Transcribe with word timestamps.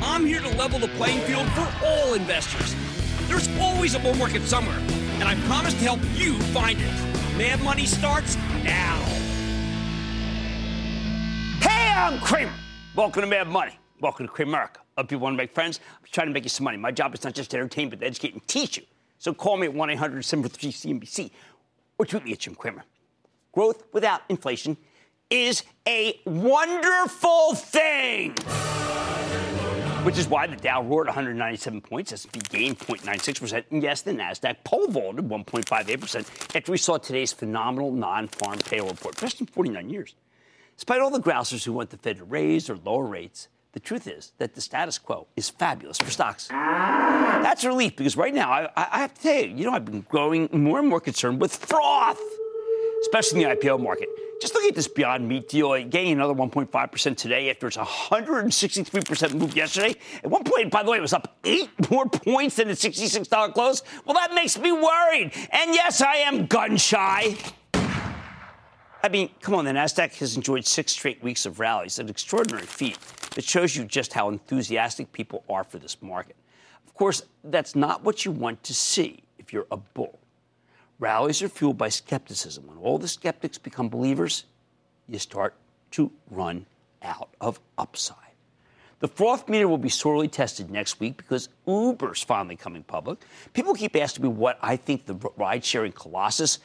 I'm 0.00 0.24
here 0.24 0.40
to 0.40 0.48
level 0.56 0.78
the 0.78 0.88
playing 0.88 1.20
field 1.20 1.48
for 1.52 1.68
all 1.84 2.14
investors. 2.14 2.74
There's 3.26 3.48
always 3.58 3.94
a 3.94 3.98
bull 3.98 4.14
market 4.14 4.42
somewhere, 4.42 4.78
and 4.78 5.24
I 5.24 5.34
promise 5.46 5.74
to 5.74 5.80
help 5.80 6.00
you 6.14 6.38
find 6.54 6.78
it. 6.80 7.36
Mad 7.36 7.60
Money 7.62 7.84
starts 7.84 8.36
now. 8.62 8.96
Hey, 11.60 11.92
I'm 11.96 12.20
Cramer. 12.20 12.52
Welcome 12.94 13.22
to 13.22 13.26
Mad 13.26 13.48
Money. 13.48 13.72
Welcome 14.00 14.28
to 14.28 14.32
Cramerica. 14.32 14.76
If 14.98 15.10
you 15.10 15.18
want 15.18 15.34
to 15.34 15.36
make 15.36 15.52
friends, 15.52 15.80
I'm 15.98 16.06
trying 16.12 16.28
to 16.28 16.32
make 16.32 16.44
you 16.44 16.50
some 16.50 16.64
money. 16.64 16.76
My 16.76 16.92
job 16.92 17.12
is 17.14 17.24
not 17.24 17.34
just 17.34 17.50
to 17.50 17.56
entertain, 17.56 17.90
but 17.90 18.00
to 18.00 18.06
educate 18.06 18.34
and 18.34 18.46
teach 18.46 18.76
you. 18.76 18.84
So 19.18 19.34
call 19.34 19.56
me 19.56 19.66
at 19.66 19.74
1 19.74 19.90
800 19.90 20.24
743 20.24 20.92
CNBC 20.92 21.30
or 21.98 22.06
tweet 22.06 22.24
me 22.24 22.32
at 22.32 22.38
Jim 22.38 22.54
Cramer. 22.54 22.84
Growth 23.50 23.82
without 23.92 24.22
inflation 24.28 24.76
is 25.28 25.64
a 25.86 26.20
wonderful 26.24 27.54
thing. 27.54 28.36
Which 30.04 30.16
is 30.16 30.28
why 30.28 30.46
the 30.46 30.56
Dow 30.56 30.82
roared 30.82 31.08
197 31.08 31.80
points, 31.82 32.12
S&P 32.12 32.40
gained 32.48 32.78
0.96%, 32.78 33.64
and 33.70 33.82
yes, 33.82 34.00
the 34.02 34.12
Nasdaq 34.12 34.56
pole 34.64 34.88
vaulted 34.88 35.28
1.58% 35.28 36.56
after 36.56 36.72
we 36.72 36.78
saw 36.78 36.96
today's 36.96 37.32
phenomenal 37.32 37.92
non-farm 37.92 38.58
payroll 38.58 38.90
report, 38.90 39.20
best 39.20 39.40
in 39.40 39.46
49 39.46 39.90
years. 39.90 40.14
Despite 40.76 41.00
all 41.00 41.10
the 41.10 41.20
grousers 41.20 41.64
who 41.64 41.72
want 41.72 41.90
the 41.90 41.98
Fed 41.98 42.18
to 42.18 42.24
raise 42.24 42.70
or 42.70 42.78
lower 42.84 43.04
rates, 43.04 43.48
the 43.72 43.80
truth 43.80 44.06
is 44.06 44.32
that 44.38 44.54
the 44.54 44.60
status 44.60 44.98
quo 44.98 45.26
is 45.36 45.50
fabulous 45.50 45.98
for 45.98 46.10
stocks. 46.10 46.48
That's 46.48 47.64
a 47.64 47.68
relief 47.68 47.96
because 47.96 48.16
right 48.16 48.32
now, 48.32 48.50
I, 48.50 48.70
I 48.76 48.98
have 48.98 49.12
to 49.14 49.22
tell 49.22 49.42
you, 49.42 49.56
you 49.56 49.64
know, 49.64 49.72
I've 49.72 49.84
been 49.84 50.06
growing 50.08 50.48
more 50.52 50.78
and 50.78 50.88
more 50.88 51.00
concerned 51.00 51.40
with 51.40 51.54
froth, 51.54 52.20
especially 53.02 53.42
in 53.42 53.50
the 53.50 53.56
IPO 53.56 53.82
market. 53.82 54.08
Just 54.40 54.54
look 54.54 54.64
at 54.64 54.74
this 54.74 54.86
Beyond 54.86 55.26
Meat 55.26 55.48
deal, 55.48 55.72
gaining 55.84 56.12
another 56.12 56.34
1.5% 56.34 57.16
today 57.16 57.50
after 57.50 57.66
its 57.66 57.76
163% 57.76 59.34
move 59.34 59.56
yesterday. 59.56 59.96
At 60.22 60.30
one 60.30 60.44
point, 60.44 60.70
by 60.70 60.84
the 60.84 60.90
way, 60.90 60.98
it 60.98 61.00
was 61.00 61.12
up 61.12 61.36
eight 61.44 61.70
more 61.90 62.08
points 62.08 62.56
than 62.56 62.68
the 62.68 62.74
$66 62.74 63.52
close. 63.52 63.82
Well, 64.04 64.14
that 64.14 64.34
makes 64.34 64.56
me 64.56 64.70
worried. 64.70 65.32
And 65.50 65.74
yes, 65.74 66.00
I 66.00 66.16
am 66.16 66.46
gun 66.46 66.76
shy. 66.76 67.36
I 69.02 69.08
mean, 69.08 69.30
come 69.40 69.54
on, 69.54 69.64
the 69.64 69.72
NASDAQ 69.72 70.16
has 70.18 70.36
enjoyed 70.36 70.64
six 70.66 70.92
straight 70.92 71.22
weeks 71.22 71.46
of 71.46 71.58
rallies, 71.58 71.98
an 71.98 72.08
extraordinary 72.08 72.66
feat 72.66 72.98
that 73.34 73.44
shows 73.44 73.74
you 73.74 73.84
just 73.84 74.12
how 74.12 74.28
enthusiastic 74.28 75.12
people 75.12 75.44
are 75.48 75.64
for 75.64 75.78
this 75.78 76.00
market. 76.00 76.36
Of 76.86 76.94
course, 76.94 77.22
that's 77.44 77.74
not 77.74 78.04
what 78.04 78.24
you 78.24 78.32
want 78.32 78.62
to 78.64 78.74
see 78.74 79.22
if 79.38 79.52
you're 79.52 79.66
a 79.70 79.76
bull. 79.76 80.18
Rallies 80.98 81.42
are 81.42 81.48
fueled 81.48 81.78
by 81.78 81.88
skepticism. 81.88 82.66
When 82.66 82.78
all 82.78 82.98
the 82.98 83.08
skeptics 83.08 83.58
become 83.58 83.88
believers, 83.88 84.44
you 85.08 85.18
start 85.18 85.54
to 85.92 86.10
run 86.30 86.66
out 87.02 87.28
of 87.40 87.60
upside. 87.76 88.16
The 89.00 89.08
froth 89.08 89.48
meter 89.48 89.68
will 89.68 89.78
be 89.78 89.88
sorely 89.88 90.26
tested 90.26 90.70
next 90.70 90.98
week 90.98 91.18
because 91.18 91.48
Uber's 91.68 92.20
finally 92.22 92.56
coming 92.56 92.82
public. 92.82 93.20
People 93.52 93.74
keep 93.74 93.94
asking 93.94 94.24
me 94.24 94.28
what 94.28 94.58
I 94.60 94.74
think 94.74 95.06
the 95.06 95.14
ride 95.36 95.64
sharing 95.64 95.92
colossus 95.92 96.58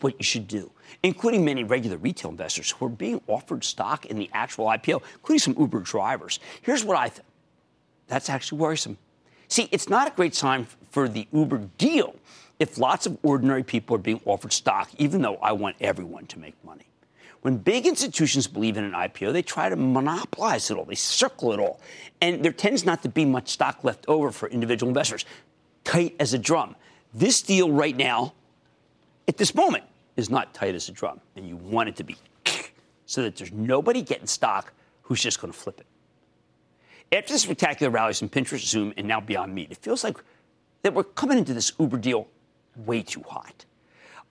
what 0.00 0.14
you 0.18 0.24
should 0.24 0.46
do, 0.46 0.70
including 1.02 1.44
many 1.44 1.64
regular 1.64 1.96
retail 1.96 2.30
investors 2.30 2.70
who 2.70 2.86
are 2.86 2.90
being 2.90 3.20
offered 3.26 3.64
stock 3.64 4.06
in 4.06 4.18
the 4.18 4.30
actual 4.32 4.66
IPO, 4.66 5.02
including 5.14 5.38
some 5.38 5.56
Uber 5.58 5.80
drivers. 5.80 6.38
Here's 6.62 6.84
what 6.84 6.96
I 6.96 7.08
think 7.08 7.26
that's 8.06 8.28
actually 8.28 8.58
worrisome. 8.58 8.98
See, 9.48 9.68
it's 9.70 9.88
not 9.88 10.08
a 10.08 10.14
great 10.14 10.34
sign 10.34 10.66
for 10.90 11.08
the 11.08 11.26
Uber 11.32 11.68
deal 11.78 12.16
if 12.60 12.76
lots 12.78 13.06
of 13.06 13.18
ordinary 13.22 13.64
people 13.64 13.96
are 13.96 14.00
being 14.00 14.20
offered 14.26 14.52
stock, 14.52 14.90
even 14.98 15.22
though 15.22 15.36
I 15.36 15.52
want 15.52 15.76
everyone 15.80 16.26
to 16.26 16.38
make 16.38 16.54
money. 16.62 16.84
When 17.40 17.56
big 17.56 17.86
institutions 17.86 18.46
believe 18.46 18.76
in 18.76 18.84
an 18.84 18.92
IPO, 18.92 19.32
they 19.32 19.40
try 19.40 19.70
to 19.70 19.76
monopolize 19.76 20.70
it 20.70 20.76
all, 20.76 20.84
they 20.84 20.94
circle 20.94 21.52
it 21.52 21.58
all. 21.58 21.80
And 22.20 22.44
there 22.44 22.52
tends 22.52 22.84
not 22.84 23.02
to 23.02 23.08
be 23.08 23.24
much 23.24 23.48
stock 23.48 23.82
left 23.82 24.04
over 24.08 24.30
for 24.30 24.46
individual 24.50 24.90
investors, 24.90 25.24
tight 25.84 26.14
as 26.20 26.34
a 26.34 26.38
drum. 26.38 26.76
This 27.14 27.40
deal 27.40 27.72
right 27.72 27.96
now 27.96 28.34
at 29.26 29.38
this 29.38 29.54
moment 29.54 29.84
is 30.18 30.28
not 30.28 30.52
tight 30.52 30.74
as 30.74 30.90
a 30.90 30.92
drum, 30.92 31.18
and 31.36 31.48
you 31.48 31.56
want 31.56 31.88
it 31.88 31.96
to 31.96 32.04
be 32.04 32.16
so 33.06 33.22
that 33.22 33.36
there's 33.36 33.52
nobody 33.52 34.02
getting 34.02 34.26
stock 34.26 34.74
who's 35.00 35.22
just 35.22 35.40
going 35.40 35.50
to 35.50 35.58
flip 35.58 35.80
it. 35.80 35.86
After 37.16 37.32
the 37.32 37.38
spectacular 37.38 37.90
rallies 37.90 38.20
in 38.20 38.28
Pinterest, 38.28 38.64
Zoom, 38.66 38.92
and 38.98 39.08
now 39.08 39.18
Beyond 39.18 39.54
Meat, 39.54 39.68
it 39.70 39.78
feels 39.78 40.04
like 40.04 40.18
that 40.82 40.92
we're 40.92 41.04
coming 41.04 41.38
into 41.38 41.54
this 41.54 41.72
Uber 41.78 41.96
deal 41.96 42.28
way 42.76 43.02
too 43.02 43.22
hot. 43.26 43.64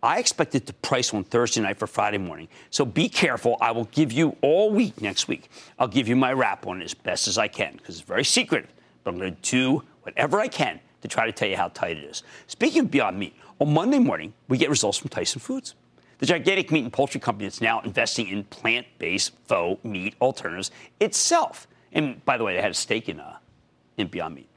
I 0.02 0.20
expect 0.20 0.56
it 0.56 0.66
to 0.68 0.74
price 0.74 1.14
on 1.14 1.26
Thursday 1.26 1.62
night 1.62 1.78
for 1.78 1.88
Friday 1.88 2.18
morning. 2.18 2.48
So 2.70 2.86
be 2.86 3.10
careful. 3.10 3.58
I 3.60 3.72
will 3.72 3.86
give 3.86 4.14
you 4.14 4.38
all 4.42 4.72
week 4.72 5.02
next 5.02 5.28
week. 5.28 5.50
I'll 5.78 5.90
give 5.90 6.08
you 6.08 6.16
my 6.16 6.32
wrap 6.32 6.66
on 6.68 6.82
it 6.82 6.86
as 6.86 6.94
best 6.94 7.28
as 7.28 7.38
I 7.38 7.50
can 7.50 7.74
because 7.74 7.96
it's 7.96 8.08
very 8.08 8.24
secretive. 8.24 8.74
But 9.04 9.12
I'm 9.12 9.20
going 9.20 9.36
to 9.36 9.52
do 9.52 9.84
whatever 10.04 10.40
I 10.40 10.48
can 10.48 10.80
to 11.02 11.08
try 11.08 11.26
to 11.26 11.32
tell 11.32 11.50
you 11.50 11.58
how 11.58 11.68
tight 11.70 11.98
it 11.98 12.06
is. 12.06 12.24
Speaking 12.48 12.82
of 12.82 12.92
Beyond 12.92 13.20
Meat, 13.20 13.36
on 13.60 13.74
Monday 13.74 14.00
morning, 14.00 14.34
we 14.48 14.58
get 14.58 14.70
results 14.70 14.98
from 14.98 15.10
Tyson 15.10 15.42
Foods, 15.42 15.76
the 16.20 16.26
gigantic 16.26 16.72
meat 16.72 16.84
and 16.84 16.94
poultry 16.94 17.20
company 17.20 17.46
that's 17.46 17.62
now 17.62 17.82
investing 17.82 18.28
in 18.28 18.46
plant 18.46 18.88
based 19.00 19.34
faux 19.48 19.84
meat 19.84 20.16
alternatives 20.22 20.72
itself. 21.00 21.68
And 21.92 22.24
by 22.24 22.38
the 22.38 22.44
way, 22.44 22.56
they 22.56 22.62
had 22.62 22.72
a 22.72 22.76
stake 22.76 23.10
in, 23.10 23.20
uh, 23.20 23.38
in 23.98 24.08
Beyond 24.08 24.36
Meat. 24.36 24.49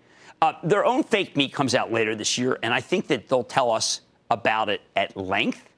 Uh, 0.42 0.54
their 0.64 0.84
own 0.84 1.04
fake 1.04 1.36
meat 1.36 1.53
comes 1.53 1.72
out 1.72 1.92
later 1.92 2.16
this 2.16 2.36
year, 2.36 2.58
and 2.64 2.75
I 2.75 2.80
think 2.80 3.06
that 3.06 3.28
they'll 3.28 3.44
tell 3.44 3.70
us 3.70 4.00
about 4.28 4.69
it 4.69 4.80
at 4.97 5.16
length. 5.16 5.68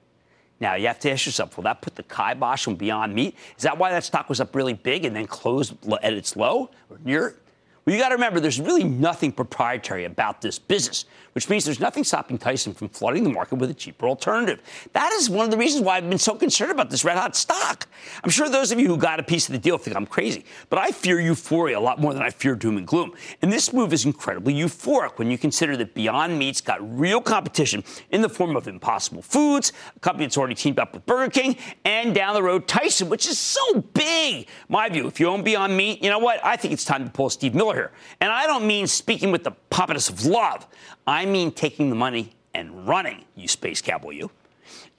Now, 0.58 0.75
you 0.75 0.87
have 0.87 0.99
to 1.00 1.11
ask 1.11 1.26
yourself, 1.26 1.58
will 1.58 1.64
that 1.64 1.82
put 1.82 1.96
the 1.96 2.02
kibosh 2.02 2.66
on 2.66 2.76
Beyond 2.76 3.14
Meat? 3.14 3.37
Is 3.58 3.64
that 3.64 3.76
why 3.76 3.90
that 3.90 4.05
stock 4.05 4.31
was 4.31 4.40
up 4.40 4.55
really 4.55 4.72
big 4.72 5.05
and 5.05 5.14
then 5.14 5.26
closed 5.26 5.75
at 6.02 6.14
its 6.14 6.34
low 6.34 6.70
or 6.88 6.99
near 7.05 7.37
well, 7.84 7.94
you 7.94 8.00
got 8.00 8.08
to 8.08 8.14
remember, 8.14 8.40
there's 8.40 8.60
really 8.60 8.84
nothing 8.84 9.31
proprietary 9.31 10.06
about 10.06 10.40
this 10.40 10.58
business, 10.58 11.04
which 11.32 11.50
means 11.50 11.66
there's 11.66 11.81
nothing 11.81 12.02
stopping 12.02 12.38
Tyson 12.38 12.72
from 12.72 12.88
flooding 12.88 13.25
the 13.25 13.31
market 13.31 13.56
with 13.56 13.70
a 13.70 13.75
cheaper 13.75 14.08
alternative. 14.08 14.62
That 14.94 15.12
is 15.12 15.28
one 15.28 15.44
of 15.44 15.50
the 15.50 15.58
reasons 15.58 15.84
why 15.84 15.98
I've 15.98 16.08
been 16.08 16.19
so 16.19 16.34
concerned 16.34 16.70
about 16.70 16.88
this 16.88 17.04
red 17.04 17.19
hot 17.19 17.36
stock. 17.36 17.86
I'm 18.22 18.31
sure 18.31 18.48
those 18.48 18.72
of 18.72 18.81
you 18.81 18.86
who 18.86 18.96
got 18.96 19.20
a 19.20 19.22
piece 19.22 19.48
of 19.48 19.52
the 19.52 19.58
deal 19.58 19.76
think 19.76 19.96
I'm 19.96 20.06
crazy, 20.06 20.46
but 20.70 20.78
I 20.78 20.92
fear 20.92 21.20
euphoria 21.20 21.78
a 21.78 21.81
lot 21.81 22.00
more 22.00 22.14
than 22.14 22.22
I 22.22 22.31
fear 22.31 22.54
doom 22.54 22.78
and 22.78 22.86
gloom. 22.86 23.12
And 23.42 23.52
this 23.52 23.70
move 23.72 23.92
is 23.92 24.06
incredibly 24.06 24.54
euphoric 24.54 25.19
when 25.19 25.30
you 25.30 25.37
consider 25.37 25.76
that 25.76 25.92
Beyond 25.92 26.38
Meat's 26.38 26.62
got 26.62 26.78
real 26.98 27.20
competition 27.20 27.84
in 28.10 28.22
the 28.22 28.30
form 28.30 28.56
of 28.56 28.66
Impossible 28.66 29.20
Foods, 29.20 29.72
a 29.94 30.00
company 30.00 30.25
that's 30.25 30.38
already 30.38 30.54
teamed 30.54 30.78
up 30.78 30.94
with 30.94 31.04
Burger 31.04 31.30
King, 31.30 31.56
and 31.84 32.14
down 32.14 32.32
the 32.32 32.42
road, 32.42 32.66
Tyson, 32.66 33.10
which 33.10 33.28
is 33.28 33.38
so 33.38 33.82
big. 33.92 34.48
My 34.70 34.88
view, 34.88 35.06
if 35.06 35.20
you 35.20 35.28
own 35.28 35.42
Beyond 35.42 35.76
Meat, 35.76 36.02
you 36.02 36.08
know 36.08 36.19
what? 36.19 36.42
I 36.42 36.56
think 36.56 36.72
it's 36.72 36.84
time 36.84 37.04
to 37.04 37.10
pull 37.10 37.28
Steve 37.28 37.54
Miller 37.54 37.74
here. 37.75 37.91
And 38.21 38.32
I 38.32 38.47
don't 38.47 38.67
mean 38.67 38.87
speaking 38.87 39.31
with 39.31 39.44
the 39.44 39.53
pompatus 39.71 40.09
of 40.09 40.25
love. 40.25 40.67
I 41.06 41.26
mean 41.26 41.53
taking 41.53 41.91
the 41.91 41.97
money 41.97 42.35
and 42.55 42.87
running, 42.87 43.25
you 43.35 43.49
space 43.49 43.82
cowboy, 43.82 44.11
you. 44.11 44.31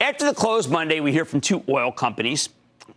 After 0.00 0.26
the 0.26 0.34
close 0.34 0.68
Monday, 0.68 1.00
we 1.00 1.12
hear 1.12 1.24
from 1.24 1.40
two 1.40 1.64
oil 1.68 1.90
companies. 1.90 2.50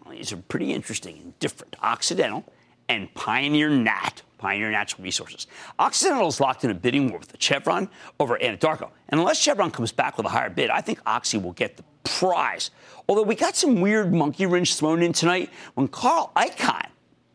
These 0.10 0.34
are 0.34 0.38
pretty 0.38 0.74
interesting 0.74 1.18
and 1.18 1.40
different 1.40 1.76
Occidental 1.82 2.44
and 2.90 3.14
Pioneer 3.14 3.70
Nat, 3.70 4.22
Pioneer 4.38 4.72
Natural 4.72 5.04
Resources. 5.04 5.48
Occidental 5.78 6.28
is 6.28 6.40
locked 6.40 6.64
in 6.64 6.72
a 6.72 6.74
bidding 6.74 7.10
war 7.10 7.20
with 7.20 7.36
Chevron 7.40 7.90
over 8.20 8.38
Anadarko. 8.38 8.90
And 9.10 9.20
unless 9.20 9.40
Chevron 9.40 9.72
comes 9.72 9.92
back 9.92 10.18
with 10.18 10.26
a 10.26 10.30
higher 10.30 10.50
bid, 10.50 10.70
I 10.70 10.82
think 10.82 11.00
Oxy 11.06 11.38
will 11.38 11.54
get 11.54 11.78
the 11.78 11.84
prize. 12.04 12.72
Although 13.08 13.24
we 13.24 13.36
got 13.36 13.56
some 13.56 13.80
weird 13.80 14.14
monkey 14.14 14.46
wrench 14.46 14.76
thrown 14.76 15.02
in 15.02 15.14
tonight 15.14 15.50
when 15.76 15.88
Carl 15.88 16.32
Icahn, 16.36 16.88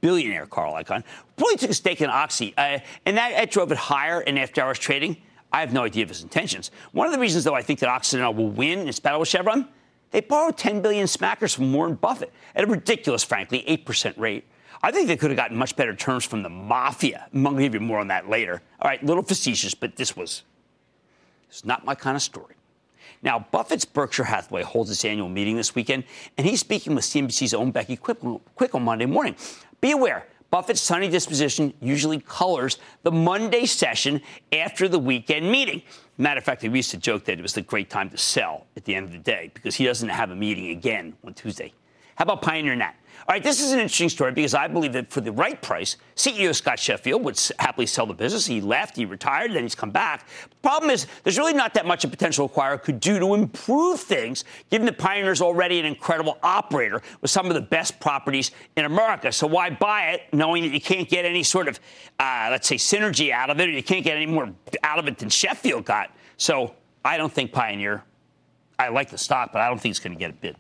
billionaire 0.04 0.44
Carl 0.44 0.74
Icahn, 0.74 1.02
really 1.38 1.56
took 1.56 1.70
a 1.70 1.74
stake 1.74 2.02
in 2.02 2.10
Oxy, 2.10 2.52
uh, 2.58 2.78
and 3.06 3.16
that, 3.16 3.30
that 3.30 3.50
drove 3.50 3.72
it 3.72 3.78
higher 3.78 4.20
in 4.20 4.36
after 4.36 4.60
hours 4.60 4.78
trading. 4.78 5.16
I 5.50 5.60
have 5.60 5.72
no 5.72 5.84
idea 5.84 6.02
of 6.02 6.10
his 6.10 6.22
intentions. 6.22 6.70
One 6.92 7.06
of 7.06 7.12
the 7.14 7.18
reasons, 7.18 7.44
though, 7.44 7.54
I 7.54 7.62
think 7.62 7.78
that 7.78 7.88
Occidental 7.88 8.34
will 8.34 8.50
win 8.50 8.80
in 8.80 8.88
its 8.88 9.00
battle 9.00 9.20
with 9.20 9.30
Chevron, 9.30 9.66
they 10.10 10.20
borrowed 10.20 10.58
10 10.58 10.82
billion 10.82 11.06
smackers 11.06 11.54
from 11.54 11.72
Warren 11.72 11.94
Buffett 11.94 12.34
at 12.54 12.64
a 12.64 12.66
ridiculous, 12.66 13.24
frankly, 13.24 13.64
8% 13.66 14.18
rate. 14.18 14.44
I 14.82 14.90
think 14.90 15.08
they 15.08 15.16
could 15.16 15.30
have 15.30 15.38
gotten 15.38 15.56
much 15.56 15.74
better 15.74 15.96
terms 15.96 16.26
from 16.26 16.42
the 16.42 16.50
mafia. 16.50 17.26
I'm 17.32 17.42
going 17.42 17.56
to 17.56 17.62
give 17.62 17.72
you 17.72 17.80
more 17.80 17.98
on 17.98 18.08
that 18.08 18.28
later. 18.28 18.60
All 18.82 18.90
right, 18.90 19.02
little 19.02 19.22
facetious, 19.22 19.74
but 19.74 19.96
this 19.96 20.14
was 20.14 20.42
it's 21.48 21.64
not 21.64 21.86
my 21.86 21.94
kind 21.94 22.14
of 22.14 22.22
story. 22.22 22.56
Now, 23.24 23.46
Buffett's 23.50 23.86
Berkshire 23.86 24.24
Hathaway 24.24 24.62
holds 24.62 24.90
its 24.90 25.02
annual 25.02 25.30
meeting 25.30 25.56
this 25.56 25.74
weekend, 25.74 26.04
and 26.36 26.46
he's 26.46 26.60
speaking 26.60 26.94
with 26.94 27.04
CNBC's 27.04 27.54
own 27.54 27.70
Becky 27.70 27.96
Quick, 27.96 28.18
Quick 28.54 28.74
on 28.74 28.82
Monday 28.82 29.06
morning. 29.06 29.34
Be 29.80 29.92
aware, 29.92 30.26
Buffett's 30.50 30.82
sunny 30.82 31.08
disposition 31.08 31.72
usually 31.80 32.20
colors 32.20 32.78
the 33.02 33.10
Monday 33.10 33.64
session 33.64 34.20
after 34.52 34.88
the 34.88 34.98
weekend 34.98 35.50
meeting. 35.50 35.82
Matter 36.18 36.38
of 36.38 36.44
fact, 36.44 36.62
we 36.62 36.68
used 36.68 36.90
to 36.90 36.98
joke 36.98 37.24
that 37.24 37.38
it 37.38 37.42
was 37.42 37.54
the 37.54 37.62
great 37.62 37.88
time 37.88 38.10
to 38.10 38.18
sell 38.18 38.66
at 38.76 38.84
the 38.84 38.94
end 38.94 39.06
of 39.06 39.12
the 39.12 39.18
day 39.18 39.50
because 39.54 39.74
he 39.74 39.86
doesn't 39.86 40.10
have 40.10 40.30
a 40.30 40.36
meeting 40.36 40.68
again 40.68 41.14
on 41.24 41.32
Tuesday. 41.32 41.72
How 42.16 42.24
about 42.24 42.42
Pioneer 42.42 42.76
Nat? 42.76 42.94
All 43.26 43.32
right, 43.32 43.42
this 43.42 43.62
is 43.62 43.72
an 43.72 43.78
interesting 43.78 44.10
story 44.10 44.32
because 44.32 44.52
I 44.52 44.68
believe 44.68 44.92
that 44.92 45.10
for 45.10 45.22
the 45.22 45.32
right 45.32 45.60
price, 45.62 45.96
CEO 46.14 46.54
Scott 46.54 46.78
Sheffield 46.78 47.24
would 47.24 47.40
happily 47.58 47.86
sell 47.86 48.04
the 48.04 48.12
business. 48.12 48.44
He 48.44 48.60
left, 48.60 48.96
he 48.96 49.06
retired, 49.06 49.54
then 49.54 49.62
he's 49.62 49.74
come 49.74 49.90
back. 49.90 50.28
Problem 50.60 50.90
is, 50.90 51.06
there's 51.22 51.38
really 51.38 51.54
not 51.54 51.72
that 51.72 51.86
much 51.86 52.04
a 52.04 52.08
potential 52.08 52.46
acquirer 52.46 52.82
could 52.82 53.00
do 53.00 53.18
to 53.18 53.32
improve 53.32 53.98
things, 53.98 54.44
given 54.70 54.84
that 54.84 54.98
Pioneer's 54.98 55.40
already 55.40 55.80
an 55.80 55.86
incredible 55.86 56.36
operator 56.42 57.00
with 57.22 57.30
some 57.30 57.46
of 57.46 57.54
the 57.54 57.62
best 57.62 57.98
properties 57.98 58.50
in 58.76 58.84
America. 58.84 59.32
So 59.32 59.46
why 59.46 59.70
buy 59.70 60.10
it 60.10 60.22
knowing 60.34 60.62
that 60.64 60.74
you 60.74 60.80
can't 60.80 61.08
get 61.08 61.24
any 61.24 61.42
sort 61.42 61.66
of, 61.66 61.80
uh, 62.18 62.48
let's 62.50 62.68
say, 62.68 62.76
synergy 62.76 63.30
out 63.30 63.48
of 63.48 63.58
it, 63.58 63.70
or 63.70 63.72
you 63.72 63.82
can't 63.82 64.04
get 64.04 64.16
any 64.16 64.26
more 64.26 64.52
out 64.82 64.98
of 64.98 65.08
it 65.08 65.16
than 65.16 65.30
Sheffield 65.30 65.86
got? 65.86 66.10
So 66.36 66.74
I 67.02 67.16
don't 67.16 67.32
think 67.32 67.52
Pioneer. 67.52 68.04
I 68.78 68.88
like 68.88 69.08
the 69.08 69.16
stock, 69.16 69.50
but 69.50 69.62
I 69.62 69.68
don't 69.68 69.80
think 69.80 69.92
it's 69.92 70.00
going 70.00 70.14
to 70.14 70.18
get 70.18 70.28
a 70.30 70.34
bid. 70.34 70.56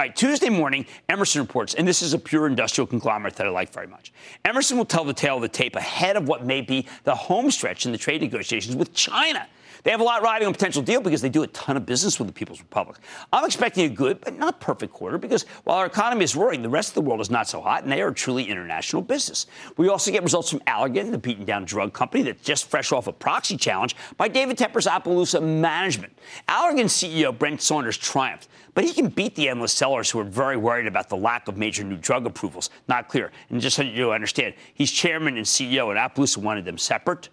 All 0.00 0.06
right, 0.06 0.16
Tuesday 0.16 0.48
morning, 0.48 0.86
Emerson 1.10 1.42
reports, 1.42 1.74
and 1.74 1.86
this 1.86 2.00
is 2.00 2.14
a 2.14 2.18
pure 2.18 2.46
industrial 2.46 2.86
conglomerate 2.86 3.36
that 3.36 3.46
I 3.46 3.50
like 3.50 3.70
very 3.70 3.86
much. 3.86 4.14
Emerson 4.46 4.78
will 4.78 4.86
tell 4.86 5.04
the 5.04 5.12
tale 5.12 5.36
of 5.36 5.42
the 5.42 5.48
tape 5.48 5.76
ahead 5.76 6.16
of 6.16 6.26
what 6.26 6.42
may 6.42 6.62
be 6.62 6.86
the 7.04 7.14
home 7.14 7.50
stretch 7.50 7.84
in 7.84 7.92
the 7.92 7.98
trade 7.98 8.22
negotiations 8.22 8.76
with 8.76 8.94
China. 8.94 9.46
They 9.82 9.90
have 9.90 10.00
a 10.00 10.04
lot 10.04 10.22
riding 10.22 10.46
on 10.46 10.52
potential 10.52 10.82
deal 10.82 11.00
because 11.00 11.22
they 11.22 11.28
do 11.28 11.42
a 11.42 11.46
ton 11.48 11.76
of 11.76 11.86
business 11.86 12.18
with 12.18 12.28
the 12.28 12.34
People's 12.34 12.60
Republic. 12.60 12.98
I'm 13.32 13.44
expecting 13.44 13.86
a 13.86 13.94
good 13.94 14.20
but 14.20 14.36
not 14.38 14.60
perfect 14.60 14.92
quarter 14.92 15.18
because 15.18 15.44
while 15.64 15.78
our 15.78 15.86
economy 15.86 16.24
is 16.24 16.36
roaring, 16.36 16.62
the 16.62 16.68
rest 16.68 16.90
of 16.90 16.94
the 16.94 17.02
world 17.02 17.20
is 17.20 17.30
not 17.30 17.48
so 17.48 17.60
hot, 17.60 17.82
and 17.82 17.90
they 17.90 18.02
are 18.02 18.08
a 18.08 18.14
truly 18.14 18.44
international 18.44 19.02
business. 19.02 19.46
We 19.76 19.88
also 19.88 20.10
get 20.10 20.22
results 20.22 20.50
from 20.50 20.60
Allergan, 20.60 21.10
the 21.10 21.18
beaten 21.18 21.44
down 21.44 21.64
drug 21.64 21.92
company 21.92 22.22
that's 22.22 22.42
just 22.42 22.68
fresh 22.68 22.92
off 22.92 23.06
a 23.06 23.12
proxy 23.12 23.56
challenge 23.56 23.96
by 24.16 24.28
David 24.28 24.58
Tepper's 24.58 24.86
Appaloosa 24.86 25.42
Management. 25.42 26.12
Allergan 26.48 26.86
CEO 26.86 27.36
Brent 27.36 27.62
Saunders 27.62 27.96
triumphed, 27.96 28.48
but 28.74 28.84
he 28.84 28.92
can 28.92 29.08
beat 29.08 29.34
the 29.34 29.48
endless 29.48 29.72
sellers 29.72 30.10
who 30.10 30.18
are 30.20 30.24
very 30.24 30.56
worried 30.56 30.86
about 30.86 31.08
the 31.08 31.16
lack 31.16 31.48
of 31.48 31.56
major 31.56 31.84
new 31.84 31.96
drug 31.96 32.26
approvals. 32.26 32.70
Not 32.88 33.08
clear. 33.08 33.32
And 33.48 33.60
just 33.60 33.76
so 33.76 33.82
you 33.82 34.12
understand, 34.12 34.54
he's 34.74 34.90
chairman 34.90 35.36
and 35.36 35.46
CEO, 35.46 35.90
and 35.90 35.98
Appaloosa 35.98 36.38
wanted 36.38 36.64
them 36.64 36.78
separate. 36.78 37.28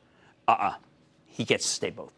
Uh 0.48 0.52
uh-uh. 0.52 0.68
uh 0.68 0.74
He 1.26 1.44
gets 1.44 1.66
to 1.66 1.72
stay 1.72 1.90
both. 1.90 2.17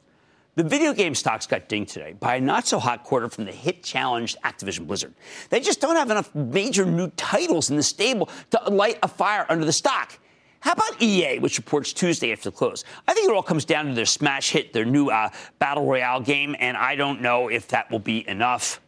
The 0.60 0.66
video 0.66 0.94
game 0.94 1.16
stocks 1.16 1.48
got 1.48 1.70
dinged 1.70 1.94
today 1.94 2.16
by 2.20 2.36
a 2.36 2.42
not 2.42 2.68
so 2.68 2.80
hot 2.80 3.06
quarter 3.06 3.30
from 3.30 3.46
the 3.46 3.52
hit 3.54 3.82
challenged 3.82 4.36
Activision 4.44 4.86
Blizzard. 4.88 5.14
They 5.50 5.62
just 5.62 5.80
don't 5.80 5.96
have 5.96 6.12
enough 6.12 6.36
major 6.36 6.84
new 6.86 7.08
titles 7.12 7.70
in 7.70 7.78
the 7.78 7.82
stable 7.82 8.28
to 8.50 8.70
light 8.70 9.00
a 9.02 9.08
fire 9.08 9.46
under 9.48 9.64
the 9.64 9.72
stock. 9.72 10.20
How 10.60 10.74
about 10.74 11.02
EA, 11.02 11.40
which 11.40 11.58
reports 11.58 11.94
Tuesday 11.94 12.34
after 12.34 12.50
the 12.50 12.58
close? 12.58 12.84
I 13.08 13.14
think 13.14 13.30
it 13.30 13.34
all 13.34 13.42
comes 13.42 13.64
down 13.64 13.86
to 13.86 13.94
their 13.94 14.06
smash 14.06 14.52
hit, 14.52 14.74
their 14.74 14.84
new 14.84 15.08
uh, 15.08 15.30
Battle 15.60 15.86
Royale 15.86 16.20
game, 16.20 16.58
and 16.60 16.76
I 16.76 16.98
don't 16.98 17.22
know 17.22 17.48
if 17.48 17.70
that 17.70 17.90
will 17.90 18.00
be 18.00 18.28
enough. 18.28 18.82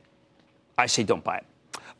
I 0.77 0.87
say 0.87 1.03
don't 1.03 1.23
buy 1.23 1.37
it. 1.37 1.45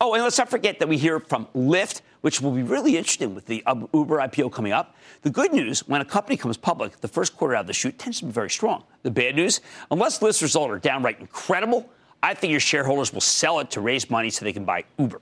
Oh, 0.02 0.12
and 0.12 0.22
let's 0.22 0.36
not 0.36 0.50
forget 0.50 0.80
that 0.80 0.88
we 0.88 0.98
hear 0.98 1.18
from 1.18 1.46
Lyft, 1.54 2.02
which 2.22 2.40
will 2.40 2.52
be 2.52 2.62
really 2.62 2.96
interesting 2.96 3.34
with 3.34 3.46
the 3.46 3.62
Uber 3.66 4.16
IPO 4.18 4.50
coming 4.50 4.72
up. 4.72 4.96
The 5.22 5.30
good 5.30 5.52
news, 5.52 5.86
when 5.86 6.00
a 6.00 6.04
company 6.04 6.36
comes 6.36 6.56
public, 6.56 7.00
the 7.00 7.08
first 7.08 7.36
quarter 7.36 7.54
out 7.54 7.62
of 7.62 7.66
the 7.66 7.72
chute 7.72 7.98
tends 7.98 8.20
to 8.20 8.24
be 8.24 8.32
very 8.32 8.50
strong. 8.50 8.84
The 9.02 9.10
bad 9.10 9.36
news, 9.36 9.60
unless 9.90 10.20
Lyft's 10.20 10.42
results 10.42 10.70
are 10.70 10.78
downright 10.78 11.20
incredible, 11.20 11.88
I 12.22 12.34
think 12.34 12.52
your 12.52 12.60
shareholders 12.60 13.12
will 13.12 13.20
sell 13.20 13.60
it 13.60 13.70
to 13.72 13.80
raise 13.80 14.08
money 14.08 14.30
so 14.30 14.44
they 14.44 14.52
can 14.52 14.64
buy 14.64 14.84
Uber. 14.98 15.20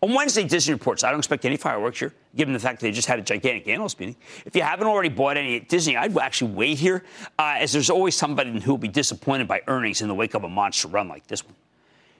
On 0.00 0.12
Wednesday, 0.14 0.42
Disney 0.42 0.74
reports, 0.74 1.04
I 1.04 1.10
don't 1.10 1.20
expect 1.20 1.44
any 1.44 1.56
fireworks 1.56 2.00
here, 2.00 2.12
given 2.34 2.52
the 2.52 2.58
fact 2.58 2.80
that 2.80 2.86
they 2.86 2.90
just 2.90 3.06
had 3.06 3.20
a 3.20 3.22
gigantic 3.22 3.68
analyst 3.68 4.00
meeting. 4.00 4.16
If 4.44 4.56
you 4.56 4.62
haven't 4.62 4.88
already 4.88 5.08
bought 5.08 5.36
any 5.36 5.56
at 5.56 5.68
Disney, 5.68 5.96
I'd 5.96 6.16
actually 6.18 6.52
wait 6.52 6.78
here, 6.78 7.04
uh, 7.38 7.54
as 7.58 7.72
there's 7.72 7.88
always 7.88 8.16
somebody 8.16 8.58
who 8.60 8.72
will 8.72 8.78
be 8.78 8.88
disappointed 8.88 9.46
by 9.46 9.62
earnings 9.68 10.02
in 10.02 10.08
the 10.08 10.14
wake 10.14 10.34
of 10.34 10.42
a 10.42 10.48
monster 10.48 10.88
run 10.88 11.06
like 11.06 11.28
this 11.28 11.44
one. 11.44 11.54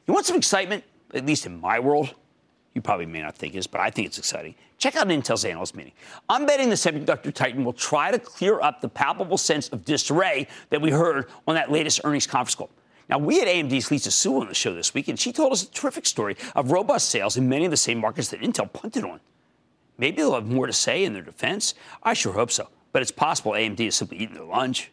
You 0.07 0.15
want 0.15 0.27
some 0.27 0.37
excitement, 0.37 0.85
at 1.13 1.27
least 1.27 1.45
in 1.45 1.61
my 1.61 1.81
world? 1.81 2.15
You 2.75 2.81
probably 2.81 3.07
may 3.07 3.21
not 3.21 3.37
think 3.37 3.55
is, 3.55 3.67
but 3.67 3.81
I 3.81 3.91
think 3.91 4.07
it's 4.07 4.19
exciting. 4.19 4.55
Check 4.79 4.97
out 4.97 5.07
Intel's 5.09 5.45
analyst 5.45 5.77
meeting. 5.77 5.93
I'm 6.29 6.47
betting 6.47 6.69
the 6.71 6.75
semiconductor 6.75 7.33
titan 7.33 7.65
will 7.65 7.73
try 7.73 8.11
to 8.11 8.19
clear 8.19 8.61
up 8.61 8.81
the 8.81 8.89
palpable 8.89 9.39
sense 9.39 9.69
of 9.69 9.85
disarray 9.85 10.49
that 10.71 10.81
we 10.81 10.91
heard 10.91 11.29
on 11.47 11.55
that 11.55 11.71
latest 11.71 12.01
earnings 12.05 12.27
conference 12.27 12.55
call. 12.55 12.71
Now, 13.09 13.19
we 13.19 13.39
had 13.39 13.49
AMD's 13.49 13.91
Lisa 13.91 14.11
Su 14.11 14.41
on 14.41 14.49
the 14.49 14.55
show 14.55 14.75
this 14.75 14.95
week, 14.95 15.09
and 15.09 15.19
she 15.19 15.33
told 15.33 15.53
us 15.53 15.65
a 15.65 15.71
terrific 15.71 16.07
story 16.07 16.37
of 16.55 16.71
robust 16.73 17.11
sales 17.11 17.37
in 17.37 17.49
many 17.49 17.65
of 17.67 17.71
the 17.71 17.77
same 17.77 17.99
markets 17.99 18.29
that 18.29 18.41
Intel 18.41 18.73
punted 18.73 19.05
on. 19.05 19.21
Maybe 19.99 20.17
they'll 20.17 20.35
have 20.35 20.47
more 20.47 20.67
to 20.67 20.73
say 20.73 21.05
in 21.05 21.13
their 21.13 21.23
defense. 21.23 21.75
I 22.03 22.15
sure 22.15 22.33
hope 22.33 22.51
so. 22.51 22.69
But 22.93 23.03
it's 23.03 23.11
possible 23.11 23.53
AMD 23.53 23.81
is 23.81 23.97
simply 23.97 24.19
eating 24.19 24.35
their 24.35 24.45
lunch. 24.45 24.91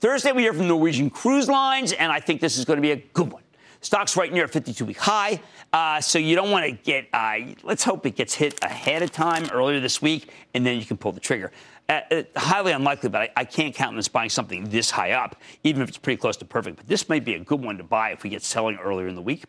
Thursday, 0.00 0.32
we 0.32 0.42
hear 0.42 0.52
from 0.52 0.68
Norwegian 0.68 1.10
Cruise 1.10 1.48
Lines, 1.48 1.92
and 1.92 2.12
I 2.12 2.20
think 2.20 2.40
this 2.40 2.58
is 2.58 2.64
going 2.64 2.76
to 2.76 2.82
be 2.82 2.92
a 2.92 2.96
good 2.96 3.32
one. 3.32 3.42
Stock's 3.82 4.16
right 4.16 4.32
near 4.32 4.44
a 4.44 4.48
52 4.48 4.84
week 4.84 4.98
high. 4.98 5.40
Uh, 5.72 6.00
so 6.00 6.18
you 6.18 6.36
don't 6.36 6.50
want 6.50 6.66
to 6.66 6.72
get, 6.72 7.08
uh, 7.12 7.38
let's 7.62 7.84
hope 7.84 8.04
it 8.06 8.16
gets 8.16 8.34
hit 8.34 8.62
ahead 8.62 9.02
of 9.02 9.10
time 9.10 9.48
earlier 9.52 9.80
this 9.80 10.02
week, 10.02 10.30
and 10.54 10.66
then 10.66 10.78
you 10.78 10.84
can 10.84 10.96
pull 10.96 11.12
the 11.12 11.20
trigger. 11.20 11.50
Uh, 11.90 12.02
uh, 12.12 12.22
highly 12.36 12.70
unlikely, 12.70 13.08
but 13.08 13.22
I, 13.22 13.30
I, 13.38 13.44
can't 13.44 13.74
count 13.74 13.96
on 13.96 14.02
buying 14.12 14.30
something 14.30 14.62
this 14.68 14.92
high 14.92 15.10
up, 15.10 15.34
even 15.64 15.82
if 15.82 15.88
it's 15.88 15.98
pretty 15.98 16.18
close 16.18 16.36
to 16.36 16.44
perfect. 16.44 16.76
But 16.76 16.86
this 16.86 17.08
might 17.08 17.24
be 17.24 17.34
a 17.34 17.40
good 17.40 17.60
one 17.60 17.78
to 17.78 17.82
buy 17.82 18.10
if 18.10 18.22
we 18.22 18.30
get 18.30 18.44
selling 18.44 18.76
earlier 18.76 19.08
in 19.08 19.16
the 19.16 19.20
week. 19.20 19.42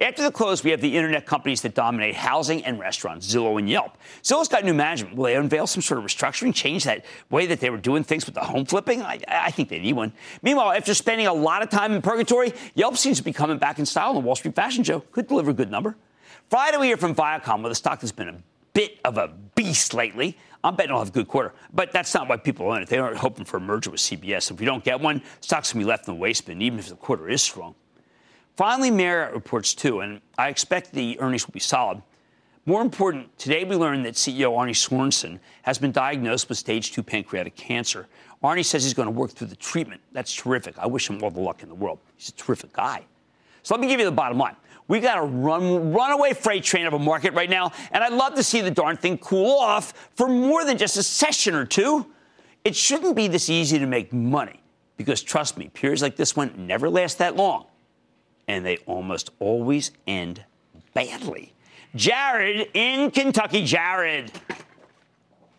After 0.00 0.24
the 0.24 0.32
close, 0.32 0.64
we 0.64 0.72
have 0.72 0.80
the 0.80 0.96
internet 0.96 1.24
companies 1.24 1.62
that 1.62 1.76
dominate 1.76 2.16
housing 2.16 2.64
and 2.64 2.80
restaurants, 2.80 3.32
Zillow 3.32 3.60
and 3.60 3.70
Yelp. 3.70 3.96
Zillow's 4.24 4.48
got 4.48 4.64
new 4.64 4.74
management. 4.74 5.14
Will 5.14 5.26
they 5.26 5.36
unveil 5.36 5.68
some 5.68 5.82
sort 5.82 5.98
of 5.98 6.04
restructuring, 6.04 6.52
change 6.52 6.82
that 6.82 7.04
way 7.30 7.46
that 7.46 7.60
they 7.60 7.70
were 7.70 7.78
doing 7.78 8.02
things 8.02 8.26
with 8.26 8.34
the 8.34 8.40
home 8.40 8.64
flipping? 8.64 9.00
I, 9.00 9.20
I 9.28 9.52
think 9.52 9.68
they 9.68 9.78
need 9.78 9.92
one. 9.92 10.12
Meanwhile, 10.42 10.72
after 10.72 10.94
spending 10.94 11.28
a 11.28 11.32
lot 11.32 11.62
of 11.62 11.70
time 11.70 11.92
in 11.92 12.02
purgatory, 12.02 12.54
Yelp 12.74 12.96
seems 12.96 13.18
to 13.18 13.22
be 13.22 13.32
coming 13.32 13.58
back 13.58 13.78
in 13.78 13.86
style 13.86 14.08
on 14.08 14.14
the 14.16 14.20
Wall 14.20 14.34
Street 14.34 14.56
Fashion 14.56 14.82
Show. 14.82 14.98
Could 15.12 15.28
deliver 15.28 15.52
a 15.52 15.54
good 15.54 15.70
number. 15.70 15.94
Friday, 16.50 16.76
we 16.76 16.86
hear 16.88 16.96
from 16.96 17.14
Viacom, 17.14 17.62
where 17.62 17.68
the 17.68 17.76
stock 17.76 18.00
has 18.00 18.10
been 18.10 18.30
a 18.30 18.36
bit 18.72 18.98
of 19.04 19.16
a 19.16 19.28
beast 19.54 19.94
lately. 19.94 20.36
I'm 20.64 20.74
betting 20.74 20.88
it'll 20.88 21.00
have 21.00 21.10
a 21.10 21.12
good 21.12 21.28
quarter. 21.28 21.52
But 21.72 21.92
that's 21.92 22.14
not 22.14 22.26
why 22.26 22.38
people 22.38 22.70
own 22.72 22.82
it. 22.82 22.88
They 22.88 22.98
aren't 22.98 23.18
hoping 23.18 23.44
for 23.44 23.58
a 23.58 23.60
merger 23.60 23.90
with 23.90 24.00
CBS. 24.00 24.50
If 24.50 24.58
we 24.58 24.66
don't 24.66 24.82
get 24.82 24.98
one, 24.98 25.22
stock's 25.40 25.70
to 25.70 25.76
be 25.76 25.84
left 25.84 26.08
in 26.08 26.14
the 26.14 26.20
waste 26.20 26.46
bin, 26.46 26.62
even 26.62 26.78
if 26.78 26.88
the 26.88 26.96
quarter 26.96 27.28
is 27.28 27.42
strong. 27.42 27.74
Finally, 28.56 28.90
Marriott 28.90 29.34
reports 29.34 29.74
too, 29.74 30.00
and 30.00 30.20
I 30.38 30.48
expect 30.48 30.92
the 30.92 31.20
earnings 31.20 31.46
will 31.46 31.52
be 31.52 31.60
solid. 31.60 32.00
More 32.66 32.80
important, 32.80 33.36
today 33.36 33.64
we 33.64 33.76
learned 33.76 34.06
that 34.06 34.14
CEO 34.14 34.56
Arne 34.56 34.72
Sorenson 34.72 35.38
has 35.62 35.76
been 35.76 35.92
diagnosed 35.92 36.48
with 36.48 36.56
stage 36.56 36.92
two 36.92 37.02
pancreatic 37.02 37.56
cancer. 37.56 38.06
Arne 38.42 38.64
says 38.64 38.84
he's 38.84 38.94
going 38.94 39.06
to 39.06 39.12
work 39.12 39.32
through 39.32 39.48
the 39.48 39.56
treatment. 39.56 40.00
That's 40.12 40.34
terrific. 40.34 40.78
I 40.78 40.86
wish 40.86 41.10
him 41.10 41.22
all 41.22 41.30
the 41.30 41.40
luck 41.40 41.62
in 41.62 41.68
the 41.68 41.74
world. 41.74 41.98
He's 42.16 42.30
a 42.30 42.32
terrific 42.32 42.72
guy. 42.72 43.04
So 43.64 43.74
let 43.74 43.80
me 43.80 43.88
give 43.88 43.98
you 43.98 44.06
the 44.06 44.12
bottom 44.12 44.38
line. 44.38 44.56
We 44.86 45.00
got 45.00 45.18
a 45.18 45.22
run, 45.22 45.92
runaway 45.92 46.34
freight 46.34 46.62
train 46.62 46.86
of 46.86 46.92
a 46.92 46.98
market 46.98 47.32
right 47.32 47.48
now, 47.48 47.72
and 47.90 48.04
I'd 48.04 48.12
love 48.12 48.34
to 48.34 48.42
see 48.42 48.60
the 48.60 48.70
darn 48.70 48.96
thing 48.96 49.16
cool 49.18 49.58
off 49.58 50.10
for 50.14 50.28
more 50.28 50.64
than 50.64 50.76
just 50.76 50.96
a 50.96 51.02
session 51.02 51.54
or 51.54 51.64
two. 51.64 52.06
It 52.64 52.76
shouldn't 52.76 53.16
be 53.16 53.28
this 53.28 53.48
easy 53.48 53.78
to 53.78 53.86
make 53.86 54.12
money 54.12 54.60
because, 54.96 55.22
trust 55.22 55.56
me, 55.56 55.68
periods 55.68 56.02
like 56.02 56.16
this 56.16 56.36
one 56.36 56.66
never 56.66 56.90
last 56.90 57.18
that 57.18 57.34
long, 57.36 57.66
and 58.46 58.64
they 58.64 58.76
almost 58.86 59.30
always 59.38 59.90
end 60.06 60.44
badly. 60.92 61.54
Jared 61.94 62.68
in 62.74 63.10
Kentucky. 63.10 63.64
Jared. 63.64 64.32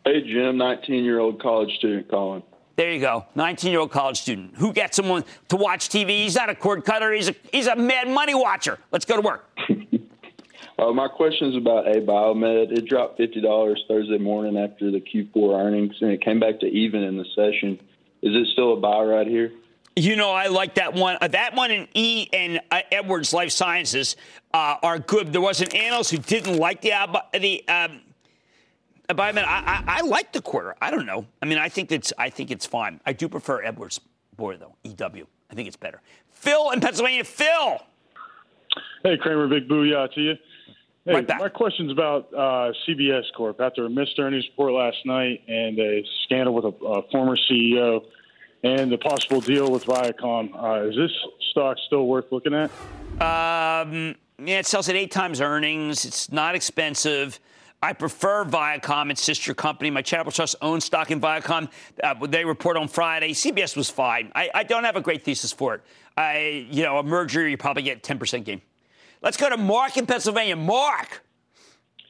Hey, 0.04 0.22
Jim, 0.22 0.58
19 0.58 1.04
year 1.04 1.20
old 1.20 1.42
college 1.42 1.76
student 1.78 2.08
calling. 2.10 2.44
There 2.76 2.92
you 2.92 3.00
go. 3.00 3.26
19 3.36 3.72
year 3.72 3.80
old 3.80 3.92
college 3.92 4.20
student 4.22 4.56
who 4.56 4.74
gets 4.74 4.98
someone 4.98 5.24
to 5.50 5.56
watch 5.56 5.90
TV. 5.90 6.24
He's 6.24 6.36
not 6.36 6.50
a 6.50 6.56
cord 6.56 6.84
cutter. 6.84 7.14
He's 7.14 7.30
a, 7.30 7.36
he's 7.52 7.68
a 7.68 7.76
mad 7.76 8.10
money 8.10 8.36
watcher. 8.36 8.80
Let's 8.92 9.06
go 9.06 9.16
to 9.16 9.22
work. 9.22 9.50
uh, 10.80 10.92
my 10.92 11.08
question 11.08 11.50
is 11.50 11.56
about 11.56 11.86
Abiomed. 11.86 12.78
It 12.78 12.86
dropped 12.88 13.20
$50 13.20 13.76
Thursday 13.88 14.18
morning 14.18 14.58
after 14.58 14.92
the 14.92 15.00
Q4 15.00 15.58
earnings, 15.58 15.96
and 16.02 16.12
it 16.12 16.22
came 16.22 16.40
back 16.40 16.60
to 16.60 16.66
even 16.66 17.02
in 17.04 17.18
the 17.18 17.26
session. 17.36 17.80
Is 18.22 18.36
it 18.36 18.48
still 18.54 18.74
a 18.74 18.78
buy 18.78 19.04
right 19.04 19.28
here? 19.28 19.54
You 19.96 20.18
know, 20.18 20.32
I 20.32 20.48
like 20.48 20.76
that 20.76 20.94
one. 20.94 21.18
Uh, 21.22 21.30
that 21.30 21.56
one 21.56 21.72
and 21.72 21.88
E 21.94 22.28
and 22.34 22.60
uh, 22.70 22.82
Edwards 22.92 23.32
Lifesciences 23.32 24.18
uh, 24.54 24.76
are 24.84 25.00
good. 25.00 25.32
There 25.32 25.40
was 25.40 25.62
an 25.62 25.74
analyst 25.74 26.12
who 26.12 26.18
didn't 26.18 26.58
like 26.58 26.82
the 26.82 26.92
uh, 26.92 27.22
the 27.32 27.66
um, 27.70 28.02
but 29.08 29.20
I 29.20 29.32
mean, 29.32 29.46
I, 29.46 29.60
I, 29.60 29.84
I, 30.00 30.02
like 30.02 30.34
the 30.34 30.42
quarter. 30.42 30.76
I 30.82 30.92
don't 30.92 31.06
know. 31.06 31.26
I 31.42 31.46
mean, 31.46 31.58
I 31.58 31.70
think 31.70 31.92
it's 31.92 32.12
I 32.18 32.30
think 32.30 32.52
it's 32.52 32.66
fine. 32.66 33.00
I 33.06 33.14
do 33.14 33.30
prefer 33.30 33.64
Edwards 33.64 34.00
Boy 34.36 34.58
though. 34.58 34.76
EW. 34.84 35.28
I 35.50 35.56
think 35.56 35.68
it's 35.68 35.78
better. 35.78 36.02
Phil 36.32 36.72
in 36.72 36.82
Pennsylvania. 36.82 37.24
Phil. 37.24 37.80
Hey 39.04 39.18
Cramer, 39.18 39.48
big 39.48 39.68
booyah 39.68 40.12
to 40.14 40.22
you. 40.22 40.34
Hey, 41.06 41.14
right 41.14 41.28
my 41.38 41.50
question's 41.50 41.92
about 41.92 42.34
uh, 42.34 42.74
CBS 42.88 43.24
Corp. 43.38 43.62
After 43.62 43.86
a 43.86 43.90
missed 43.90 44.18
earnings 44.18 44.46
report 44.50 44.74
last 44.74 44.98
night 45.06 45.44
and 45.48 45.78
a 45.78 46.04
scandal 46.24 46.56
with 46.56 46.66
a, 46.66 46.86
a 46.86 47.04
former 47.12 47.38
CEO 47.38 48.04
and 48.64 48.92
the 48.92 48.98
possible 48.98 49.40
deal 49.40 49.72
with 49.72 49.86
Viacom, 49.86 50.50
uh, 50.56 50.90
is 50.90 50.96
this 50.96 51.12
stock 51.52 51.78
still 51.86 52.08
worth 52.08 52.26
looking 52.32 52.56
at? 52.56 52.72
Um, 53.22 54.16
yeah, 54.44 54.60
it 54.60 54.66
sells 54.66 54.90
at 54.90 54.96
eight 54.96 55.12
times 55.12 55.40
earnings. 55.40 56.06
It's 56.06 56.32
not 56.32 56.56
expensive. 56.56 57.40
I 57.86 57.94
prefer 57.94 58.46
Viacom, 58.46 59.12
its 59.12 59.22
sister 59.22 59.54
company. 59.54 59.92
My 59.92 60.02
charitable 60.02 60.32
trust 60.32 60.56
owns 60.60 60.86
stock 60.86 61.12
in 61.12 61.22
Viacom. 61.22 61.70
Uh, 62.04 62.16
they 62.26 62.44
report 62.44 62.78
on 62.78 62.88
Friday. 62.88 63.32
CBS 63.32 63.78
was 63.78 63.92
fine. 63.92 64.32
I, 64.34 64.50
I, 64.56 64.64
don't 64.64 64.86
have 64.86 64.96
a 64.96 65.02
great 65.02 65.24
thesis 65.24 65.52
for 65.52 65.76
it. 65.76 65.82
I, 66.18 66.68
you 66.72 66.82
know, 66.82 66.98
a 66.98 67.04
merger, 67.04 67.48
you 67.48 67.58
probably 67.58 67.84
get 67.84 68.02
10% 68.02 68.44
gain. 68.44 68.60
Let's 69.22 69.38
go 69.38 69.52
to 69.52 69.58
Mark 69.58 69.98
in 69.98 70.08
Pennsylvania. 70.08 70.56
Mark. 70.56 71.22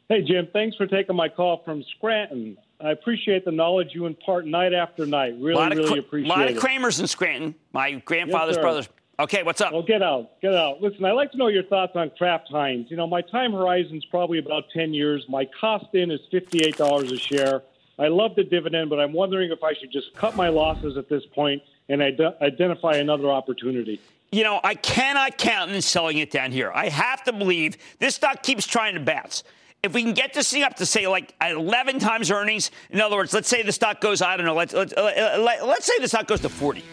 Hey, 0.08 0.22
Jim. 0.22 0.48
Thanks 0.53 0.77
for 0.77 0.88
taking 0.88 1.13
my 1.13 1.27
call 1.27 1.62
from 1.65 1.84
Scranton. 1.98 2.55
I 2.79 2.91
appreciate 2.91 3.44
the 3.44 3.51
knowledge 3.51 3.89
you 3.91 4.05
impart 4.05 4.46
night 4.46 4.74
after 4.74 5.05
night. 5.05 5.36
Really, 5.41 5.75
really 5.75 6.00
appreciate 6.00 6.32
it. 6.32 6.38
A 6.38 6.39
lot 6.39 6.50
of 6.50 6.55
Cramers 6.55 7.01
in 7.01 7.08
Scranton. 7.08 7.53
My 7.74 7.91
grandfather's 7.91 8.55
yes, 8.55 8.63
brothers. 8.63 8.89
Okay, 9.17 9.43
what's 9.43 9.62
up? 9.62 9.72
Well, 9.72 9.81
get 9.81 10.01
out, 10.01 10.41
get 10.41 10.53
out. 10.53 10.81
Listen, 10.81 11.05
I'd 11.05 11.13
like 11.13 11.31
to 11.31 11.38
know 11.38 11.48
your 11.48 11.63
thoughts 11.63 11.93
on 11.95 12.12
Kraft 12.17 12.50
Heinz. 12.50 12.91
You 12.91 12.98
know, 12.98 13.07
my 13.07 13.22
time 13.22 13.53
horizon 13.53 13.95
is 13.95 14.05
probably 14.05 14.39
about 14.39 14.65
10 14.74 14.93
years. 14.93 15.25
My 15.29 15.48
cost 15.60 15.86
in 15.93 16.12
is 16.12 16.19
$58 16.34 17.12
a 17.12 17.17
share. 17.17 17.62
I 17.98 18.10
love 18.10 18.36
the 18.36 18.43
dividend, 18.43 18.89
but 18.89 19.00
I'm 19.00 19.13
wondering 19.13 19.51
if 19.51 19.63
I 19.63 19.74
should 19.74 19.89
just 19.89 20.13
cut 20.15 20.36
my 20.36 20.50
losses 20.50 20.98
at 20.98 21.07
this 21.07 21.25
point 21.27 21.63
and 21.88 22.03
ide- 22.03 22.19
identify 22.41 22.98
another 22.98 23.29
opportunity. 23.31 24.01
You 24.34 24.43
know, 24.43 24.60
I 24.62 24.75
cannot 24.75 25.38
count 25.38 25.72
on 25.72 25.81
selling 25.81 26.17
it 26.17 26.29
down 26.29 26.51
here. 26.51 26.69
I 26.74 26.89
have 26.89 27.24
to 27.24 27.31
believe 27.31 27.77
this 28.00 28.15
stock 28.15 28.43
keeps 28.43 28.67
trying 28.67 28.95
to 28.95 29.00
bounce. 29.00 29.45
If 29.81 29.93
we 29.93 30.03
can 30.03 30.13
get 30.13 30.34
this 30.34 30.51
thing 30.51 30.63
up 30.63 30.75
to 30.77 30.86
say 30.86 31.07
like 31.07 31.34
11 31.41 32.00
times 32.00 32.31
earnings, 32.31 32.69
in 32.89 33.00
other 33.00 33.15
words, 33.15 33.34
let's 33.34 33.48
say 33.48 33.62
the 33.62 33.72
stock 33.72 34.01
goes, 34.01 34.22
I 34.22 34.36
don't 34.36 34.45
know, 34.45 34.55
let's, 34.55 34.74
let's, 34.74 34.91
uh, 34.91 35.03
uh, 35.38 35.65
let's 35.65 35.86
say 35.86 35.93
the 36.00 36.07
stock 36.10 36.27
goes 36.27 36.41
to 36.41 36.50
40. 36.50 36.84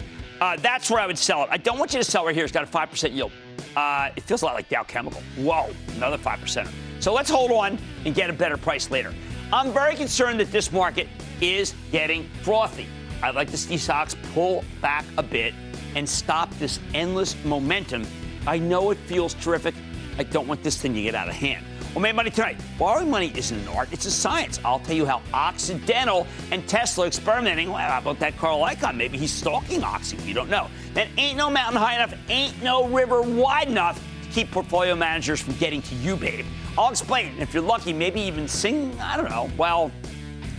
Uh, 0.43 0.57
that's 0.57 0.91
where 0.91 0.99
I 0.99 1.07
would 1.07 1.17
sell 1.17 1.45
it. 1.45 1.51
I 1.53 1.57
don't 1.57 1.79
want 1.79 1.95
you 1.95 2.01
to 2.01 2.05
sell 2.05 2.27
right 2.27 2.35
here. 2.35 2.43
It's 2.43 2.53
got 2.53 2.65
a 2.65 2.67
5% 2.67 3.15
yield. 3.15 3.31
Uh, 3.77 4.11
it 4.17 4.25
feels 4.25 4.43
a 4.43 4.47
lot 4.47 4.57
like 4.57 4.69
Dow 4.69 4.83
Chemical. 4.83 5.23
Whoa, 5.37 5.71
another 5.95 6.19
5%. 6.19 6.69
So 6.99 7.15
let's 7.15 7.31
hold 7.31 7.53
on 7.53 7.79
and 8.05 8.13
get 8.13 8.29
a 8.29 8.33
better 8.33 8.57
price 8.57 8.91
later. 8.91 9.15
I'm 9.53 9.73
very 9.73 9.95
concerned 9.95 10.41
that 10.41 10.51
this 10.51 10.73
market 10.73 11.07
is 11.41 11.77
getting 11.93 12.29
frothy. 12.43 12.89
I'd 13.23 13.37
like 13.37 13.53
to 13.53 13.57
see 13.57 13.77
stocks 13.77 14.17
pull 14.35 14.65
back 14.81 15.05
a 15.17 15.23
bit 15.23 15.55
and 15.95 16.09
stop 16.09 16.51
this 16.59 16.81
endless 16.93 17.37
momentum. 17.45 18.05
I 18.45 18.59
know 18.59 18.91
it 18.91 18.99
feels 19.07 19.35
terrific. 19.35 19.77
I 20.19 20.25
don't 20.25 20.49
want 20.49 20.65
this 20.65 20.77
thing 20.77 20.93
to 20.95 21.03
get 21.03 21.15
out 21.15 21.29
of 21.29 21.37
hand. 21.37 21.65
Well, 21.95 22.01
Mad 22.01 22.17
Money 22.17 22.31
tonight. 22.31 22.59
Borrowing 22.79 23.11
money 23.11 23.31
isn't 23.37 23.59
an 23.59 23.69
art, 23.69 23.91
it's 23.93 24.07
a 24.07 24.11
science. 24.11 24.59
I'll 24.65 24.79
tell 24.81 24.97
you 24.97 25.05
how 25.05 25.21
Occidental 25.35 26.27
and 26.51 26.67
Tesla 26.67 27.07
experimenting. 27.07 27.69
Well, 27.69 27.77
how 27.77 27.99
about 27.99 28.19
that 28.21 28.39
Carl 28.39 28.61
Icahn? 28.63 28.97
Maybe 28.97 29.19
he's 29.19 29.31
stalking 29.33 29.85
Oxy. 29.85 30.17
We 30.25 30.33
don't 30.33 30.49
know. 30.49 30.69
Then 30.95 31.11
ain't 31.19 31.37
no 31.37 31.51
mountain 31.51 31.77
high 31.77 31.97
enough, 31.97 32.15
ain't 32.31 32.63
no 32.63 32.89
river 32.89 33.21
wide 33.21 33.69
enough 33.69 34.03
to 34.23 34.29
keep 34.31 34.51
portfolio 34.51 34.95
managers 34.95 35.43
from 35.43 35.55
getting 35.57 35.83
to 35.83 35.95
you, 35.97 36.17
babe. 36.17 36.47
I'll 36.79 36.89
explain. 36.89 37.39
If 37.39 37.53
you're 37.53 37.63
lucky, 37.63 37.93
maybe 37.93 38.23
even 38.23 38.49
sing, 38.49 38.99
I 38.99 39.19
don't 39.19 39.29
know. 39.29 39.51
Well, 39.59 39.93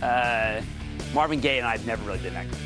uh, 0.02 0.60
Marvin 1.12 1.40
Gaye 1.40 1.58
and 1.58 1.66
I 1.66 1.72
have 1.72 1.84
never 1.84 2.04
really 2.04 2.20
been 2.20 2.34
that 2.34 2.48
good. 2.48 2.60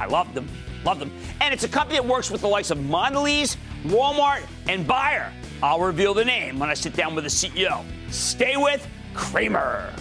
I 0.00 0.06
love 0.06 0.32
them, 0.32 0.48
love 0.86 0.98
them. 1.00 1.12
And 1.40 1.52
it's 1.52 1.64
a 1.64 1.68
company 1.68 1.98
that 1.98 2.06
works 2.06 2.30
with 2.30 2.40
the 2.40 2.48
likes 2.48 2.70
of 2.70 2.78
Mondelez, 2.78 3.56
Walmart, 3.84 4.46
and 4.68 4.86
Bayer. 4.86 5.32
I'll 5.62 5.80
reveal 5.80 6.14
the 6.14 6.24
name 6.24 6.58
when 6.58 6.70
I 6.70 6.74
sit 6.74 6.94
down 6.94 7.14
with 7.14 7.24
the 7.24 7.30
CEO. 7.30 7.84
Stay 8.10 8.56
with 8.56 8.86
Cramer. 9.12 9.92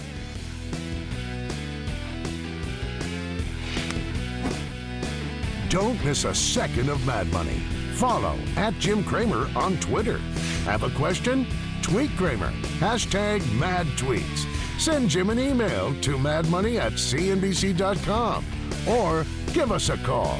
Don't 5.69 6.01
miss 6.05 6.23
a 6.23 6.33
second 6.33 6.89
of 6.89 7.05
Mad 7.05 7.27
Money. 7.33 7.59
Follow 7.95 8.37
at 8.55 8.73
Jim 8.75 9.03
Cramer 9.03 9.49
on 9.57 9.77
Twitter. 9.77 10.19
Have 10.65 10.83
a 10.83 10.89
question? 10.91 11.47
Tweet 11.81 12.11
Cramer. 12.11 12.51
Hashtag 12.79 13.41
mad 13.53 13.87
tweets. 13.97 14.45
Send 14.79 15.09
Jim 15.09 15.29
an 15.29 15.39
email 15.39 15.93
to 16.01 16.17
madmoney 16.17 16.77
at 16.77 16.93
cnbc.com 16.93 18.45
or 18.87 19.25
give 19.53 19.71
us 19.71 19.89
a 19.89 19.97
call 19.97 20.39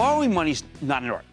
Borrowing 0.00 0.32
money's 0.32 0.64
not 0.80 1.02
an 1.02 1.10
art, 1.10 1.26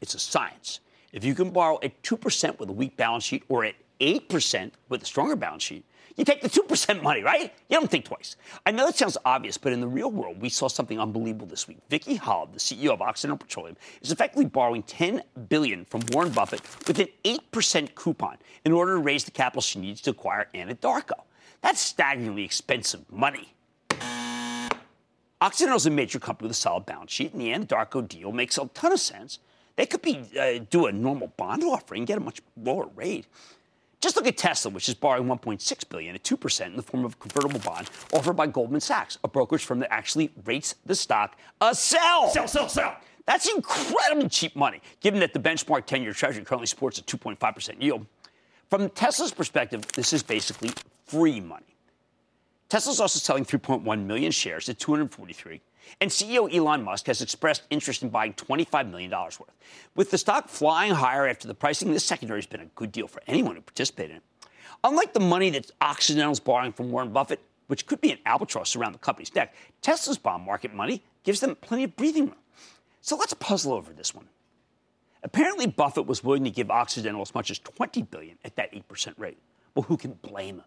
it's 0.00 0.16
a 0.16 0.18
science. 0.18 0.80
If 1.12 1.24
you 1.24 1.36
can 1.36 1.50
borrow 1.50 1.78
at 1.84 2.02
2% 2.02 2.58
with 2.58 2.68
a 2.68 2.72
weak 2.72 2.96
balance 2.96 3.22
sheet 3.22 3.44
or 3.48 3.64
at 3.64 3.76
8% 4.00 4.72
with 4.88 5.04
a 5.04 5.06
stronger 5.06 5.36
balance 5.36 5.62
sheet, 5.62 5.84
you 6.16 6.24
take 6.24 6.42
the 6.42 6.48
2% 6.48 7.00
money, 7.00 7.22
right? 7.22 7.54
You 7.68 7.78
don't 7.78 7.88
think 7.88 8.06
twice. 8.06 8.34
I 8.66 8.72
know 8.72 8.86
that 8.86 8.96
sounds 8.96 9.16
obvious, 9.24 9.56
but 9.56 9.72
in 9.72 9.80
the 9.80 9.86
real 9.86 10.10
world, 10.10 10.42
we 10.42 10.48
saw 10.48 10.66
something 10.66 10.98
unbelievable 10.98 11.46
this 11.46 11.68
week. 11.68 11.78
Vicky 11.90 12.18
Hollub, 12.18 12.52
the 12.52 12.58
CEO 12.58 12.90
of 12.90 13.00
Occidental 13.00 13.38
Petroleum, 13.38 13.76
is 14.00 14.10
effectively 14.10 14.46
borrowing 14.46 14.82
10 14.82 15.22
billion 15.48 15.84
from 15.84 16.00
Warren 16.10 16.32
Buffett 16.32 16.62
with 16.88 16.98
an 16.98 17.06
8% 17.24 17.94
coupon 17.94 18.36
in 18.64 18.72
order 18.72 18.94
to 18.94 18.98
raise 18.98 19.22
the 19.22 19.30
capital 19.30 19.62
she 19.62 19.78
needs 19.78 20.00
to 20.00 20.10
acquire 20.10 20.48
Anadarko. 20.56 21.22
That's 21.60 21.80
staggeringly 21.80 22.42
expensive 22.42 23.04
money. 23.12 23.54
Occidental 25.42 25.76
is 25.76 25.86
a 25.86 25.90
major 25.90 26.20
company 26.20 26.46
with 26.46 26.56
a 26.56 26.60
solid 26.60 26.86
balance 26.86 27.10
sheet, 27.10 27.32
and 27.32 27.40
the 27.40 27.52
end, 27.52 27.66
the 27.66 27.74
Darko 27.74 28.06
deal 28.06 28.30
makes 28.30 28.58
a 28.58 28.66
ton 28.74 28.92
of 28.92 29.00
sense. 29.00 29.40
They 29.74 29.86
could 29.86 30.00
be 30.00 30.20
uh, 30.38 30.64
do 30.70 30.86
a 30.86 30.92
normal 30.92 31.32
bond 31.36 31.64
offering, 31.64 32.02
and 32.02 32.06
get 32.06 32.16
a 32.16 32.20
much 32.20 32.40
lower 32.56 32.88
rate. 32.94 33.26
Just 34.00 34.14
look 34.14 34.28
at 34.28 34.36
Tesla, 34.36 34.70
which 34.70 34.88
is 34.88 34.94
borrowing 34.94 35.26
1.6 35.26 35.88
billion 35.88 36.14
at 36.14 36.22
2% 36.22 36.66
in 36.66 36.76
the 36.76 36.82
form 36.82 37.04
of 37.04 37.14
a 37.14 37.16
convertible 37.16 37.58
bond 37.58 37.90
offered 38.12 38.34
by 38.34 38.46
Goldman 38.46 38.80
Sachs, 38.80 39.18
a 39.24 39.28
brokerage 39.28 39.64
firm 39.64 39.80
that 39.80 39.92
actually 39.92 40.30
rates 40.44 40.76
the 40.86 40.94
stock 40.94 41.36
a 41.60 41.74
sell. 41.74 42.30
Sell, 42.30 42.46
sell, 42.46 42.68
sell. 42.68 42.96
That's 43.26 43.52
incredibly 43.52 44.28
cheap 44.28 44.54
money, 44.54 44.80
given 45.00 45.18
that 45.18 45.32
the 45.32 45.40
benchmark 45.40 45.88
10-year 45.88 46.12
Treasury 46.12 46.44
currently 46.44 46.68
supports 46.68 47.00
a 47.00 47.02
2.5% 47.02 47.82
yield. 47.82 48.06
From 48.70 48.88
Tesla's 48.90 49.32
perspective, 49.32 49.84
this 49.96 50.12
is 50.12 50.22
basically 50.22 50.70
free 51.04 51.40
money. 51.40 51.71
Tesla's 52.72 53.00
also 53.00 53.18
selling 53.18 53.44
3.1 53.44 54.06
million 54.06 54.32
shares 54.32 54.66
at 54.70 54.78
243, 54.78 55.60
and 56.00 56.10
CEO 56.10 56.50
Elon 56.50 56.82
Musk 56.82 57.06
has 57.06 57.20
expressed 57.20 57.64
interest 57.68 58.02
in 58.02 58.08
buying 58.08 58.32
$25 58.32 58.90
million 58.90 59.10
worth. 59.10 59.42
With 59.94 60.10
the 60.10 60.16
stock 60.16 60.48
flying 60.48 60.94
higher 60.94 61.28
after 61.28 61.46
the 61.46 61.52
pricing, 61.52 61.92
this 61.92 62.02
secondary 62.02 62.38
has 62.38 62.46
been 62.46 62.62
a 62.62 62.70
good 62.74 62.90
deal 62.90 63.06
for 63.08 63.20
anyone 63.26 63.56
who 63.56 63.60
participated 63.60 64.12
in 64.12 64.16
it. 64.16 64.22
Unlike 64.84 65.12
the 65.12 65.20
money 65.20 65.50
that 65.50 65.70
Occidental's 65.82 66.40
borrowing 66.40 66.72
from 66.72 66.90
Warren 66.90 67.12
Buffett, 67.12 67.42
which 67.66 67.84
could 67.84 68.00
be 68.00 68.10
an 68.10 68.18
albatross 68.24 68.74
around 68.74 68.92
the 68.92 68.98
company's 69.00 69.34
neck, 69.34 69.54
Tesla's 69.82 70.16
bond 70.16 70.46
market 70.46 70.72
money 70.72 71.02
gives 71.24 71.40
them 71.40 71.54
plenty 71.56 71.84
of 71.84 71.94
breathing 71.94 72.24
room. 72.28 72.36
So 73.02 73.16
let's 73.16 73.34
puzzle 73.34 73.74
over 73.74 73.92
this 73.92 74.14
one. 74.14 74.30
Apparently, 75.22 75.66
Buffett 75.66 76.06
was 76.06 76.24
willing 76.24 76.44
to 76.44 76.50
give 76.50 76.70
Occidental 76.70 77.20
as 77.20 77.34
much 77.34 77.50
as 77.50 77.58
20 77.58 78.00
billion 78.04 78.38
at 78.46 78.56
that 78.56 78.72
8% 78.72 79.12
rate. 79.18 79.36
Well, 79.74 79.82
who 79.82 79.98
can 79.98 80.12
blame 80.22 80.60
him? 80.60 80.64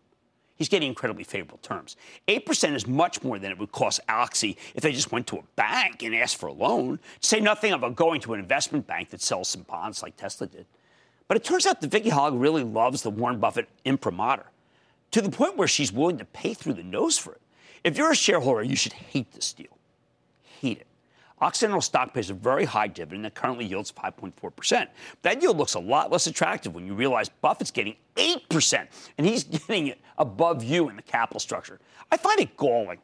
He's 0.56 0.70
getting 0.70 0.88
incredibly 0.88 1.26
favorable 1.26 1.58
terms. 1.58 1.98
8% 2.28 2.76
is 2.76 2.88
much 2.88 3.24
more 3.24 3.38
than 3.40 3.52
it 3.52 3.58
would 3.58 3.72
cost 3.72 4.00
Oxy 4.08 4.58
if 4.74 4.84
they 4.84 4.94
just 4.94 5.12
went 5.12 5.28
to 5.28 5.38
a 5.38 5.44
bank 5.56 6.02
and 6.02 6.16
asked 6.16 6.38
for 6.38 6.48
a 6.48 6.54
loan, 6.54 6.98
to 7.20 7.28
say 7.28 7.40
nothing 7.42 7.74
about 7.74 7.96
going 7.96 8.22
to 8.22 8.34
an 8.34 8.40
investment 8.40 8.88
bank 8.88 9.10
that 9.10 9.22
sells 9.22 9.50
some 9.50 9.64
bonds 9.64 10.02
like 10.02 10.16
Tesla 10.16 10.48
did. 10.48 10.66
But 11.28 11.38
it 11.38 11.44
turns 11.44 11.66
out 11.66 11.82
that 11.82 11.92
Vicky 11.92 12.10
Hollub 12.10 12.40
really 12.40 12.64
loves 12.64 13.02
the 13.02 13.10
Warren 13.10 13.40
Buffett 13.40 13.68
imprimatur 13.84 14.46
to 15.12 15.22
the 15.22 15.30
point 15.30 15.58
where 15.58 15.68
she's 15.68 15.92
willing 15.92 16.18
to 16.20 16.26
pay 16.26 16.54
through 16.54 16.74
the 16.74 16.84
nose 16.84 17.18
for 17.18 17.34
it. 17.34 17.42
If 17.84 17.98
you're 17.98 18.12
a 18.12 18.16
shareholder, 18.16 18.64
you 18.64 18.76
should 18.76 18.94
hate 18.94 19.32
this 19.34 19.54
deal. 19.54 19.78
Hate 20.62 20.80
it. 20.80 20.88
Occidental 21.42 21.82
stock 21.82 22.14
pays 22.14 22.30
a 22.30 22.34
very 22.34 22.64
high 22.64 22.88
dividend 22.88 23.26
that 23.26 23.36
currently 23.36 23.66
yields 23.66 23.92
5.4%. 23.92 24.88
That 25.22 25.42
yield 25.42 25.58
looks 25.58 25.74
a 25.74 25.80
lot 25.80 26.12
less 26.12 26.28
attractive 26.28 26.74
when 26.74 26.86
you 26.88 26.94
realize 26.94 27.28
Buffett's 27.28 27.72
getting 27.72 27.96
8%, 28.16 28.88
and 29.18 29.28
he's 29.28 29.44
getting 29.68 29.88
it 29.88 30.00
above 30.18 30.64
you 30.64 30.88
in 30.90 30.96
the 30.96 31.02
capital 31.02 31.40
structure. 31.40 31.80
I 32.12 32.18
find 32.18 32.40
it 32.40 32.56
galling. 32.56 33.00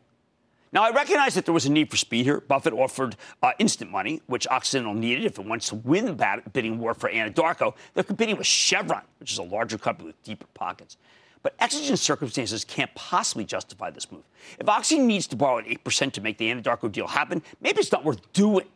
Now, 0.73 0.83
I 0.83 0.91
recognize 0.91 1.33
that 1.35 1.43
there 1.43 1.53
was 1.53 1.65
a 1.65 1.71
need 1.71 1.91
for 1.91 1.97
speed 1.97 2.23
here. 2.23 2.39
Buffett 2.39 2.71
offered 2.71 3.17
uh, 3.43 3.51
instant 3.59 3.91
money, 3.91 4.21
which 4.27 4.47
Occidental 4.47 4.93
needed 4.93 5.25
if 5.25 5.37
it 5.37 5.45
wants 5.45 5.67
to 5.67 5.75
win 5.75 6.05
the 6.05 6.41
bidding 6.53 6.79
war 6.79 6.93
for 6.93 7.09
Anadarko. 7.09 7.73
They're 7.93 8.05
competing 8.05 8.37
with 8.37 8.47
Chevron, 8.47 9.01
which 9.19 9.33
is 9.33 9.37
a 9.37 9.43
larger 9.43 9.77
company 9.77 10.07
with 10.07 10.23
deeper 10.23 10.47
pockets. 10.53 10.95
But 11.43 11.55
exigent 11.59 11.99
circumstances 11.99 12.63
can't 12.63 12.93
possibly 12.93 13.45
justify 13.45 13.89
this 13.89 14.11
move. 14.11 14.23
If 14.59 14.69
Oxy 14.69 14.99
needs 14.99 15.25
to 15.27 15.35
borrow 15.35 15.57
at 15.57 15.65
8% 15.65 16.11
to 16.13 16.21
make 16.21 16.37
the 16.37 16.51
Anadarko 16.51 16.91
deal 16.91 17.07
happen, 17.07 17.41
maybe 17.61 17.79
it's 17.79 17.91
not 17.91 18.05
worth 18.05 18.31
doing. 18.33 18.67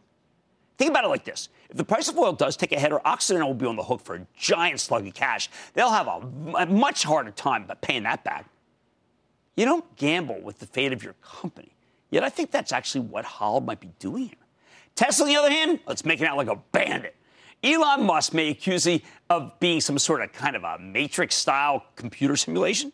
Think 0.77 0.89
about 0.89 1.05
it 1.05 1.09
like 1.09 1.23
this. 1.23 1.49
If 1.69 1.77
the 1.77 1.83
price 1.83 2.09
of 2.09 2.17
oil 2.17 2.33
does 2.33 2.57
take 2.57 2.71
a 2.71 2.75
hit, 2.75 2.81
header, 2.81 3.05
Occidental 3.05 3.49
will 3.49 3.55
be 3.55 3.65
on 3.65 3.75
the 3.75 3.83
hook 3.83 4.01
for 4.01 4.15
a 4.15 4.27
giant 4.35 4.79
slug 4.79 5.07
of 5.07 5.13
cash. 5.13 5.49
They'll 5.73 5.91
have 5.91 6.07
a, 6.07 6.65
much 6.65 7.03
harder 7.03 7.31
time 7.31 7.69
paying 7.81 8.03
that 8.03 8.23
back. 8.23 8.49
You 9.55 9.65
don't 9.65 9.95
gamble 9.95 10.41
with 10.41 10.59
the 10.59 10.65
fate 10.65 10.91
of 10.91 11.03
your 11.03 11.13
company. 11.21 11.71
Yet 12.09 12.23
I 12.23 12.29
think 12.29 12.51
that's 12.51 12.71
actually 12.71 13.01
what 13.01 13.25
Hollub 13.25 13.65
might 13.65 13.79
be 13.79 13.91
doing 13.99 14.25
here. 14.25 14.35
Tesla, 14.95 15.25
on 15.25 15.29
the 15.29 15.37
other 15.37 15.51
hand, 15.51 15.79
let's 15.87 16.05
make 16.05 16.21
it 16.21 16.27
out 16.27 16.37
like 16.37 16.47
a 16.47 16.57
bandit. 16.71 17.15
Elon 17.63 18.03
Musk 18.03 18.33
may 18.33 18.49
accuse 18.49 18.85
him 18.85 19.01
of 19.29 19.59
being 19.59 19.81
some 19.81 19.97
sort 19.97 20.21
of 20.21 20.31
kind 20.31 20.55
of 20.55 20.63
a 20.63 20.77
Matrix 20.79 21.35
style 21.35 21.83
computer 21.95 22.35
simulation. 22.35 22.91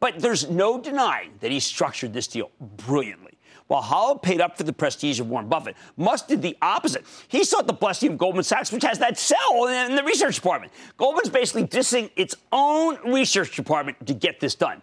But 0.00 0.18
there's 0.18 0.50
no 0.50 0.80
denying 0.80 1.32
that 1.40 1.50
he 1.50 1.60
structured 1.60 2.12
this 2.12 2.26
deal 2.26 2.50
brilliantly. 2.60 3.38
While 3.68 3.82
Hollub 3.82 4.22
paid 4.22 4.40
up 4.40 4.56
for 4.56 4.64
the 4.64 4.72
prestige 4.72 5.20
of 5.20 5.30
Warren 5.30 5.48
Buffett, 5.48 5.76
Musk 5.96 6.26
did 6.26 6.42
the 6.42 6.56
opposite. 6.60 7.04
He 7.28 7.44
sought 7.44 7.66
the 7.66 7.72
blessing 7.72 8.12
of 8.12 8.18
Goldman 8.18 8.44
Sachs, 8.44 8.72
which 8.72 8.82
has 8.82 8.98
that 8.98 9.16
sell 9.16 9.68
in 9.68 9.94
the 9.94 10.02
research 10.02 10.34
department. 10.34 10.72
Goldman's 10.96 11.30
basically 11.30 11.66
dissing 11.66 12.10
its 12.16 12.34
own 12.50 12.98
research 13.12 13.54
department 13.54 14.04
to 14.06 14.12
get 14.12 14.40
this 14.40 14.54
done. 14.54 14.82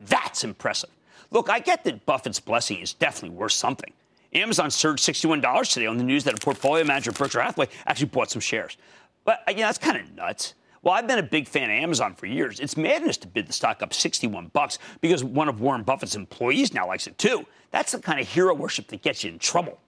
That's 0.00 0.44
impressive. 0.44 0.90
Look, 1.30 1.48
I 1.48 1.58
get 1.60 1.84
that 1.84 2.04
Buffett's 2.04 2.40
blessing 2.40 2.80
is 2.80 2.92
definitely 2.92 3.36
worth 3.36 3.52
something. 3.52 3.92
Amazon 4.34 4.70
surged 4.70 5.02
$61 5.02 5.72
today 5.72 5.86
on 5.86 5.96
the 5.96 6.04
news 6.04 6.24
that 6.24 6.34
a 6.34 6.38
portfolio 6.38 6.84
manager 6.84 7.12
Berkshire 7.12 7.40
Hathaway 7.40 7.68
actually 7.86 8.08
bought 8.08 8.30
some 8.30 8.40
shares. 8.40 8.76
But, 9.24 9.42
uh, 9.46 9.52
you 9.52 9.58
know, 9.58 9.62
that's 9.62 9.78
kind 9.78 9.96
of 9.96 10.14
nuts. 10.14 10.54
Well, 10.82 10.94
I've 10.94 11.06
been 11.06 11.18
a 11.18 11.24
big 11.24 11.48
fan 11.48 11.64
of 11.64 11.70
Amazon 11.70 12.14
for 12.14 12.26
years. 12.26 12.60
It's 12.60 12.76
madness 12.76 13.16
to 13.18 13.28
bid 13.28 13.46
the 13.46 13.52
stock 13.52 13.82
up 13.82 13.92
61 13.92 14.48
bucks 14.48 14.78
because 15.00 15.24
one 15.24 15.48
of 15.48 15.60
Warren 15.60 15.82
Buffett's 15.82 16.14
employees 16.14 16.72
now 16.72 16.86
likes 16.86 17.06
it 17.06 17.18
too. 17.18 17.46
That's 17.70 17.92
the 17.92 17.98
kind 17.98 18.20
of 18.20 18.28
hero 18.28 18.54
worship 18.54 18.88
that 18.88 19.02
gets 19.02 19.24
you 19.24 19.32
in 19.32 19.38
trouble. 19.38 19.78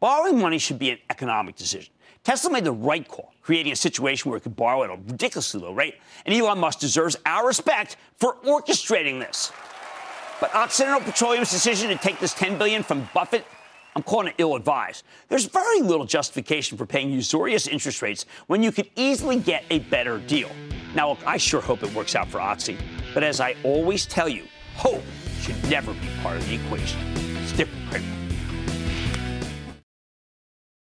Borrowing 0.00 0.38
money 0.38 0.58
should 0.58 0.78
be 0.78 0.90
an 0.90 0.98
economic 1.10 1.56
decision. 1.56 1.92
Tesla 2.22 2.50
made 2.50 2.64
the 2.64 2.72
right 2.72 3.06
call, 3.06 3.34
creating 3.42 3.72
a 3.72 3.76
situation 3.76 4.30
where 4.30 4.38
it 4.38 4.42
could 4.42 4.56
borrow 4.56 4.82
at 4.82 4.90
a 4.90 4.94
ridiculously 4.94 5.60
low 5.60 5.72
rate, 5.72 5.96
and 6.24 6.34
Elon 6.34 6.58
Musk 6.58 6.78
deserves 6.78 7.16
our 7.26 7.46
respect 7.46 7.96
for 8.16 8.36
orchestrating 8.44 9.20
this. 9.20 9.52
But 10.40 10.54
Occidental 10.54 11.00
Petroleum's 11.00 11.50
decision 11.50 11.88
to 11.88 11.96
take 11.96 12.18
this 12.18 12.32
10 12.34 12.56
billion 12.56 12.82
from 12.82 13.08
Buffett, 13.12 13.46
I'm 13.96 14.02
calling 14.02 14.28
it 14.28 14.34
ill-advised. 14.38 15.04
There's 15.28 15.46
very 15.46 15.80
little 15.80 16.04
justification 16.04 16.76
for 16.76 16.86
paying 16.86 17.10
usurious 17.10 17.66
interest 17.66 18.02
rates 18.02 18.26
when 18.46 18.62
you 18.62 18.72
could 18.72 18.90
easily 18.96 19.38
get 19.38 19.64
a 19.70 19.78
better 19.80 20.18
deal. 20.18 20.50
Now, 20.94 21.10
look, 21.10 21.26
I 21.26 21.36
sure 21.36 21.60
hope 21.60 21.82
it 21.82 21.94
works 21.94 22.14
out 22.14 22.28
for 22.28 22.40
Oxy, 22.40 22.76
but 23.12 23.22
as 23.22 23.40
I 23.40 23.54
always 23.62 24.06
tell 24.06 24.28
you, 24.28 24.44
hope 24.74 25.02
should 25.40 25.62
never 25.70 25.92
be 25.92 26.08
part 26.22 26.36
of 26.36 26.48
the 26.48 26.54
equation. 26.54 27.00
Stick 27.46 27.68
with 27.92 28.02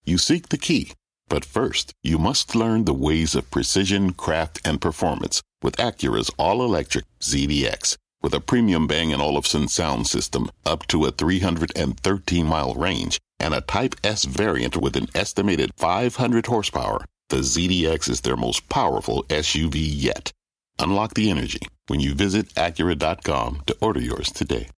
You 0.05 0.17
seek 0.17 0.49
the 0.49 0.57
key, 0.57 0.93
but 1.29 1.45
first, 1.45 1.93
you 2.03 2.17
must 2.17 2.55
learn 2.55 2.85
the 2.85 2.93
ways 2.93 3.35
of 3.35 3.49
precision, 3.51 4.13
craft, 4.13 4.59
and 4.65 4.81
performance 4.81 5.41
with 5.61 5.77
Acura's 5.77 6.29
all-electric 6.37 7.05
ZDX. 7.19 7.97
With 8.23 8.33
a 8.33 8.39
premium 8.39 8.87
Bang 8.87 9.13
& 9.13 9.21
Olufsen 9.21 9.67
sound 9.67 10.07
system 10.07 10.49
up 10.65 10.87
to 10.87 11.03
a 11.03 11.11
313 11.11 12.45
mile 12.45 12.73
range 12.73 13.19
and 13.37 13.53
a 13.53 13.59
Type 13.59 13.95
S 14.01 14.23
variant 14.23 14.77
with 14.77 14.95
an 14.95 15.07
estimated 15.13 15.71
500 15.75 16.45
horsepower, 16.45 17.03
the 17.27 17.39
ZDX 17.39 18.09
is 18.09 18.21
their 18.21 18.37
most 18.37 18.69
powerful 18.69 19.23
SUV 19.23 19.73
yet. 19.75 20.31
Unlock 20.79 21.15
the 21.15 21.29
energy 21.29 21.59
when 21.87 21.99
you 21.99 22.13
visit 22.15 22.47
Acura.com 22.55 23.63
to 23.67 23.75
order 23.81 23.99
yours 23.99 24.31
today. 24.31 24.69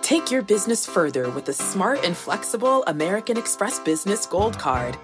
Take 0.00 0.30
your 0.30 0.42
business 0.42 0.86
further 0.86 1.28
with 1.30 1.46
the 1.46 1.52
smart 1.52 2.04
and 2.04 2.16
flexible 2.16 2.84
American 2.84 3.36
Express 3.36 3.80
Business 3.80 4.26
Gold 4.26 4.56
Card. 4.60 4.96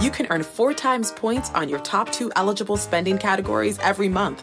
You 0.00 0.10
can 0.10 0.26
earn 0.30 0.42
four 0.42 0.72
times 0.72 1.12
points 1.12 1.50
on 1.50 1.68
your 1.68 1.80
top 1.80 2.10
two 2.12 2.32
eligible 2.34 2.78
spending 2.78 3.18
categories 3.18 3.78
every 3.80 4.08
month 4.08 4.42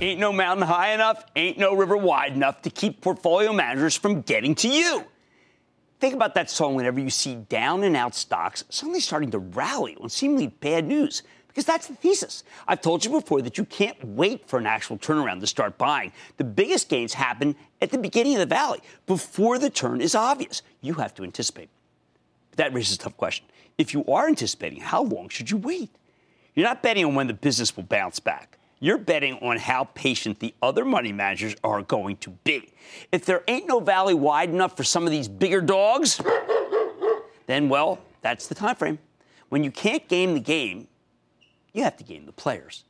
Ain't 0.00 0.18
no 0.18 0.32
mountain 0.32 0.66
high 0.66 0.92
enough, 0.94 1.26
ain't 1.36 1.58
no 1.58 1.74
river 1.74 1.94
wide 1.94 2.32
enough 2.32 2.62
to 2.62 2.70
keep 2.70 3.02
portfolio 3.02 3.52
managers 3.52 3.94
from 3.94 4.22
getting 4.22 4.54
to 4.54 4.68
you. 4.68 5.04
Think 5.98 6.14
about 6.14 6.34
that 6.36 6.48
song 6.48 6.74
whenever 6.74 6.98
you 6.98 7.10
see 7.10 7.34
down 7.34 7.84
and 7.84 7.94
out 7.94 8.14
stocks 8.14 8.64
suddenly 8.70 9.00
starting 9.00 9.30
to 9.32 9.38
rally 9.38 9.98
on 10.00 10.08
seemingly 10.08 10.46
bad 10.46 10.86
news, 10.86 11.22
because 11.48 11.66
that's 11.66 11.86
the 11.86 11.94
thesis. 11.94 12.44
I've 12.66 12.80
told 12.80 13.04
you 13.04 13.10
before 13.10 13.42
that 13.42 13.58
you 13.58 13.66
can't 13.66 14.02
wait 14.02 14.48
for 14.48 14.58
an 14.58 14.64
actual 14.64 14.96
turnaround 14.96 15.40
to 15.40 15.46
start 15.46 15.76
buying. 15.76 16.12
The 16.38 16.44
biggest 16.44 16.88
gains 16.88 17.12
happen 17.12 17.54
at 17.82 17.90
the 17.90 17.98
beginning 17.98 18.36
of 18.36 18.40
the 18.40 18.46
valley, 18.46 18.80
before 19.06 19.58
the 19.58 19.68
turn 19.68 20.00
is 20.00 20.14
obvious. 20.14 20.62
You 20.80 20.94
have 20.94 21.12
to 21.16 21.24
anticipate. 21.24 21.68
But 22.52 22.56
that 22.56 22.72
raises 22.72 22.94
a 22.94 22.98
tough 23.00 23.18
question. 23.18 23.44
If 23.76 23.92
you 23.92 24.06
are 24.06 24.28
anticipating, 24.28 24.80
how 24.80 25.02
long 25.02 25.28
should 25.28 25.50
you 25.50 25.58
wait? 25.58 25.90
You're 26.54 26.66
not 26.66 26.82
betting 26.82 27.04
on 27.04 27.14
when 27.14 27.26
the 27.26 27.34
business 27.34 27.76
will 27.76 27.84
bounce 27.84 28.18
back. 28.18 28.56
You're 28.82 28.98
betting 28.98 29.34
on 29.34 29.58
how 29.58 29.84
patient 29.84 30.40
the 30.40 30.54
other 30.62 30.86
money 30.86 31.12
managers 31.12 31.54
are 31.62 31.82
going 31.82 32.16
to 32.18 32.30
be. 32.30 32.72
If 33.12 33.26
there 33.26 33.44
ain't 33.46 33.68
no 33.68 33.78
valley 33.78 34.14
wide 34.14 34.48
enough 34.48 34.74
for 34.74 34.84
some 34.84 35.04
of 35.04 35.10
these 35.10 35.28
bigger 35.28 35.60
dogs, 35.60 36.20
then 37.46 37.68
well, 37.68 37.98
that's 38.22 38.46
the 38.46 38.54
time 38.54 38.76
frame. 38.76 38.98
When 39.50 39.62
you 39.62 39.70
can't 39.70 40.08
game 40.08 40.32
the 40.32 40.40
game, 40.40 40.88
you 41.74 41.82
have 41.84 41.96
to 41.98 42.04
game 42.04 42.24
the 42.24 42.32
players. 42.32 42.84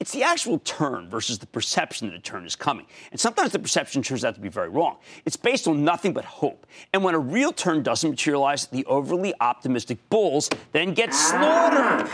It's 0.00 0.12
the 0.12 0.22
actual 0.22 0.58
turn 0.60 1.08
versus 1.08 1.38
the 1.38 1.46
perception 1.46 2.08
that 2.08 2.16
a 2.16 2.20
turn 2.20 2.44
is 2.44 2.56
coming. 2.56 2.86
And 3.12 3.20
sometimes 3.20 3.52
the 3.52 3.58
perception 3.58 4.02
turns 4.02 4.24
out 4.24 4.34
to 4.34 4.40
be 4.40 4.48
very 4.48 4.68
wrong. 4.68 4.96
It's 5.24 5.36
based 5.36 5.68
on 5.68 5.84
nothing 5.84 6.12
but 6.12 6.24
hope. 6.24 6.66
And 6.92 7.04
when 7.04 7.14
a 7.14 7.18
real 7.18 7.52
turn 7.52 7.82
doesn't 7.82 8.10
materialize, 8.10 8.66
the 8.66 8.84
overly 8.86 9.34
optimistic 9.40 9.98
bulls 10.08 10.50
then 10.72 10.94
get 10.94 11.14
slaughtered. 11.14 12.10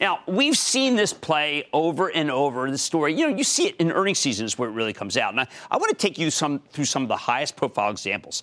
Now, 0.00 0.20
we've 0.26 0.56
seen 0.56 0.96
this 0.96 1.12
play 1.12 1.68
over 1.72 2.08
and 2.08 2.30
over. 2.30 2.70
The 2.70 2.78
story, 2.78 3.14
you 3.14 3.28
know, 3.28 3.36
you 3.36 3.44
see 3.44 3.68
it 3.68 3.76
in 3.76 3.92
earnings 3.92 4.18
seasons 4.18 4.58
where 4.58 4.68
it 4.68 4.72
really 4.72 4.92
comes 4.92 5.16
out. 5.16 5.32
And 5.32 5.40
I, 5.40 5.46
I 5.70 5.76
want 5.76 5.90
to 5.90 5.96
take 5.96 6.18
you 6.18 6.30
some, 6.30 6.58
through 6.70 6.86
some 6.86 7.02
of 7.02 7.08
the 7.08 7.16
highest 7.16 7.56
profile 7.56 7.90
examples, 7.90 8.42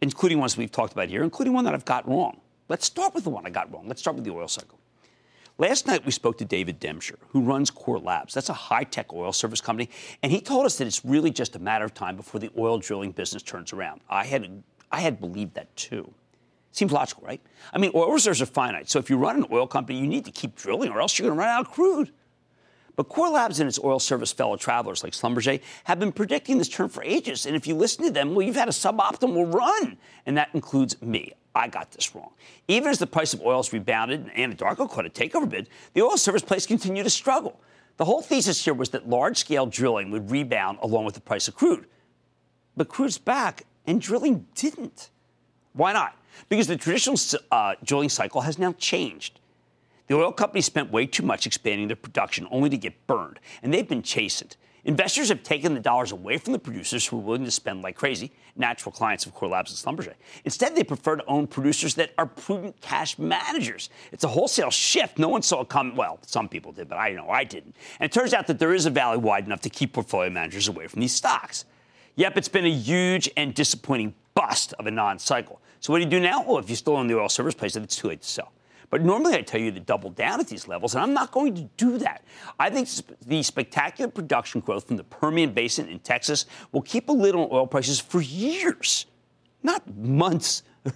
including 0.00 0.38
ones 0.38 0.56
we've 0.56 0.72
talked 0.72 0.92
about 0.92 1.08
here, 1.08 1.22
including 1.22 1.52
one 1.52 1.64
that 1.64 1.74
I've 1.74 1.84
got 1.84 2.08
wrong. 2.08 2.40
Let's 2.68 2.86
start 2.86 3.14
with 3.14 3.24
the 3.24 3.30
one 3.30 3.46
I 3.46 3.50
got 3.50 3.72
wrong. 3.72 3.86
Let's 3.86 4.00
start 4.00 4.16
with 4.16 4.24
the 4.24 4.32
oil 4.32 4.48
cycle. 4.48 4.78
Last 5.60 5.88
night, 5.88 6.06
we 6.06 6.12
spoke 6.12 6.38
to 6.38 6.44
David 6.44 6.80
Demshur, 6.80 7.16
who 7.30 7.40
runs 7.40 7.68
Core 7.70 7.98
Labs. 7.98 8.32
That's 8.32 8.48
a 8.48 8.54
high 8.54 8.84
tech 8.84 9.12
oil 9.12 9.32
service 9.32 9.60
company. 9.60 9.90
And 10.22 10.30
he 10.30 10.40
told 10.40 10.66
us 10.66 10.78
that 10.78 10.86
it's 10.86 11.04
really 11.04 11.32
just 11.32 11.56
a 11.56 11.58
matter 11.58 11.84
of 11.84 11.94
time 11.94 12.14
before 12.14 12.40
the 12.40 12.50
oil 12.56 12.78
drilling 12.78 13.10
business 13.10 13.42
turns 13.42 13.72
around. 13.72 14.00
I 14.08 14.24
had, 14.24 14.62
I 14.92 15.00
had 15.00 15.20
believed 15.20 15.54
that 15.54 15.74
too. 15.74 16.14
Seems 16.78 16.92
logical, 16.92 17.24
right? 17.26 17.40
I 17.72 17.78
mean, 17.78 17.90
oil 17.92 18.12
reserves 18.12 18.40
are 18.40 18.46
finite. 18.46 18.88
So 18.88 19.00
if 19.00 19.10
you 19.10 19.16
run 19.16 19.34
an 19.34 19.46
oil 19.50 19.66
company, 19.66 19.98
you 19.98 20.06
need 20.06 20.24
to 20.26 20.30
keep 20.30 20.54
drilling 20.54 20.92
or 20.92 21.00
else 21.00 21.18
you're 21.18 21.26
going 21.26 21.36
to 21.36 21.44
run 21.44 21.48
out 21.48 21.66
of 21.66 21.72
crude. 21.72 22.12
But 22.94 23.08
Core 23.08 23.30
Labs 23.30 23.58
and 23.58 23.66
its 23.66 23.80
oil 23.82 23.98
service 23.98 24.30
fellow 24.30 24.56
travelers 24.56 25.02
like 25.02 25.12
Schlumberger 25.12 25.60
have 25.84 25.98
been 25.98 26.12
predicting 26.12 26.56
this 26.56 26.68
turn 26.68 26.88
for 26.88 27.02
ages. 27.02 27.46
And 27.46 27.56
if 27.56 27.66
you 27.66 27.74
listen 27.74 28.04
to 28.04 28.12
them, 28.12 28.32
well, 28.32 28.46
you've 28.46 28.54
had 28.54 28.68
a 28.68 28.70
suboptimal 28.70 29.52
run. 29.52 29.98
And 30.24 30.36
that 30.36 30.50
includes 30.54 31.02
me. 31.02 31.32
I 31.52 31.66
got 31.66 31.90
this 31.90 32.14
wrong. 32.14 32.30
Even 32.68 32.90
as 32.90 33.00
the 33.00 33.08
price 33.08 33.34
of 33.34 33.42
oil 33.42 33.56
has 33.56 33.72
rebounded 33.72 34.30
and 34.32 34.56
Anadarko 34.56 34.88
caught 34.88 35.04
a 35.04 35.10
takeover 35.10 35.48
bid, 35.48 35.68
the 35.94 36.02
oil 36.02 36.16
service 36.16 36.42
plays 36.42 36.64
continue 36.64 37.02
to 37.02 37.10
struggle. 37.10 37.60
The 37.96 38.04
whole 38.04 38.22
thesis 38.22 38.64
here 38.64 38.74
was 38.74 38.90
that 38.90 39.08
large 39.08 39.38
scale 39.38 39.66
drilling 39.66 40.12
would 40.12 40.30
rebound 40.30 40.78
along 40.80 41.06
with 41.06 41.16
the 41.16 41.20
price 41.20 41.48
of 41.48 41.56
crude. 41.56 41.86
But 42.76 42.88
crude's 42.88 43.18
back, 43.18 43.64
and 43.84 44.00
drilling 44.00 44.46
didn't. 44.54 45.10
Why 45.78 45.92
not? 45.92 46.18
because 46.48 46.66
the 46.66 46.76
traditional 46.76 47.18
uh, 47.50 47.74
drilling 47.84 48.08
cycle 48.08 48.42
has 48.42 48.58
now 48.58 48.72
changed. 48.74 49.40
The 50.06 50.14
oil 50.14 50.32
companies 50.32 50.66
spent 50.66 50.90
way 50.90 51.06
too 51.06 51.22
much 51.22 51.46
expanding 51.46 51.88
their 51.88 51.96
production 51.96 52.48
only 52.50 52.70
to 52.70 52.78
get 52.78 53.06
burned, 53.06 53.40
and 53.62 53.72
they've 53.72 53.88
been 53.88 54.02
chastened. 54.02 54.56
Investors 54.84 55.28
have 55.28 55.42
taken 55.42 55.74
the 55.74 55.80
dollars 55.80 56.12
away 56.12 56.38
from 56.38 56.54
the 56.54 56.58
producers 56.58 57.06
who 57.06 57.18
are 57.18 57.20
willing 57.20 57.44
to 57.44 57.50
spend 57.50 57.82
like 57.82 57.94
crazy, 57.94 58.30
natural 58.56 58.90
clients 58.90 59.26
of 59.26 59.34
Core 59.34 59.50
Labs 59.50 59.70
and 59.70 59.98
Schlumberger. 59.98 60.14
Instead, 60.46 60.74
they 60.74 60.84
prefer 60.84 61.16
to 61.16 61.24
own 61.26 61.46
producers 61.46 61.94
that 61.96 62.14
are 62.16 62.24
prudent 62.24 62.80
cash 62.80 63.18
managers. 63.18 63.90
It's 64.12 64.24
a 64.24 64.28
wholesale 64.28 64.70
shift. 64.70 65.18
No 65.18 65.28
one 65.28 65.42
saw 65.42 65.60
it 65.60 65.68
coming. 65.68 65.94
Well, 65.94 66.18
some 66.22 66.48
people 66.48 66.72
did, 66.72 66.88
but 66.88 66.96
I 66.96 67.12
know 67.12 67.28
I 67.28 67.44
didn't. 67.44 67.76
And 68.00 68.08
it 68.08 68.14
turns 68.14 68.32
out 68.32 68.46
that 68.46 68.58
there 68.58 68.72
is 68.72 68.86
a 68.86 68.90
valley 68.90 69.18
wide 69.18 69.44
enough 69.44 69.60
to 69.62 69.70
keep 69.70 69.92
portfolio 69.92 70.30
managers 70.30 70.68
away 70.68 70.86
from 70.86 71.00
these 71.00 71.14
stocks. 71.14 71.66
Yep, 72.16 72.38
it's 72.38 72.48
been 72.48 72.64
a 72.64 72.70
huge 72.70 73.28
and 73.36 73.52
disappointing 73.52 74.14
bust 74.34 74.72
of 74.78 74.86
a 74.86 74.90
non 74.90 75.18
cycle. 75.18 75.60
So 75.80 75.92
what 75.92 75.98
do 75.98 76.04
you 76.04 76.10
do 76.10 76.20
now? 76.20 76.42
Well, 76.42 76.58
if 76.58 76.68
you're 76.68 76.76
still 76.76 77.00
in 77.00 77.06
the 77.06 77.18
oil 77.18 77.28
service 77.28 77.54
place, 77.54 77.74
then 77.74 77.82
it's 77.82 77.96
too 77.96 78.08
late 78.08 78.22
to 78.22 78.28
sell. 78.28 78.52
But 78.90 79.02
normally 79.02 79.34
I 79.34 79.42
tell 79.42 79.60
you 79.60 79.70
to 79.72 79.80
double 79.80 80.10
down 80.10 80.40
at 80.40 80.48
these 80.48 80.66
levels, 80.66 80.94
and 80.94 81.02
I'm 81.02 81.12
not 81.12 81.30
going 81.30 81.54
to 81.54 81.62
do 81.76 81.98
that. 81.98 82.24
I 82.58 82.70
think 82.70 82.88
the 83.26 83.42
spectacular 83.42 84.10
production 84.10 84.60
growth 84.60 84.88
from 84.88 84.96
the 84.96 85.04
Permian 85.04 85.52
Basin 85.52 85.88
in 85.88 85.98
Texas 85.98 86.46
will 86.72 86.82
keep 86.82 87.08
a 87.08 87.12
lid 87.12 87.34
on 87.34 87.48
oil 87.52 87.66
prices 87.66 88.00
for 88.00 88.22
years, 88.22 89.06
not 89.62 89.82
months, 89.96 90.62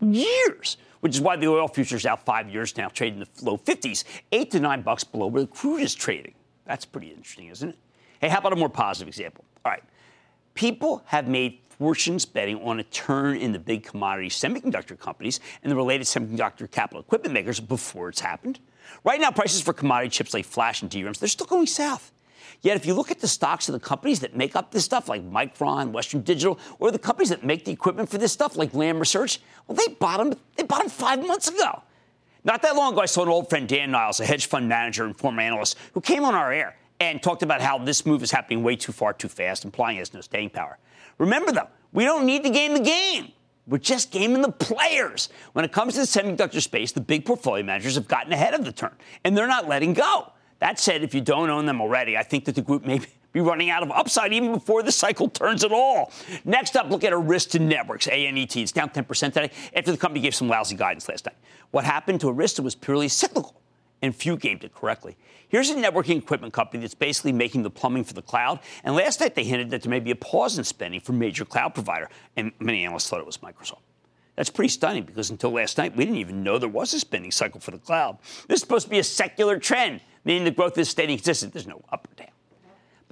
years. 0.00 0.76
Which 1.00 1.16
is 1.16 1.20
why 1.20 1.34
the 1.34 1.48
oil 1.48 1.66
futures 1.66 2.06
out 2.06 2.24
five 2.24 2.48
years 2.48 2.76
now, 2.76 2.88
trading 2.88 3.20
in 3.20 3.26
the 3.34 3.44
low 3.44 3.58
50s, 3.58 4.04
eight 4.30 4.52
to 4.52 4.60
nine 4.60 4.82
bucks 4.82 5.02
below 5.02 5.26
where 5.26 5.42
the 5.42 5.48
crude 5.48 5.80
is 5.80 5.96
trading. 5.96 6.34
That's 6.64 6.84
pretty 6.84 7.08
interesting, 7.08 7.48
isn't 7.48 7.70
it? 7.70 7.78
Hey, 8.20 8.28
how 8.28 8.38
about 8.38 8.52
a 8.52 8.56
more 8.56 8.68
positive 8.68 9.08
example? 9.08 9.44
All 9.64 9.72
right. 9.72 9.82
People 10.54 11.02
have 11.06 11.26
made 11.26 11.58
fortunes 11.82 12.24
betting 12.24 12.62
on 12.62 12.78
a 12.78 12.84
turn 12.84 13.36
in 13.36 13.50
the 13.50 13.58
big 13.58 13.82
commodity 13.82 14.28
semiconductor 14.28 14.96
companies 14.96 15.40
and 15.64 15.72
the 15.72 15.74
related 15.74 16.06
semiconductor 16.06 16.70
capital 16.70 17.00
equipment 17.00 17.34
makers 17.34 17.58
before 17.58 18.08
it's 18.08 18.20
happened. 18.20 18.60
Right 19.02 19.20
now, 19.20 19.32
prices 19.32 19.60
for 19.60 19.72
commodity 19.72 20.10
chips 20.10 20.32
like 20.32 20.44
flash 20.44 20.80
and 20.80 20.88
DRAMs, 20.88 21.18
they're 21.18 21.28
still 21.28 21.48
going 21.48 21.66
south. 21.66 22.12
Yet, 22.60 22.76
if 22.76 22.86
you 22.86 22.94
look 22.94 23.10
at 23.10 23.18
the 23.18 23.26
stocks 23.26 23.68
of 23.68 23.72
the 23.72 23.80
companies 23.80 24.20
that 24.20 24.36
make 24.36 24.54
up 24.54 24.70
this 24.70 24.84
stuff, 24.84 25.08
like 25.08 25.28
Micron, 25.28 25.90
Western 25.90 26.20
Digital, 26.20 26.56
or 26.78 26.92
the 26.92 27.00
companies 27.00 27.30
that 27.30 27.42
make 27.42 27.64
the 27.64 27.72
equipment 27.72 28.08
for 28.08 28.18
this 28.18 28.30
stuff, 28.30 28.56
like 28.56 28.72
Lam 28.74 29.00
Research, 29.00 29.40
well, 29.66 29.74
they 29.74 29.92
bottomed, 29.94 30.36
they 30.54 30.62
bottomed 30.62 30.92
five 30.92 31.26
months 31.26 31.48
ago. 31.48 31.82
Not 32.44 32.62
that 32.62 32.76
long 32.76 32.92
ago, 32.92 33.02
I 33.02 33.06
saw 33.06 33.24
an 33.24 33.28
old 33.28 33.50
friend, 33.50 33.66
Dan 33.68 33.90
Niles, 33.90 34.20
a 34.20 34.24
hedge 34.24 34.46
fund 34.46 34.68
manager 34.68 35.04
and 35.04 35.16
former 35.16 35.42
analyst, 35.42 35.76
who 35.94 36.00
came 36.00 36.24
on 36.24 36.36
our 36.36 36.52
air 36.52 36.76
and 37.02 37.22
talked 37.22 37.42
about 37.42 37.60
how 37.60 37.78
this 37.78 38.06
move 38.06 38.22
is 38.22 38.30
happening 38.30 38.62
way 38.62 38.76
too 38.76 38.92
far, 38.92 39.12
too 39.12 39.28
fast, 39.28 39.64
implying 39.64 39.96
it 39.96 40.00
has 40.00 40.14
no 40.14 40.20
staying 40.20 40.50
power. 40.50 40.78
Remember, 41.18 41.52
though, 41.52 41.68
we 41.92 42.04
don't 42.04 42.24
need 42.24 42.44
to 42.44 42.50
game 42.50 42.74
the 42.74 42.80
game. 42.80 43.32
We're 43.66 43.78
just 43.78 44.10
gaming 44.10 44.42
the 44.42 44.52
players. 44.52 45.28
When 45.52 45.64
it 45.64 45.72
comes 45.72 45.94
to 45.94 46.00
the 46.00 46.06
semiconductor 46.06 46.60
space, 46.60 46.92
the 46.92 47.00
big 47.00 47.24
portfolio 47.24 47.64
managers 47.64 47.94
have 47.96 48.08
gotten 48.08 48.32
ahead 48.32 48.54
of 48.54 48.64
the 48.64 48.72
turn, 48.72 48.94
and 49.24 49.36
they're 49.36 49.46
not 49.46 49.68
letting 49.68 49.92
go. 49.92 50.32
That 50.58 50.78
said, 50.78 51.02
if 51.02 51.14
you 51.14 51.20
don't 51.20 51.50
own 51.50 51.66
them 51.66 51.80
already, 51.80 52.16
I 52.16 52.22
think 52.22 52.44
that 52.44 52.54
the 52.54 52.62
group 52.62 52.84
may 52.84 53.00
be 53.32 53.40
running 53.40 53.70
out 53.70 53.82
of 53.82 53.90
upside 53.90 54.32
even 54.32 54.52
before 54.52 54.82
the 54.82 54.92
cycle 54.92 55.28
turns 55.28 55.64
at 55.64 55.72
all. 55.72 56.12
Next 56.44 56.76
up, 56.76 56.90
look 56.90 57.04
at 57.04 57.12
Arista 57.12 57.60
Networks, 57.60 58.06
ANET. 58.06 58.56
It's 58.56 58.72
down 58.72 58.90
10% 58.90 59.32
today 59.32 59.50
after 59.74 59.90
the 59.90 59.98
company 59.98 60.20
gave 60.20 60.34
some 60.34 60.48
lousy 60.48 60.76
guidance 60.76 61.08
last 61.08 61.26
night. 61.26 61.36
What 61.70 61.84
happened 61.84 62.20
to 62.20 62.26
Arista 62.26 62.60
was 62.60 62.74
purely 62.74 63.08
cyclical, 63.08 63.61
and 64.02 64.14
few 64.14 64.36
gamed 64.36 64.64
it 64.64 64.74
correctly. 64.74 65.16
Here's 65.48 65.70
a 65.70 65.74
networking 65.74 66.18
equipment 66.18 66.52
company 66.52 66.80
that's 66.80 66.94
basically 66.94 67.32
making 67.32 67.62
the 67.62 67.70
plumbing 67.70 68.04
for 68.04 68.14
the 68.14 68.22
cloud. 68.22 68.58
And 68.84 68.94
last 68.94 69.20
night 69.20 69.34
they 69.34 69.44
hinted 69.44 69.70
that 69.70 69.82
there 69.82 69.90
may 69.90 70.00
be 70.00 70.10
a 70.10 70.16
pause 70.16 70.58
in 70.58 70.64
spending 70.64 71.00
for 71.00 71.12
major 71.12 71.44
cloud 71.44 71.74
provider, 71.74 72.08
and 72.36 72.52
many 72.58 72.84
analysts 72.84 73.08
thought 73.08 73.20
it 73.20 73.26
was 73.26 73.38
Microsoft. 73.38 73.80
That's 74.34 74.50
pretty 74.50 74.70
stunning 74.70 75.04
because 75.04 75.30
until 75.30 75.52
last 75.52 75.78
night 75.78 75.94
we 75.96 76.04
didn't 76.04 76.18
even 76.18 76.42
know 76.42 76.58
there 76.58 76.68
was 76.68 76.94
a 76.94 77.00
spending 77.00 77.30
cycle 77.30 77.60
for 77.60 77.70
the 77.70 77.78
cloud. 77.78 78.18
This 78.48 78.56
is 78.56 78.60
supposed 78.60 78.86
to 78.86 78.90
be 78.90 78.98
a 78.98 79.04
secular 79.04 79.58
trend, 79.58 80.00
meaning 80.24 80.44
the 80.44 80.50
growth 80.50 80.76
is 80.78 80.88
staying 80.88 81.16
consistent. 81.16 81.52
There's 81.52 81.66
no 81.66 81.82
up 81.92 82.08
or 82.10 82.14
down. 82.14 82.31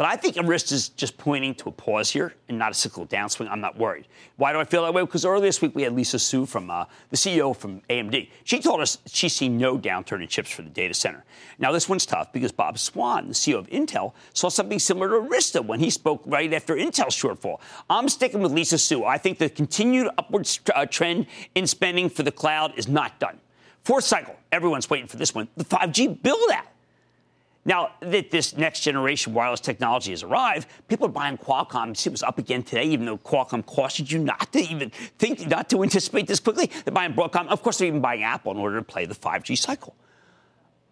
But 0.01 0.09
I 0.09 0.17
think 0.17 0.37
Arista 0.37 0.73
is 0.73 0.89
just 0.89 1.19
pointing 1.19 1.55
to 1.57 1.69
a 1.69 1.73
pause 1.73 2.09
here 2.09 2.33
and 2.49 2.59
not 2.59 2.71
a 2.71 2.75
cyclical 2.75 3.07
downswing. 3.07 3.51
I'm 3.51 3.61
not 3.61 3.77
worried. 3.77 4.09
Why 4.37 4.51
do 4.51 4.59
I 4.59 4.65
feel 4.65 4.83
that 4.85 4.95
way? 4.95 5.03
Because 5.03 5.27
earlier 5.27 5.43
this 5.43 5.61
week 5.61 5.75
we 5.75 5.83
had 5.83 5.93
Lisa 5.93 6.19
Su 6.19 6.47
from 6.47 6.71
uh, 6.71 6.87
the 7.11 7.19
CEO 7.19 7.55
from 7.55 7.83
AMD. 7.91 8.31
She 8.45 8.61
told 8.61 8.81
us 8.81 8.97
she's 9.05 9.35
seen 9.35 9.59
no 9.59 9.77
downturn 9.77 10.23
in 10.23 10.29
chips 10.29 10.51
for 10.51 10.63
the 10.63 10.71
data 10.71 10.95
center. 10.95 11.23
Now 11.59 11.71
this 11.71 11.87
one's 11.87 12.07
tough 12.07 12.33
because 12.33 12.51
Bob 12.51 12.79
Swan, 12.79 13.29
the 13.29 13.35
CEO 13.35 13.59
of 13.59 13.69
Intel, 13.69 14.15
saw 14.33 14.49
something 14.49 14.79
similar 14.79 15.11
to 15.11 15.29
Arista 15.29 15.63
when 15.63 15.81
he 15.81 15.91
spoke 15.91 16.23
right 16.25 16.51
after 16.55 16.77
Intel's 16.77 17.15
shortfall. 17.15 17.61
I'm 17.91 18.09
sticking 18.09 18.41
with 18.41 18.53
Lisa 18.53 18.79
Su. 18.79 19.05
I 19.05 19.19
think 19.19 19.37
the 19.37 19.51
continued 19.51 20.09
upward 20.17 20.49
uh, 20.75 20.87
trend 20.87 21.27
in 21.55 21.67
spending 21.67 22.09
for 22.09 22.23
the 22.23 22.33
cloud 22.33 22.73
is 22.79 22.89
not 22.89 23.21
done. 23.21 23.39
Fourth 23.85 24.05
cycle, 24.05 24.37
everyone's 24.51 24.89
waiting 24.89 25.09
for 25.09 25.19
this 25.19 25.35
one. 25.35 25.49
The 25.59 25.65
5G 25.67 26.23
build 26.23 26.51
out. 26.55 26.65
Now 27.65 27.91
that 28.01 28.31
this 28.31 28.57
next 28.57 28.81
generation 28.81 29.35
wireless 29.35 29.61
technology 29.61 30.13
has 30.13 30.23
arrived, 30.23 30.67
people 30.89 31.07
are 31.07 31.11
buying 31.11 31.37
Qualcomm. 31.37 31.91
It 32.07 32.11
was 32.11 32.23
up 32.23 32.39
again 32.39 32.63
today, 32.63 32.85
even 32.85 33.05
though 33.05 33.19
Qualcomm 33.19 33.65
cautioned 33.67 34.11
you 34.11 34.19
not 34.19 34.51
to 34.53 34.61
even 34.61 34.91
think, 35.19 35.47
not 35.47 35.69
to 35.71 35.83
anticipate 35.83 36.27
this 36.27 36.41
quickly. 36.41 36.71
They're 36.85 36.95
buying 36.95 37.13
Broadcom. 37.13 37.49
Of 37.49 37.63
course, 37.63 37.79
they're 37.79 37.89
even 37.89 38.01
buying 38.01 38.23
Apple 38.23 38.53
in 38.53 38.59
order 38.59 38.79
to 38.79 38.85
play 38.85 39.05
the 39.05 39.15
5G 39.15 39.59
cycle. 39.59 39.95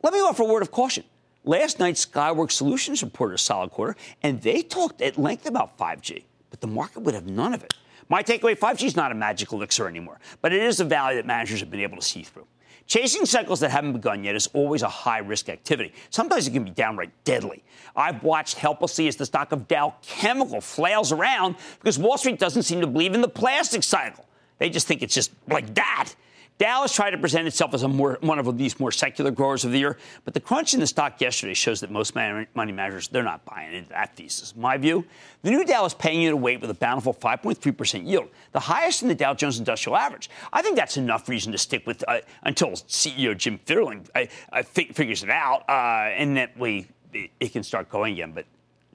Let 0.02 0.12
me 0.12 0.20
offer 0.20 0.42
a 0.42 0.46
word 0.46 0.62
of 0.62 0.70
caution. 0.70 1.04
Last 1.44 1.78
night, 1.78 1.94
Skyworks 1.94 2.52
Solutions 2.52 3.02
reported 3.02 3.36
a 3.36 3.38
solid 3.38 3.70
quarter, 3.70 3.96
and 4.22 4.42
they 4.42 4.60
talked 4.60 5.00
at 5.00 5.16
length 5.16 5.46
about 5.46 5.78
5G, 5.78 6.24
but 6.50 6.60
the 6.60 6.66
market 6.66 7.00
would 7.00 7.14
have 7.14 7.26
none 7.26 7.54
of 7.54 7.64
it. 7.64 7.72
My 8.10 8.22
takeaway 8.22 8.56
5G 8.56 8.84
is 8.84 8.96
not 8.96 9.12
a 9.12 9.14
magic 9.14 9.52
elixir 9.52 9.88
anymore, 9.88 10.20
but 10.42 10.52
it 10.52 10.62
is 10.62 10.80
a 10.80 10.84
value 10.84 11.16
that 11.16 11.26
managers 11.26 11.60
have 11.60 11.70
been 11.70 11.80
able 11.80 11.96
to 11.96 12.02
see 12.02 12.22
through. 12.22 12.46
Chasing 12.88 13.26
cycles 13.26 13.60
that 13.60 13.70
haven't 13.70 13.92
begun 13.92 14.24
yet 14.24 14.34
is 14.34 14.46
always 14.54 14.80
a 14.80 14.88
high 14.88 15.18
risk 15.18 15.50
activity. 15.50 15.92
Sometimes 16.08 16.46
it 16.46 16.52
can 16.52 16.64
be 16.64 16.70
downright 16.70 17.10
deadly. 17.24 17.62
I've 17.94 18.22
watched 18.22 18.56
helplessly 18.56 19.08
as 19.08 19.16
the 19.16 19.26
stock 19.26 19.52
of 19.52 19.68
Dow 19.68 19.94
Chemical 20.00 20.62
flails 20.62 21.12
around 21.12 21.56
because 21.78 21.98
Wall 21.98 22.16
Street 22.16 22.38
doesn't 22.38 22.62
seem 22.62 22.80
to 22.80 22.86
believe 22.86 23.12
in 23.12 23.20
the 23.20 23.28
plastic 23.28 23.82
cycle. 23.82 24.24
They 24.56 24.70
just 24.70 24.86
think 24.86 25.02
it's 25.02 25.14
just 25.14 25.32
like 25.48 25.74
that. 25.74 26.14
Dow 26.58 26.82
has 26.82 26.92
tried 26.92 27.10
to 27.10 27.18
present 27.18 27.46
itself 27.46 27.72
as 27.72 27.84
more, 27.84 28.18
one 28.20 28.40
of 28.40 28.58
these 28.58 28.80
more 28.80 28.90
secular 28.90 29.30
growers 29.30 29.64
of 29.64 29.70
the 29.70 29.78
year, 29.78 29.96
but 30.24 30.34
the 30.34 30.40
crunch 30.40 30.74
in 30.74 30.80
the 30.80 30.88
stock 30.88 31.20
yesterday 31.20 31.54
shows 31.54 31.80
that 31.80 31.90
most 31.90 32.16
money 32.16 32.72
managers, 32.72 33.06
they're 33.06 33.22
not 33.22 33.44
buying 33.44 33.72
into 33.72 33.90
that 33.90 34.16
thesis. 34.16 34.56
My 34.56 34.76
view, 34.76 35.04
the 35.42 35.52
new 35.52 35.62
is 35.62 35.94
paying 35.94 36.20
you 36.20 36.30
to 36.30 36.36
wait 36.36 36.60
with 36.60 36.68
a 36.70 36.74
bountiful 36.74 37.14
5.3% 37.14 38.04
yield, 38.04 38.28
the 38.50 38.60
highest 38.60 39.02
in 39.02 39.08
the 39.08 39.14
Dow 39.14 39.34
Jones 39.34 39.60
Industrial 39.60 39.96
Average. 39.96 40.30
I 40.52 40.60
think 40.60 40.76
that's 40.76 40.96
enough 40.96 41.28
reason 41.28 41.52
to 41.52 41.58
stick 41.58 41.86
with 41.86 42.02
uh, 42.08 42.20
until 42.42 42.70
CEO 42.70 43.36
Jim 43.36 43.60
Fitterling 43.64 44.08
uh, 44.16 44.24
uh, 44.52 44.62
figures 44.64 45.22
it 45.22 45.30
out, 45.30 45.62
uh, 45.68 46.10
and 46.10 46.36
that 46.36 46.58
we, 46.58 46.88
it 47.12 47.52
can 47.52 47.62
start 47.62 47.88
going 47.88 48.14
again, 48.14 48.32
but 48.32 48.46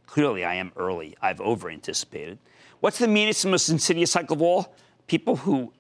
clearly 0.06 0.44
I 0.44 0.56
am 0.56 0.74
early. 0.76 1.16
I've 1.22 1.40
over 1.40 1.70
anticipated. 1.70 2.40
What's 2.82 2.98
the 2.98 3.08
meanest 3.08 3.46
and 3.46 3.52
most 3.52 3.70
insidious 3.70 4.12
cycle 4.12 4.36
of 4.36 4.42
all? 4.42 4.76
People 5.08 5.38
who 5.38 5.72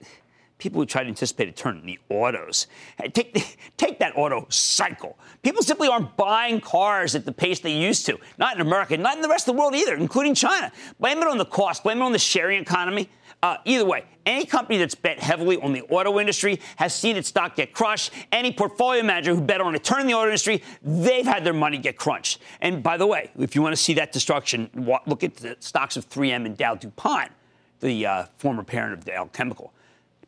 people 0.58 0.82
who 0.82 0.86
try 0.86 1.04
to 1.04 1.10
anticipate 1.10 1.50
a 1.50 1.52
turn 1.52 1.78
in 1.78 1.86
the 1.86 2.00
autos. 2.10 2.68
Take, 3.13 3.58
take 3.78 4.00
that 4.00 4.18
auto 4.18 4.46
cycle. 4.50 5.18
People 5.42 5.62
simply 5.62 5.88
aren't 5.88 6.16
buying 6.16 6.62
cars 6.62 7.16
at 7.16 7.26
the 7.26 7.32
pace 7.32 7.60
they 7.60 7.74
used 7.74 8.06
to. 8.06 8.18
Not 8.38 8.56
in 8.56 8.62
America, 8.62 8.98
not 8.98 9.16
in 9.16 9.22
the 9.22 9.28
rest 9.28 9.48
of 9.48 9.56
the 9.56 9.60
world 9.60 9.76
either, 9.76 9.96
including 9.96 10.36
China. 10.36 10.72
Blame 11.00 11.20
it 11.20 11.28
on 11.28 11.38
the 11.38 11.46
cost, 11.46 11.84
blame 11.84 11.98
it 12.00 12.04
on 12.04 12.12
the 12.12 12.20
sharing 12.20 12.62
economy. 12.62 13.10
Uh, 13.42 13.58
either 13.66 13.84
way, 13.84 14.06
any 14.26 14.46
company 14.46 14.78
that's 14.78 14.96
bet 14.96 15.20
heavily 15.20 15.58
on 15.58 15.74
the 15.74 15.82
auto 15.89 16.18
industry 16.18 16.62
has 16.78 16.96
seen 16.96 17.18
its 17.18 17.28
stock 17.28 17.58
get 17.58 17.74
crushed. 17.74 18.12
Any 18.32 18.54
portfolio 18.54 19.04
manager 19.04 19.36
who 19.36 19.42
bet 19.42 19.60
on 19.60 19.76
a 19.76 19.80
turn 19.80 20.00
in 20.00 20.08
the 20.08 20.13
auto 20.13 20.28
industry, 20.28 20.63
they've 20.82 21.26
had 21.26 21.44
their 21.44 21.52
money 21.54 21.78
get 21.78 21.98
crunched. 21.98 22.39
And 22.62 22.82
by 22.82 22.96
the 22.96 23.06
way, 23.06 23.32
if 23.38 23.54
you 23.54 23.62
want 23.62 23.76
to 23.76 23.82
see 23.82 23.96
that 23.96 24.13
destruction, 24.13 24.70
look 25.06 25.26
at 25.26 25.36
the 25.36 25.58
stocks 25.60 25.98
of 25.98 26.10
3M 26.10 26.46
and 26.46 26.56
Dow 26.56 26.76
DuPont, 26.76 27.32
the 27.82 28.06
uh, 28.06 28.26
former 28.38 28.63
parent 28.63 28.94
of 28.94 29.04
Dow 29.04 29.26
Chemical. 29.34 29.74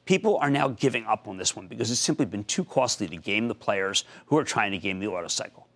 People 0.06 0.38
are 0.38 0.50
now 0.50 0.70
giving 0.70 1.06
up 1.06 1.28
on 1.28 1.38
this 1.38 1.56
one 1.56 1.68
because 1.68 1.90
it's 1.90 2.00
simply 2.00 2.26
been 2.26 2.44
too 2.44 2.64
costly 2.64 3.08
to 3.08 3.18
game 3.18 3.48
the 3.48 3.56
players 3.56 4.06
who 4.28 4.38
are 4.38 4.44
trying 4.44 4.72
to 4.72 4.78
game 4.78 5.00
the 5.00 5.08
auto 5.08 5.28
cycle. 5.28 5.68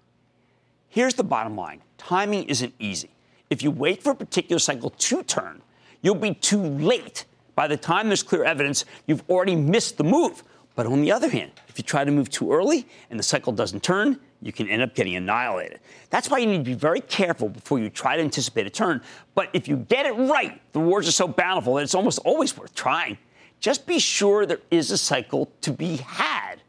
Here's 0.88 1.16
the 1.16 1.24
bottom 1.24 1.56
line 1.56 1.82
timing 1.98 2.44
isn't 2.46 2.74
easy. 2.80 3.10
If 3.50 3.64
you 3.64 3.72
wait 3.72 4.04
for 4.04 4.12
a 4.12 4.16
particular 4.16 4.60
cycle 4.60 4.92
to 4.92 5.24
turn, 5.24 5.62
you'll 6.02 6.16
be 6.16 6.36
too 6.36 6.62
late. 6.62 7.26
By 7.56 7.68
the 7.68 7.78
time 7.78 8.08
there's 8.08 8.24
clear 8.24 8.44
evidence, 8.44 8.86
you've 9.08 9.24
already 9.30 9.56
missed 9.56 9.98
the 9.98 10.04
move. 10.04 10.44
But 10.76 10.86
on 10.86 11.02
the 11.02 11.12
other 11.12 11.30
hand, 11.30 11.52
if 11.68 11.78
you 11.78 11.84
try 11.84 12.06
to 12.06 12.12
move 12.12 12.30
too 12.30 12.54
early 12.54 12.88
and 13.10 13.20
the 13.20 13.24
cycle 13.24 13.52
doesn't 13.52 13.84
turn, 13.84 14.20
you 14.42 14.54
can 14.54 14.70
end 14.70 14.82
up 14.82 14.96
getting 14.96 15.16
annihilated. 15.16 15.80
That's 16.10 16.30
why 16.30 16.38
you 16.38 16.46
need 16.46 16.60
to 16.60 16.64
be 16.64 16.74
very 16.74 17.02
careful 17.02 17.50
before 17.50 17.80
you 17.80 17.90
try 17.90 18.16
to 18.16 18.24
anticipate 18.24 18.66
a 18.66 18.70
turn. 18.70 19.02
But 19.36 19.50
if 19.52 19.68
you 19.68 19.78
get 19.78 20.06
it 20.06 20.14
right, 20.14 20.62
the 20.72 20.80
rewards 20.80 21.08
are 21.08 21.12
so 21.12 21.28
bountiful 21.28 21.74
that 21.76 21.84
it's 21.84 21.96
almost 21.96 22.20
always 22.20 22.56
worth 22.56 22.74
trying. 22.76 23.18
Just 23.60 23.86
be 23.86 24.00
sure 24.00 24.46
there 24.46 24.62
is 24.72 24.92
a 24.92 24.98
cycle 24.98 25.52
to 25.62 25.72
be 25.72 25.98
had 25.98 26.62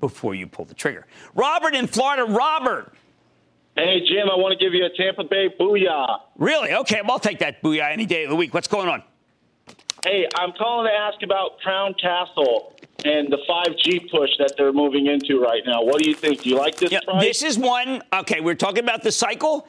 before 0.00 0.34
you 0.34 0.46
pull 0.46 0.64
the 0.64 0.74
trigger. 0.74 1.06
Robert 1.34 1.74
in 1.74 1.86
Florida. 1.86 2.24
Robert. 2.24 2.92
Hey, 3.76 4.00
Jim, 4.06 4.30
I 4.30 4.36
want 4.36 4.58
to 4.58 4.64
give 4.64 4.72
you 4.72 4.86
a 4.86 4.90
Tampa 4.90 5.24
Bay 5.24 5.48
booyah. 5.60 6.20
Really? 6.38 6.72
Okay, 6.72 7.02
well, 7.02 7.12
I'll 7.12 7.18
take 7.18 7.40
that 7.40 7.62
booyah 7.62 7.92
any 7.92 8.06
day 8.06 8.24
of 8.24 8.30
the 8.30 8.36
week. 8.36 8.54
What's 8.54 8.68
going 8.68 8.88
on? 8.88 9.02
Hey, 10.02 10.26
I'm 10.36 10.52
calling 10.52 10.86
to 10.90 10.92
ask 10.92 11.22
about 11.22 11.58
Crown 11.60 11.94
Castle 12.00 12.74
and 13.04 13.30
the 13.30 13.38
5G 13.48 14.10
push 14.10 14.30
that 14.38 14.54
they're 14.56 14.72
moving 14.72 15.06
into 15.06 15.40
right 15.40 15.62
now. 15.66 15.82
What 15.82 16.02
do 16.02 16.08
you 16.08 16.14
think? 16.14 16.42
Do 16.42 16.48
you 16.48 16.56
like 16.56 16.76
this 16.76 16.90
yeah, 16.90 17.00
price? 17.04 17.22
This 17.22 17.42
is 17.42 17.58
one, 17.58 18.02
okay, 18.12 18.40
we're 18.40 18.54
talking 18.54 18.82
about 18.82 19.02
the 19.02 19.12
cycle. 19.12 19.68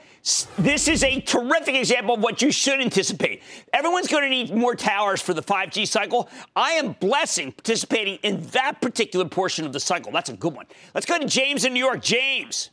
This 0.57 0.89
is 0.89 1.03
a 1.03 1.21
terrific 1.21 1.75
example 1.75 2.15
of 2.15 2.21
what 2.21 2.41
you 2.41 2.51
should 2.51 2.81
anticipate. 2.81 3.41
Everyone's 3.71 4.07
going 4.07 4.23
to 4.23 4.29
need 4.29 4.53
more 4.53 4.75
towers 4.75 5.21
for 5.21 5.33
the 5.33 5.41
5G 5.41 5.87
cycle. 5.87 6.27
I 6.53 6.71
am 6.73 6.93
blessing 6.93 7.53
participating 7.53 8.19
in 8.23 8.41
that 8.47 8.81
particular 8.81 9.25
portion 9.25 9.65
of 9.65 9.71
the 9.71 9.79
cycle. 9.79 10.11
That's 10.11 10.29
a 10.29 10.35
good 10.35 10.53
one. 10.53 10.65
Let's 10.93 11.05
go 11.05 11.17
to 11.17 11.25
James 11.25 11.63
in 11.63 11.73
New 11.73 11.79
York. 11.79 12.01
James. 12.01 12.71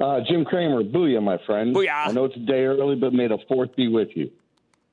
Uh, 0.00 0.20
Jim 0.28 0.44
Cramer, 0.44 0.84
booyah, 0.84 1.20
my 1.20 1.38
friend. 1.44 1.74
Booyah. 1.74 2.06
I 2.06 2.12
know 2.12 2.26
it's 2.26 2.36
a 2.36 2.40
day 2.40 2.66
early, 2.66 2.94
but 2.94 3.12
may 3.12 3.26
the 3.26 3.38
fourth 3.48 3.74
be 3.74 3.88
with 3.88 4.10
you. 4.14 4.30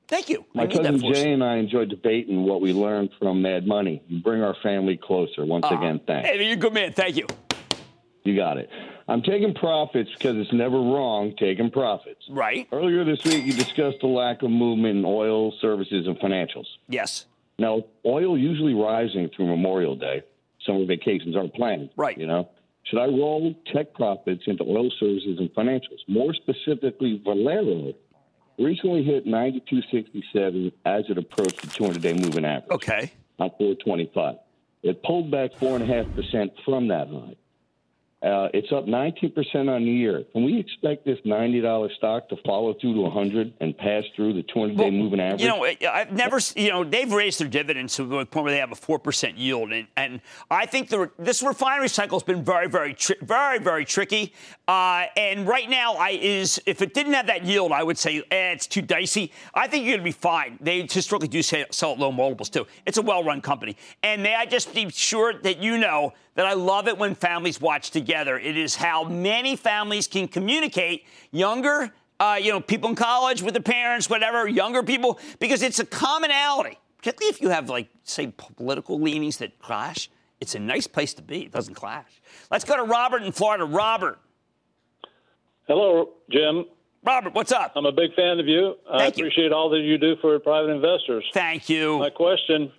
Thank 0.08 0.28
you. 0.28 0.44
My 0.52 0.66
cousin 0.66 0.98
Jay 1.00 1.32
and 1.32 1.44
I 1.44 1.56
enjoy 1.56 1.84
debating 1.84 2.44
what 2.44 2.60
we 2.60 2.72
learned 2.72 3.10
from 3.20 3.42
Mad 3.42 3.66
Money. 3.68 4.02
You 4.08 4.20
bring 4.20 4.42
our 4.42 4.56
family 4.64 4.96
closer. 4.96 5.44
Once 5.44 5.66
uh, 5.70 5.76
again, 5.76 6.00
thanks. 6.06 6.28
Hey, 6.28 6.44
you're 6.44 6.54
a 6.54 6.56
good 6.56 6.72
man. 6.72 6.92
Thank 6.92 7.16
you. 7.16 7.26
You 8.24 8.34
got 8.34 8.56
it. 8.58 8.68
I'm 9.08 9.22
taking 9.22 9.54
profits 9.54 10.10
because 10.12 10.36
it's 10.36 10.52
never 10.52 10.76
wrong 10.76 11.34
taking 11.38 11.70
profits. 11.70 12.24
Right. 12.28 12.66
Earlier 12.72 13.04
this 13.04 13.22
week, 13.24 13.44
you 13.44 13.52
discussed 13.52 13.98
the 14.00 14.08
lack 14.08 14.42
of 14.42 14.50
movement 14.50 14.98
in 14.98 15.04
oil, 15.04 15.52
services, 15.60 16.06
and 16.06 16.18
financials. 16.18 16.66
Yes. 16.88 17.26
Now, 17.58 17.84
oil 18.04 18.36
usually 18.36 18.74
rising 18.74 19.30
through 19.34 19.46
Memorial 19.46 19.94
Day. 19.94 20.22
Summer 20.64 20.84
vacations 20.84 21.36
aren't 21.36 21.54
planned. 21.54 21.90
Right. 21.96 22.18
You 22.18 22.26
know, 22.26 22.48
should 22.82 22.98
I 22.98 23.06
roll 23.06 23.54
tech 23.72 23.94
profits 23.94 24.42
into 24.46 24.64
oil 24.64 24.90
services 24.98 25.38
and 25.38 25.54
financials? 25.54 26.00
More 26.08 26.34
specifically, 26.34 27.20
Valero 27.24 27.94
recently 28.58 29.04
hit 29.04 29.26
92.67 29.26 30.72
as 30.84 31.04
it 31.08 31.16
approached 31.16 31.60
the 31.60 31.68
200-day 31.68 32.14
moving 32.14 32.44
average. 32.44 32.72
Okay. 32.72 33.12
On 33.38 33.50
425. 33.50 34.36
It 34.82 35.02
pulled 35.02 35.30
back 35.30 35.52
4.5% 35.52 36.50
from 36.64 36.88
that 36.88 37.08
high. 37.08 37.36
Uh, 38.26 38.48
it's 38.52 38.72
up 38.72 38.86
19% 38.86 39.68
on 39.68 39.84
the 39.84 39.90
year. 39.90 40.24
Can 40.32 40.44
we 40.44 40.58
expect 40.58 41.04
this 41.04 41.18
$90 41.24 41.94
stock 41.94 42.28
to 42.30 42.36
follow 42.44 42.74
through 42.74 42.94
to 42.94 43.00
100 43.02 43.52
and 43.60 43.76
pass 43.78 44.02
through 44.16 44.32
the 44.32 44.42
20-day 44.42 44.74
well, 44.74 44.90
moving 44.90 45.20
average? 45.20 45.42
You 45.42 45.48
know, 45.48 45.64
I've 45.64 46.10
never, 46.10 46.40
you 46.56 46.70
know, 46.70 46.82
they've 46.82 47.12
raised 47.12 47.38
their 47.38 47.46
dividends 47.46 47.94
to 47.96 48.04
the 48.04 48.26
point 48.26 48.44
where 48.44 48.52
they 48.52 48.58
have 48.58 48.72
a 48.72 48.74
4% 48.74 49.34
yield. 49.36 49.72
And, 49.72 49.86
and 49.96 50.20
I 50.50 50.66
think 50.66 50.88
the, 50.88 51.08
this 51.20 51.40
refinery 51.40 51.88
cycle 51.88 52.18
has 52.18 52.24
been 52.24 52.44
very, 52.44 52.66
very, 52.68 52.94
tri- 52.94 53.16
very, 53.22 53.60
very 53.60 53.84
tricky. 53.84 54.32
Uh, 54.66 55.04
and 55.16 55.46
right 55.46 55.70
now, 55.70 55.94
I 55.94 56.18
is 56.20 56.60
if 56.66 56.82
it 56.82 56.94
didn't 56.94 57.12
have 57.12 57.28
that 57.28 57.44
yield, 57.44 57.70
I 57.70 57.84
would 57.84 57.98
say 57.98 58.24
eh, 58.32 58.52
it's 58.52 58.66
too 58.66 58.82
dicey. 58.82 59.30
I 59.54 59.68
think 59.68 59.84
you're 59.84 59.98
going 59.98 60.00
to 60.00 60.04
be 60.04 60.10
fine. 60.10 60.58
They 60.60 60.82
historically 60.82 61.28
do 61.28 61.42
sell 61.42 61.92
at 61.92 61.98
low 62.00 62.10
multiples, 62.10 62.50
too. 62.50 62.66
It's 62.86 62.98
a 62.98 63.02
well-run 63.02 63.40
company. 63.40 63.76
And 64.02 64.20
may 64.20 64.34
I 64.34 64.46
just 64.46 64.74
be 64.74 64.90
sure 64.90 65.32
that 65.32 65.62
you 65.62 65.78
know– 65.78 66.12
that 66.36 66.46
I 66.46 66.52
love 66.52 66.86
it 66.86 66.96
when 66.96 67.14
families 67.14 67.60
watch 67.60 67.90
together. 67.90 68.38
It 68.38 68.56
is 68.56 68.76
how 68.76 69.04
many 69.04 69.56
families 69.56 70.06
can 70.06 70.28
communicate. 70.28 71.04
Younger, 71.32 71.90
uh, 72.20 72.38
you 72.40 72.52
know, 72.52 72.60
people 72.60 72.90
in 72.90 72.94
college 72.94 73.42
with 73.42 73.54
their 73.54 73.62
parents, 73.62 74.08
whatever, 74.08 74.46
younger 74.46 74.82
people, 74.82 75.18
because 75.40 75.62
it's 75.62 75.80
a 75.80 75.86
commonality. 75.86 76.78
Particularly 76.98 77.30
if 77.30 77.40
you 77.40 77.48
have, 77.48 77.68
like, 77.68 77.88
say, 78.04 78.32
political 78.56 79.00
leanings 79.00 79.38
that 79.38 79.58
clash. 79.58 80.10
It's 80.40 80.54
a 80.54 80.58
nice 80.58 80.86
place 80.86 81.14
to 81.14 81.22
be. 81.22 81.44
It 81.44 81.52
doesn't 81.52 81.74
clash. 81.74 82.20
Let's 82.50 82.64
go 82.64 82.76
to 82.76 82.82
Robert 82.84 83.22
in 83.22 83.32
Florida. 83.32 83.64
Robert. 83.64 84.18
Hello, 85.66 86.10
Jim. 86.30 86.66
Robert, 87.02 87.34
what's 87.34 87.52
up? 87.52 87.72
I'm 87.76 87.86
a 87.86 87.92
big 87.92 88.14
fan 88.14 88.38
of 88.40 88.46
you. 88.46 88.74
Thank 88.90 89.00
I 89.00 89.06
appreciate 89.06 89.46
you. 89.46 89.54
all 89.54 89.70
that 89.70 89.80
you 89.80 89.96
do 89.96 90.16
for 90.20 90.38
private 90.40 90.70
investors. 90.70 91.24
Thank 91.32 91.68
you. 91.68 91.98
My 91.98 92.10
question, 92.10 92.72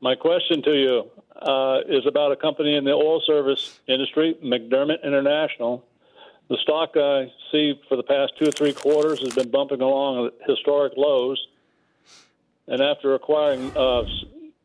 my 0.00 0.14
question 0.14 0.62
to 0.62 0.72
you: 0.72 1.10
uh, 1.40 1.80
is 1.88 2.06
about 2.06 2.32
a 2.32 2.36
company 2.36 2.76
in 2.76 2.84
the 2.84 2.92
oil 2.92 3.20
service 3.20 3.78
industry, 3.86 4.36
McDermott 4.42 5.02
International. 5.04 5.84
The 6.48 6.56
stock 6.62 6.96
I 6.96 7.30
see 7.52 7.80
for 7.88 7.96
the 7.96 8.02
past 8.02 8.32
two 8.38 8.48
or 8.48 8.52
three 8.52 8.72
quarters 8.72 9.20
has 9.20 9.34
been 9.34 9.50
bumping 9.50 9.80
along 9.80 10.26
at 10.26 10.48
historic 10.48 10.94
lows. 10.96 11.46
And 12.66 12.82
after 12.82 13.14
acquiring 13.14 13.76
uh, 13.76 14.04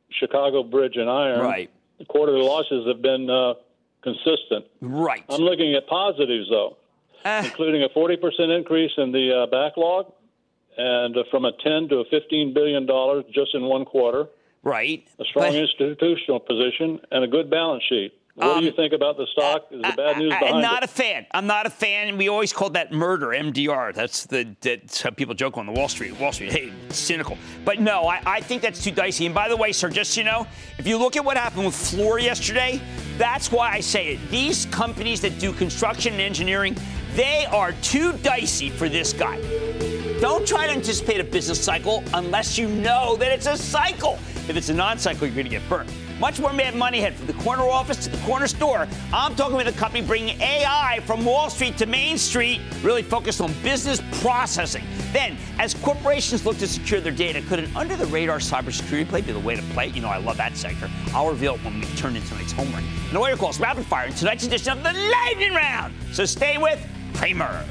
Chicago 0.09 0.63
Bridge 0.63 0.95
and 0.95 1.09
Iron, 1.09 1.41
right. 1.41 1.69
the 1.97 2.05
quarterly 2.05 2.41
losses 2.41 2.87
have 2.87 3.01
been 3.01 3.29
uh, 3.29 3.55
consistent. 4.01 4.65
Right. 4.81 5.23
I'm 5.29 5.41
looking 5.41 5.75
at 5.75 5.87
positives, 5.87 6.49
though, 6.49 6.77
uh. 7.25 7.41
including 7.45 7.83
a 7.83 7.89
40% 7.89 8.57
increase 8.57 8.91
in 8.97 9.11
the 9.11 9.43
uh, 9.43 9.45
backlog 9.47 10.11
and 10.77 11.17
uh, 11.17 11.23
from 11.29 11.45
a 11.45 11.51
10 11.51 11.89
to 11.89 11.97
a 11.97 12.05
15 12.05 12.53
billion 12.53 12.85
dollars 12.85 13.25
just 13.33 13.53
in 13.53 13.63
one 13.63 13.85
quarter. 13.85 14.27
Right. 14.63 15.07
A 15.19 15.25
strong 15.25 15.51
but, 15.51 15.55
institutional 15.55 16.39
position 16.39 16.99
and 17.11 17.23
a 17.23 17.27
good 17.27 17.49
balance 17.49 17.83
sheet. 17.87 18.13
What 18.35 18.57
do 18.57 18.63
you 18.63 18.71
um, 18.71 18.75
think 18.75 18.93
about 18.93 19.17
the 19.17 19.27
stock? 19.31 19.67
Is 19.69 19.79
the 19.79 19.93
bad 19.95 20.17
news 20.17 20.33
I, 20.33 20.39
behind 20.39 20.55
I'm 20.55 20.61
not 20.63 20.81
it? 20.81 20.89
a 20.89 20.91
fan. 20.91 21.27
I'm 21.31 21.45
not 21.45 21.67
a 21.67 21.69
fan. 21.69 22.17
We 22.17 22.29
always 22.29 22.51
called 22.51 22.73
that 22.73 22.91
murder, 22.91 23.27
MDR. 23.27 23.93
That's 23.93 24.25
the 24.25 24.55
that's 24.59 25.03
how 25.03 25.11
people 25.11 25.35
joke 25.35 25.55
on 25.55 25.67
the 25.67 25.71
Wall 25.71 25.87
Street. 25.87 26.19
Wall 26.19 26.31
Street, 26.31 26.51
hey, 26.51 26.73
cynical. 26.89 27.37
But 27.63 27.79
no, 27.79 28.07
I, 28.07 28.23
I 28.25 28.41
think 28.41 28.63
that's 28.63 28.83
too 28.83 28.89
dicey. 28.89 29.27
And 29.27 29.35
by 29.35 29.49
the 29.49 29.55
way, 29.55 29.71
sir, 29.71 29.89
just 29.89 30.15
so 30.15 30.21
you 30.21 30.25
know, 30.25 30.47
if 30.79 30.87
you 30.87 30.97
look 30.97 31.15
at 31.15 31.23
what 31.23 31.37
happened 31.37 31.65
with 31.65 31.75
Fluor 31.75 32.19
yesterday, 32.19 32.81
that's 33.19 33.51
why 33.51 33.71
I 33.71 33.81
say 33.81 34.13
it. 34.13 34.31
These 34.31 34.65
companies 34.67 35.21
that 35.21 35.37
do 35.37 35.53
construction 35.53 36.13
and 36.13 36.21
engineering, 36.21 36.75
they 37.13 37.45
are 37.51 37.73
too 37.83 38.13
dicey 38.13 38.71
for 38.71 38.89
this 38.89 39.13
guy. 39.13 39.39
Don't 40.19 40.47
try 40.47 40.65
to 40.65 40.73
anticipate 40.73 41.19
a 41.19 41.23
business 41.23 41.63
cycle 41.63 42.03
unless 42.15 42.57
you 42.57 42.67
know 42.67 43.15
that 43.17 43.31
it's 43.31 43.45
a 43.45 43.57
cycle. 43.57 44.17
If 44.47 44.57
it's 44.57 44.69
a 44.69 44.73
non-cycle, 44.73 45.27
you're 45.27 45.35
going 45.35 45.45
to 45.45 45.49
get 45.49 45.67
burnt. 45.69 45.89
Much 46.19 46.39
more 46.39 46.53
Mad 46.53 46.75
Money 46.75 46.99
head 46.99 47.15
from 47.15 47.27
the 47.27 47.33
corner 47.33 47.63
office 47.63 48.03
to 48.05 48.09
the 48.09 48.17
corner 48.25 48.47
store. 48.47 48.87
I'm 49.13 49.35
talking 49.35 49.55
with 49.55 49.67
a 49.67 49.71
company 49.73 50.05
bringing 50.05 50.39
AI 50.41 50.99
from 51.05 51.23
Wall 51.23 51.49
Street 51.49 51.77
to 51.77 51.85
Main 51.85 52.17
Street, 52.17 52.61
really 52.81 53.03
focused 53.03 53.41
on 53.41 53.53
business 53.63 54.01
processing. 54.21 54.83
Then, 55.11 55.37
as 55.59 55.73
corporations 55.73 56.45
look 56.45 56.57
to 56.57 56.67
secure 56.67 56.99
their 56.99 57.11
data, 57.11 57.41
could 57.41 57.59
an 57.59 57.75
under-the-radar 57.75 58.39
cybersecurity 58.39 59.07
play 59.07 59.21
be 59.21 59.31
the 59.31 59.39
way 59.39 59.55
to 59.55 59.61
play? 59.73 59.87
You 59.87 60.01
know, 60.01 60.09
I 60.09 60.17
love 60.17 60.37
that 60.37 60.57
sector. 60.57 60.89
I'll 61.13 61.29
reveal 61.29 61.55
it 61.55 61.63
when 61.63 61.79
we 61.79 61.85
turn 61.95 62.15
into 62.15 62.27
tonight's 62.27 62.51
home 62.51 62.71
run. 62.73 62.83
And 63.09 63.17
all 63.17 63.27
your 63.27 63.37
calls 63.37 63.59
rapid 63.59 63.85
fire 63.85 64.07
in 64.07 64.13
tonight's 64.13 64.45
edition 64.45 64.73
of 64.73 64.83
the 64.83 64.93
Lightning 64.93 65.53
Round. 65.53 65.93
So 66.11 66.25
stay 66.25 66.57
with 66.57 66.85
Cramer. 67.15 67.65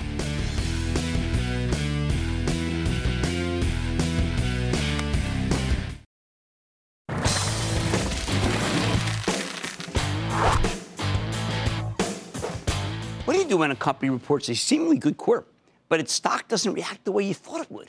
You 13.52 13.58
when 13.58 13.70
a 13.70 13.76
company 13.76 14.10
reports 14.10 14.48
a 14.48 14.54
seemingly 14.54 14.98
good 14.98 15.16
quarter, 15.16 15.46
but 15.88 16.00
its 16.00 16.12
stock 16.12 16.48
doesn't 16.48 16.72
react 16.72 17.04
the 17.04 17.12
way 17.12 17.22
you 17.22 17.34
thought 17.34 17.60
it 17.60 17.70
would? 17.70 17.88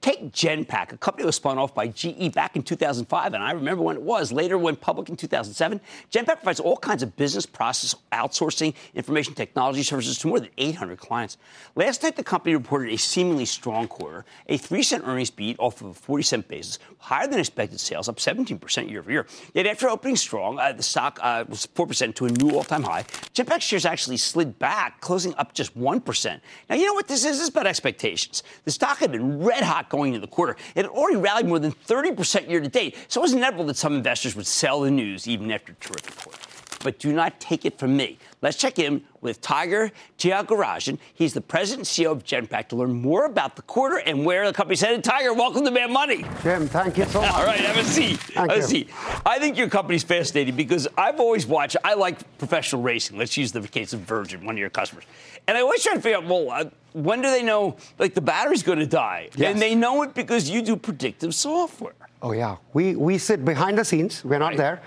Take 0.00 0.32
Genpact, 0.32 0.92
a 0.92 0.96
company 0.96 1.24
that 1.24 1.26
was 1.26 1.36
spun 1.36 1.58
off 1.58 1.74
by 1.74 1.86
GE 1.88 2.32
back 2.32 2.56
in 2.56 2.62
2005, 2.62 3.34
and 3.34 3.44
I 3.44 3.52
remember 3.52 3.82
when 3.82 3.96
it 3.96 4.02
was. 4.02 4.32
Later 4.32 4.56
went 4.56 4.80
public 4.80 5.10
in 5.10 5.16
2007. 5.16 5.78
Genpact 6.10 6.24
provides 6.24 6.58
all 6.58 6.78
kinds 6.78 7.02
of 7.02 7.14
business 7.16 7.44
process 7.44 7.94
outsourcing, 8.10 8.72
information 8.94 9.34
technology 9.34 9.82
services 9.82 10.16
to 10.20 10.28
more 10.28 10.40
than 10.40 10.48
800 10.56 10.98
clients. 10.98 11.36
Last 11.76 12.02
night, 12.02 12.16
the 12.16 12.24
company 12.24 12.54
reported 12.54 12.94
a 12.94 12.96
seemingly 12.96 13.44
strong 13.44 13.88
quarter, 13.88 14.24
a 14.48 14.56
3 14.56 14.82
cent 14.82 15.04
earnings 15.06 15.28
beat 15.28 15.56
off 15.58 15.82
of 15.82 15.88
a 15.88 15.94
40 15.94 16.22
cent 16.22 16.48
basis, 16.48 16.78
higher 16.96 17.26
than 17.26 17.38
expected 17.38 17.78
sales, 17.78 18.08
up 18.08 18.16
17% 18.16 18.88
year 18.88 19.00
over 19.00 19.12
year. 19.12 19.26
Yet 19.52 19.66
after 19.66 19.90
opening 19.90 20.16
strong, 20.16 20.58
uh, 20.58 20.72
the 20.72 20.82
stock 20.82 21.18
uh, 21.22 21.44
was 21.46 21.66
4% 21.66 22.14
to 22.14 22.24
a 22.24 22.30
new 22.30 22.56
all 22.56 22.64
time 22.64 22.84
high. 22.84 23.02
Genpact 23.34 23.60
shares 23.60 23.84
actually 23.84 24.16
slid 24.16 24.58
back, 24.58 25.02
closing 25.02 25.34
up 25.34 25.52
just 25.52 25.78
1%. 25.78 26.40
Now, 26.70 26.76
you 26.76 26.86
know 26.86 26.94
what 26.94 27.06
this 27.06 27.18
is? 27.26 27.32
This 27.32 27.42
is 27.42 27.48
about 27.50 27.66
expectations. 27.66 28.42
The 28.64 28.70
stock 28.70 28.96
had 28.96 29.12
been 29.12 29.42
red 29.44 29.62
hot 29.62 29.89
going 29.90 30.14
into 30.14 30.26
the 30.26 30.32
quarter. 30.32 30.56
It 30.74 30.86
had 30.86 30.86
already 30.86 31.18
rallied 31.18 31.46
more 31.46 31.58
than 31.58 31.72
30% 31.72 32.48
year 32.48 32.60
to 32.60 32.68
date, 32.68 32.96
so 33.08 33.20
it 33.20 33.22
was 33.22 33.34
inevitable 33.34 33.66
that 33.66 33.76
some 33.76 33.94
investors 33.94 34.34
would 34.34 34.46
sell 34.46 34.80
the 34.80 34.90
news 34.90 35.28
even 35.28 35.50
after 35.50 35.72
a 35.72 35.74
terrific 35.74 36.16
quarter. 36.16 36.38
But 36.82 36.98
do 36.98 37.12
not 37.12 37.38
take 37.40 37.64
it 37.66 37.78
from 37.78 37.96
me. 37.96 38.18
Let's 38.40 38.56
check 38.56 38.78
in 38.78 39.02
with 39.20 39.42
Tiger 39.42 39.92
Tyagarajan. 40.18 40.98
He's 41.12 41.34
the 41.34 41.42
president 41.42 41.80
and 41.80 42.06
CEO 42.06 42.10
of 42.10 42.24
Genpact 42.24 42.68
to 42.68 42.76
learn 42.76 42.92
more 43.02 43.26
about 43.26 43.54
the 43.56 43.62
quarter 43.62 43.98
and 43.98 44.24
where 44.24 44.46
the 44.46 44.52
company's 44.54 44.80
headed. 44.80 45.04
Tiger, 45.04 45.34
welcome 45.34 45.64
to 45.66 45.70
Mad 45.70 45.90
Money. 45.90 46.24
Jim, 46.42 46.66
thank 46.68 46.96
you 46.96 47.04
so 47.04 47.20
much. 47.22 47.32
All 47.32 47.44
right, 47.44 47.60
have 47.60 47.76
a 47.76 47.84
seat. 47.84 48.18
Thank 48.18 48.50
have 48.50 48.58
you. 48.58 48.64
a 48.64 48.66
seat. 48.66 48.90
I 49.26 49.38
think 49.38 49.58
your 49.58 49.68
company's 49.68 50.04
fascinating 50.04 50.56
because 50.56 50.88
I've 50.96 51.20
always 51.20 51.46
watched, 51.46 51.76
I 51.84 51.94
like 51.94 52.38
professional 52.38 52.80
racing. 52.80 53.18
Let's 53.18 53.36
use 53.36 53.52
the 53.52 53.60
case 53.68 53.92
of 53.92 54.00
Virgin, 54.00 54.46
one 54.46 54.54
of 54.54 54.58
your 54.58 54.70
customers. 54.70 55.04
And 55.46 55.58
I 55.58 55.60
always 55.60 55.82
try 55.82 55.94
to 55.94 56.00
figure 56.00 56.16
out, 56.16 56.24
well, 56.24 56.50
uh, 56.50 56.64
when 56.92 57.20
do 57.20 57.30
they 57.30 57.42
know, 57.42 57.76
like, 57.98 58.14
the 58.14 58.20
battery's 58.22 58.62
going 58.62 58.78
to 58.78 58.86
die? 58.86 59.28
Yes. 59.36 59.52
And 59.52 59.60
they 59.60 59.74
know 59.74 60.02
it 60.02 60.14
because 60.14 60.48
you 60.48 60.62
do 60.62 60.76
predictive 60.76 61.34
software. 61.34 61.92
Oh, 62.22 62.32
yeah. 62.32 62.56
We, 62.72 62.96
we 62.96 63.18
sit 63.18 63.44
behind 63.44 63.76
the 63.78 63.84
scenes, 63.84 64.24
we're 64.24 64.38
not 64.38 64.56
there. 64.56 64.80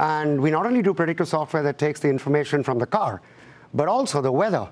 And 0.00 0.40
we 0.40 0.50
not 0.50 0.64
only 0.64 0.80
do 0.80 0.94
predictive 0.94 1.28
software 1.28 1.62
that 1.62 1.76
takes 1.76 2.00
the 2.00 2.08
information 2.08 2.62
from 2.64 2.78
the 2.78 2.86
car, 2.86 3.20
but 3.74 3.86
also 3.86 4.22
the 4.22 4.32
weather. 4.32 4.66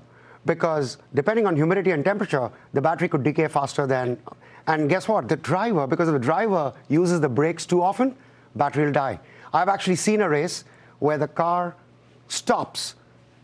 Because 0.45 0.97
depending 1.13 1.45
on 1.45 1.55
humidity 1.55 1.91
and 1.91 2.03
temperature, 2.03 2.49
the 2.73 2.81
battery 2.81 3.07
could 3.07 3.21
decay 3.23 3.47
faster 3.47 3.85
than. 3.85 4.17
And 4.65 4.89
guess 4.89 5.07
what? 5.07 5.27
The 5.29 5.35
driver, 5.35 5.85
because 5.85 6.11
the 6.11 6.17
driver 6.17 6.73
uses 6.87 7.21
the 7.21 7.29
brakes 7.29 7.67
too 7.67 7.83
often, 7.83 8.15
battery 8.55 8.85
will 8.85 8.91
die. 8.91 9.19
I've 9.53 9.69
actually 9.69 9.97
seen 9.97 10.21
a 10.21 10.29
race 10.29 10.63
where 10.97 11.19
the 11.19 11.27
car 11.27 11.75
stops 12.27 12.95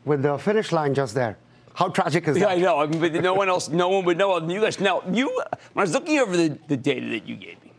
with 0.06 0.24
the 0.24 0.38
finish 0.40 0.72
line 0.72 0.96
just 0.96 1.14
there. 1.14 1.38
How 1.76 1.90
tragic 1.90 2.28
is 2.28 2.38
Yeah, 2.38 2.46
that? 2.46 2.58
I 2.58 2.62
know. 2.62 2.80
I 2.80 2.88
mean, 2.88 3.00
but 3.00 3.14
no 3.14 3.34
one 3.36 3.50
else, 3.50 3.70
no 3.70 3.90
one 3.90 4.06
would 4.06 4.18
know. 4.18 4.32
other 4.32 4.46
than 4.48 4.56
You 4.56 4.62
guys, 4.62 4.80
now, 4.80 5.04
you, 5.12 5.28
when 5.74 5.82
I 5.82 5.82
was 5.82 5.94
looking 5.94 6.18
over 6.20 6.36
the, 6.36 6.58
the 6.68 6.78
data 6.78 7.06
that 7.10 7.28
you 7.28 7.36
gave 7.36 7.64
me, 7.64 7.72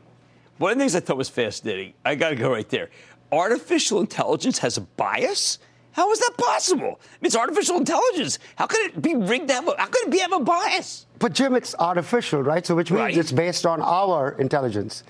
one 0.58 0.72
of 0.72 0.78
the 0.78 0.82
things 0.82 0.94
I 0.94 1.00
thought 1.00 1.16
was 1.16 1.28
fascinating, 1.28 1.94
I 2.04 2.14
got 2.14 2.30
to 2.30 2.36
go 2.36 2.50
right 2.50 2.68
there. 2.68 2.90
Artificial 3.32 4.00
intelligence 4.00 4.58
has 4.58 4.76
a 4.76 4.80
bias? 4.80 5.58
How 5.92 6.12
is 6.12 6.18
that 6.20 6.32
possible? 6.36 7.00
It's 7.22 7.34
artificial 7.34 7.78
intelligence. 7.78 8.38
How 8.56 8.66
could 8.66 8.86
it 8.86 9.00
be 9.02 9.14
rigged 9.14 9.48
to 9.48 9.54
have 9.54 9.66
a, 9.68 9.74
how 9.78 9.86
could 9.86 10.06
it 10.08 10.10
be 10.10 10.18
have 10.18 10.32
a 10.32 10.40
bias? 10.40 11.06
But 11.18 11.32
Jim, 11.32 11.54
it's 11.56 11.74
artificial, 11.78 12.42
right? 12.42 12.64
So 12.66 12.74
which 12.76 12.90
means 12.90 13.00
Right. 13.00 13.16
it's 13.16 13.32
based 13.32 13.64
on 13.64 13.80
our 13.80 14.32
intelligence, 14.38 15.04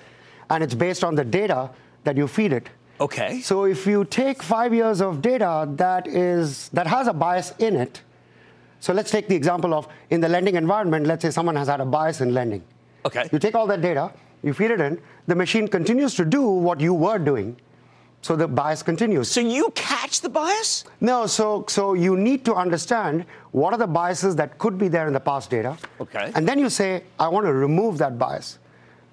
and 0.49 0.63
it's 0.63 0.73
based 0.73 1.03
on 1.03 1.15
the 1.15 1.25
data 1.25 1.69
that 2.05 2.15
you 2.15 2.27
feed 2.27 2.53
it. 2.53 2.69
Okay. 3.01 3.41
So 3.41 3.65
if 3.65 3.85
you 3.85 4.05
take 4.05 4.41
five 4.41 4.73
years 4.73 5.01
of 5.01 5.21
data 5.21 5.67
that 5.75 6.07
is 6.07 6.69
that 6.69 6.87
has 6.87 7.07
a 7.07 7.13
bias 7.13 7.53
in 7.59 7.75
it, 7.75 8.01
so 8.79 8.93
let's 8.93 9.11
take 9.11 9.27
the 9.27 9.35
example 9.35 9.73
of 9.73 9.87
in 10.09 10.21
the 10.21 10.29
lending 10.29 10.55
environment. 10.55 11.05
Let's 11.05 11.21
say 11.23 11.29
someone 11.31 11.55
has 11.57 11.67
had 11.67 11.81
a 11.81 11.85
bias 11.85 12.21
in 12.21 12.33
lending. 12.33 12.63
Okay. 13.05 13.27
You 13.31 13.39
take 13.39 13.53
all 13.55 13.67
that 13.67 13.81
data, 13.81 14.11
you 14.41 14.53
feed 14.53 14.71
it 14.71 14.79
in, 14.81 14.99
the 15.27 15.35
machine 15.35 15.67
continues 15.67 16.15
to 16.15 16.25
do 16.25 16.41
what 16.47 16.79
you 16.79 16.93
were 16.93 17.19
doing. 17.19 17.57
So 18.27 18.35
the 18.35 18.45
bias 18.45 18.83
continues. 18.83 19.31
So 19.31 19.39
you 19.39 19.71
catch 19.73 20.19
the 20.19 20.27
bias? 20.27 20.83
No, 20.99 21.27
so 21.27 21.63
so 21.69 21.93
you 21.93 22.17
need 22.17 22.43
to 22.43 22.55
understand 22.55 23.23
what 23.51 23.71
are 23.71 23.77
the 23.77 23.87
biases 23.87 24.35
that 24.35 24.57
could 24.57 24.77
be 24.77 24.89
there 24.89 25.07
in 25.07 25.13
the 25.13 25.21
past 25.21 25.49
data. 25.49 25.77
Okay. 26.01 26.33
And 26.35 26.45
then 26.45 26.59
you 26.59 26.69
say, 26.69 27.03
I 27.17 27.29
want 27.29 27.45
to 27.45 27.53
remove 27.53 27.97
that 27.99 28.19
bias. 28.19 28.59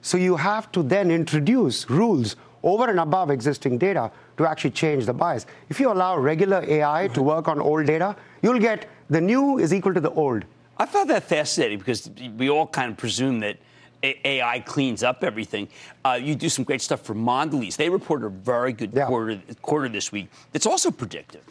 So 0.03 0.19
you 0.19 0.35
have 0.35 0.73
to 0.73 0.83
then 0.83 1.13
introduce 1.13 1.89
rules 1.89 2.35
over 2.65 2.91
and 2.91 2.99
above 2.99 3.31
existing 3.31 3.79
data 3.79 4.11
to 4.37 4.49
actually 4.49 4.73
change 4.73 5.07
the 5.07 5.15
bias. 5.15 5.47
If 5.69 5.79
you 5.79 5.93
allow 5.93 6.17
regular 6.17 6.65
AI 6.67 7.07
to 7.07 7.13
mm-hmm. 7.13 7.23
work 7.23 7.47
on 7.47 7.61
old 7.61 7.87
data, 7.87 8.17
you'll 8.43 8.59
get 8.59 8.89
the 9.11 9.21
new 9.21 9.61
is 9.61 9.73
equal 9.73 9.95
to 9.95 10.01
the 10.01 10.11
old. 10.11 10.45
I 10.77 10.87
found 10.87 11.09
that 11.11 11.23
fascinating 11.23 11.79
because 11.79 12.11
we 12.37 12.51
all 12.51 12.67
kind 12.67 12.91
of 12.91 12.97
presume 12.97 13.39
that 13.47 13.59
AI 14.05 14.61
cleans 14.61 15.03
up 15.03 15.25
everything. 15.25 15.69
Uh, 16.05 16.19
you 16.21 16.35
do 16.35 16.49
some 16.49 16.65
great 16.65 16.83
stuff 16.83 17.01
for 17.01 17.15
Mondelez. 17.15 17.77
They 17.77 17.89
reported 17.89 18.27
a 18.27 18.31
very 18.31 18.73
good 18.73 18.93
quarter, 18.95 19.41
quarter 19.63 19.89
this 19.89 20.13
week. 20.13 20.29
It's 20.53 20.67
also 20.67 20.91
predictive. 20.91 21.43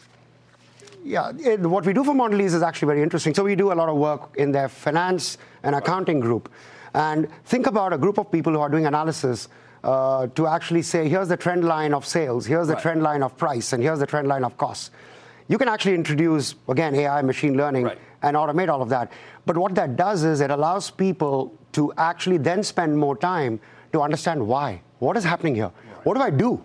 Yeah, 1.03 1.31
it, 1.37 1.59
what 1.59 1.85
we 1.85 1.93
do 1.93 2.03
for 2.03 2.13
Mondelez 2.13 2.53
is 2.53 2.61
actually 2.61 2.87
very 2.87 3.01
interesting. 3.03 3.33
So 3.33 3.43
we 3.43 3.55
do 3.55 3.71
a 3.71 3.77
lot 3.81 3.89
of 3.89 3.97
work 3.97 4.35
in 4.37 4.51
their 4.51 4.69
finance 4.69 5.37
and 5.63 5.75
accounting 5.75 6.19
group. 6.19 6.49
And 6.93 7.27
think 7.45 7.67
about 7.67 7.91
a 7.91 7.97
group 7.97 8.17
of 8.17 8.31
people 8.31 8.53
who 8.53 8.59
are 8.59 8.69
doing 8.69 8.85
analysis 8.85 9.49
uh, 9.83 10.27
to 10.27 10.47
actually 10.47 10.81
say, 10.81 11.09
here's 11.09 11.27
the 11.27 11.35
trend 11.35 11.65
line 11.65 11.93
of 11.93 12.05
sales, 12.05 12.45
here's 12.45 12.67
the 12.67 12.73
Right. 12.75 12.81
trend 12.81 13.03
line 13.03 13.21
of 13.23 13.35
price, 13.35 13.73
and 13.73 13.83
here's 13.83 13.99
the 13.99 14.05
trend 14.05 14.27
line 14.27 14.45
of 14.45 14.55
costs. 14.57 14.91
You 15.49 15.57
can 15.57 15.67
actually 15.67 15.95
introduce, 15.95 16.55
again, 16.69 16.95
AI, 16.95 17.21
machine 17.21 17.57
learning, 17.57 17.89
and 18.21 18.37
automate 18.37 18.69
all 18.69 18.81
of 18.81 18.87
that. 18.89 19.11
But 19.45 19.57
what 19.57 19.75
that 19.75 19.97
does 19.97 20.23
is 20.23 20.39
it 20.39 20.51
allows 20.51 20.89
people 20.89 21.53
to 21.73 21.91
actually 21.97 22.37
then 22.37 22.63
spend 22.63 22.97
more 22.97 23.15
time 23.17 23.59
to 23.91 24.01
understand 24.01 24.45
why. 24.47 24.81
What 24.99 25.17
is 25.17 25.23
happening 25.23 25.55
here? 25.55 25.71
What 26.03 26.15
do 26.15 26.21
I 26.21 26.29
do? 26.29 26.63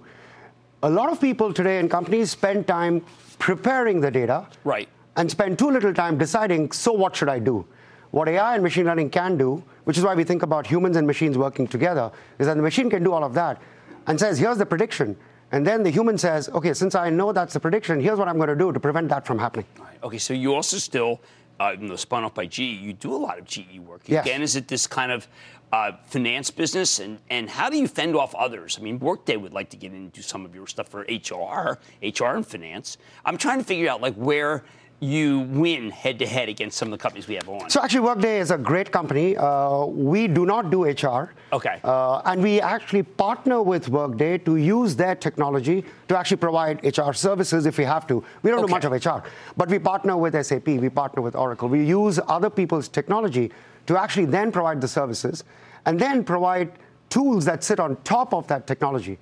A 0.83 0.88
lot 0.90 1.11
of 1.11 1.21
people 1.21 1.53
today 1.53 1.79
in 1.81 1.88
companies 1.88 2.31
spend 2.31 2.66
time 2.66 3.05
preparing 3.38 4.01
the 4.01 4.11
data 4.11 4.47
Right. 4.64 4.88
and 5.16 5.31
spend 5.31 5.59
too 5.59 5.71
little 5.71 5.92
time 5.92 6.16
deciding, 6.18 6.71
so 6.73 6.92
what 6.92 7.16
should 7.16 7.29
I 7.29 7.38
do? 7.40 7.66
What 8.11 8.29
AI 8.29 8.55
and 8.55 8.62
machine 8.62 8.87
learning 8.87 9.11
can 9.11 9.37
do, 9.37 9.62
which 9.85 9.99
is 9.99 10.05
why 10.05 10.14
we 10.14 10.25
think 10.25 10.42
about 10.42 10.66
humans 10.66 10.97
and 10.97 11.07
machines 11.07 11.37
working 11.37 11.66
together, 11.66 12.11
is 12.38 12.47
that 12.47 12.57
the 12.57 12.62
machine 12.62 12.88
can 12.88 13.03
do 13.03 13.12
all 13.12 13.25
of 13.25 13.35
that 13.35 13.61
and 14.07 14.18
says, 14.18 14.38
here's 14.38 14.57
the 14.59 14.64
prediction. 14.66 15.16
And 15.53 15.66
then 15.66 15.83
the 15.83 15.90
human 15.90 16.16
says, 16.18 16.49
okay, 16.51 16.73
since 16.75 16.94
I 16.94 17.11
know 17.11 17.33
that's 17.33 17.55
the 17.55 17.61
prediction, 17.61 18.01
here's 18.01 18.18
what 18.18 18.29
I'm 18.29 18.37
going 18.37 18.49
to 18.49 18.57
do 18.57 18.73
to 18.73 18.81
prevent 18.81 19.09
that 19.09 19.27
from 19.27 19.38
happening. 19.38 19.66
Okay, 20.03 20.18
so 20.18 20.33
you 20.33 20.55
also 20.55 20.77
still, 20.79 21.21
uh, 21.61 21.97
spun 21.97 22.25
off 22.25 22.35
by 22.35 22.47
GE, 22.47 22.59
you 22.59 22.93
do 22.93 23.14
a 23.14 23.16
lot 23.16 23.39
of 23.39 23.45
GE 23.45 23.78
work. 23.80 24.03
Yes. 24.07 24.26
Again, 24.26 24.43
is 24.43 24.57
it 24.57 24.68
this 24.68 24.87
kind 24.87 25.12
of 25.12 25.26
uh, 25.72 25.93
finance 26.07 26.51
business? 26.51 26.99
And, 26.99 27.18
and 27.30 27.49
how 27.49 27.68
do 27.68 27.76
you 27.76 27.89
fend 27.89 28.16
off 28.16 28.35
others? 28.35 28.78
I 28.80 28.82
mean, 28.82 28.99
Workday 28.99 29.37
would 29.37 29.53
like 29.53 29.70
to 29.70 29.76
get 29.76 29.93
into 29.93 30.22
some 30.22 30.45
of 30.45 30.55
your 30.55 30.66
stuff 30.66 30.89
for 30.89 31.01
HR, 31.01 31.78
HR 32.03 32.37
and 32.37 32.47
finance. 32.47 32.99
I'm 33.24 33.37
trying 33.37 33.59
to 33.59 33.64
figure 33.64 33.89
out 33.89 34.01
like 34.01 34.14
where 34.14 34.64
you 35.01 35.40
win 35.40 35.90
head 35.90 36.18
to 36.18 36.26
head 36.26 36.49
against 36.49 36.76
some 36.76 36.88
of 36.92 36.99
the 36.99 37.03
companies 37.03 37.28
we 37.28 37.36
have 37.36 37.49
on? 37.49 37.70
So 37.70 37.80
actually, 37.80 38.01
Workday 38.01 38.40
is 38.40 38.51
a 38.51 38.59
great 38.59 38.90
company. 38.90 39.36
Uh, 39.36 39.84
we 39.84 40.26
do 40.26 40.44
not 40.44 40.70
do 40.70 40.84
HR. 40.84 41.32
Okay. 41.53 41.80
Uh, 41.84 42.20
and 42.24 42.42
we 42.42 42.61
actually 42.61 43.05
partner 43.05 43.62
with 43.62 43.88
Workday 43.88 44.38
to 44.38 44.57
use 44.57 44.96
their 44.96 45.14
technology 45.14 45.84
to 46.09 46.18
actually 46.18 46.38
provide 46.38 46.84
HR 46.84 47.12
services 47.12 47.64
if 47.66 47.78
we 47.78 47.84
have 47.84 48.07
to. 48.09 48.24
We 48.42 48.51
don't 48.51 48.61
Okay. 48.61 48.66
do 48.66 48.72
much 48.72 48.84
of 48.84 48.92
HR, 48.92 49.22
but 49.57 49.68
we 49.68 49.78
partner 49.78 50.16
with 50.16 50.34
SAP, 50.44 50.66
we 50.66 50.88
partner 50.88 51.22
with 51.22 51.36
Oracle. 51.36 51.68
We 51.68 51.84
use 51.84 52.18
other 52.26 52.51
people's 52.51 52.88
technology 52.88 53.53
to 53.86 53.96
actually 53.99 54.26
then 54.26 54.51
provide 54.51 54.80
the 54.80 54.88
services 54.88 55.44
and 55.86 55.99
then 55.99 56.24
provide 56.24 56.72
tools 57.09 57.44
that 57.44 57.62
sit 57.64 57.80
on 57.80 57.96
top 58.03 58.34
of 58.34 58.46
that 58.49 58.66
technology. 58.66 59.18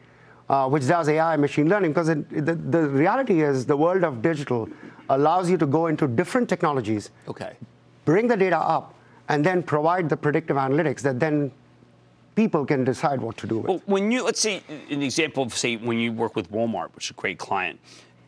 Uh, 0.49 0.69
which 0.69 0.87
does 0.87 1.09
AI 1.09 1.33
and 1.33 1.43
machine 1.43 1.69
learning, 1.69 1.91
because 1.91 2.09
it, 2.09 2.29
the, 2.47 2.55
the 2.55 2.89
reality 2.89 3.43
is 3.43 3.67
the 3.67 3.77
world 3.77 4.05
of 4.05 4.23
digital 4.23 4.69
allows 5.09 5.51
you 5.51 5.57
to 5.57 5.67
go 5.67 5.89
into 5.89 6.07
different 6.07 6.49
technologies, 6.49 7.11
Okay. 7.27 7.55
bring 8.05 8.29
the 8.29 8.37
data 8.37 8.57
up, 8.57 8.95
and 9.29 9.45
then 9.45 9.61
provide 9.61 10.09
the 10.09 10.17
predictive 10.17 10.57
analytics 10.57 11.01
that 11.01 11.19
then 11.19 11.51
people 12.37 12.65
can 12.65 12.85
decide 12.85 13.21
what 13.21 13.37
to 13.39 13.47
do 13.49 13.59
with. 13.59 13.67
Well, 13.69 13.83
when 13.87 14.13
you 14.13 14.23
let's 14.23 14.39
say 14.39 14.63
an 14.89 15.03
example 15.03 15.43
of 15.43 15.53
say 15.53 15.79
when 15.79 15.99
you 15.99 16.13
work 16.13 16.37
with 16.37 16.49
Walmart, 16.53 16.95
which 16.95 17.07
is 17.07 17.11
a 17.11 17.15
great 17.15 17.39
client, 17.39 17.81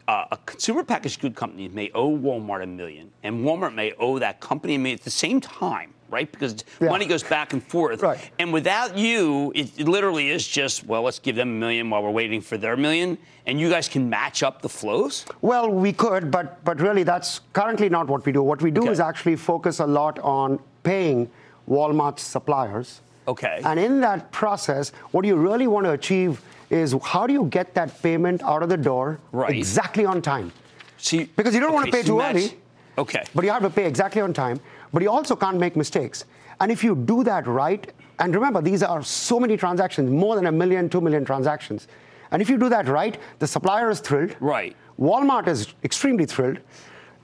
uh, 0.09 0.25
a 0.33 0.39
consumer 0.39 0.83
packaged 0.83 1.21
good 1.21 1.37
company 1.37 1.69
may 1.69 1.89
owe 1.95 2.11
Walmart 2.17 2.65
a 2.65 2.67
million, 2.67 3.13
and 3.23 3.45
Walmart 3.45 3.75
may 3.77 3.93
owe 3.93 4.19
that 4.19 4.41
company 4.41 4.75
a 4.75 4.79
million 4.81 4.99
at 4.99 5.05
the 5.05 5.11
same 5.11 5.41
time, 5.41 5.95
right? 6.11 6.31
Because 6.31 6.65
Yeah. 6.81 6.89
money 6.89 7.07
goes 7.07 7.23
back 7.23 7.53
and 7.53 7.63
forth. 7.63 8.03
Right. 8.03 8.19
And 8.39 8.53
without 8.53 8.97
you, 8.97 9.53
it, 9.55 9.71
it 9.79 9.89
literally 9.89 10.31
is 10.31 10.47
just 10.47 10.85
well, 10.87 11.03
let's 11.03 11.19
give 11.19 11.37
them 11.37 11.49
a 11.49 11.53
million 11.53 11.91
while 11.91 12.03
we're 12.03 12.11
waiting 12.11 12.41
for 12.41 12.57
their 12.57 12.77
million, 12.77 13.19
and 13.47 13.61
you 13.61 13.69
guys 13.71 13.89
can 13.89 14.09
match 14.09 14.43
up 14.43 14.63
the 14.63 14.69
flows. 14.69 15.25
Well, 15.41 15.71
we 15.71 15.93
could, 15.93 16.31
but 16.31 16.65
but 16.65 16.81
really 16.81 17.03
that's 17.03 17.41
currently 17.53 17.89
not 17.89 18.09
what 18.09 18.25
we 18.27 18.33
do. 18.33 18.43
What 18.43 18.63
we 18.63 18.71
do 18.71 18.83
Okay. 18.83 18.91
is 18.93 19.01
actually 19.01 19.37
focus 19.37 19.81
a 19.81 19.87
lot 19.87 20.19
on 20.21 20.59
paying 20.83 21.31
Walmart 21.69 22.19
suppliers. 22.19 23.01
Okay. 23.27 23.61
And 23.65 23.79
in 23.79 24.01
that 24.01 24.31
process, 24.33 24.91
what 25.11 25.25
you 25.27 25.37
really 25.37 25.67
want 25.67 25.85
to 25.85 25.93
achieve 25.93 26.41
is 26.71 26.95
how 27.03 27.27
do 27.27 27.33
you 27.35 27.45
get 27.45 27.75
that 27.75 28.03
payment 28.03 28.43
out 28.43 28.63
of 28.63 28.69
the 28.71 28.77
door 28.77 29.19
Right. 29.33 29.51
exactly 29.57 30.05
on 30.07 30.23
time? 30.23 30.51
See, 30.97 31.25
Because 31.37 31.55
you 31.55 31.61
don't 31.61 31.73
want 31.75 31.87
to 31.87 31.93
pay 31.93 32.03
so 32.03 32.09
too 32.09 32.21
early. 32.23 32.59
Okay. 32.97 33.23
But 33.35 33.45
you 33.45 33.51
have 33.51 33.63
to 33.63 33.71
pay 33.71 33.87
exactly 33.87 34.21
on 34.23 34.33
time. 34.33 34.61
But 34.93 35.03
you 35.03 35.11
also 35.11 35.37
can't 35.37 35.59
make 35.59 35.77
mistakes. 35.77 36.25
And 36.61 36.73
if 36.73 36.83
you 36.83 36.97
do 36.97 37.23
that 37.25 37.47
right, 37.47 37.93
and 38.19 38.35
remember, 38.35 38.61
these 38.61 38.83
are 38.83 39.03
so 39.03 39.39
many 39.39 39.57
transactions, 39.57 40.11
more 40.11 40.35
than 40.37 40.47
a 40.47 40.53
million, 40.53 40.89
two 40.89 41.01
million 41.01 41.25
transactions. 41.25 41.87
And 42.31 42.43
if 42.43 42.51
you 42.51 42.59
do 42.59 42.69
that 42.69 42.89
right, 42.89 43.17
the 43.39 43.47
supplier 43.47 43.91
is 43.91 44.01
thrilled. 44.01 44.37
Right. 44.41 44.77
Walmart 44.99 45.47
is 45.47 45.73
extremely 45.85 46.27
thrilled. 46.27 46.59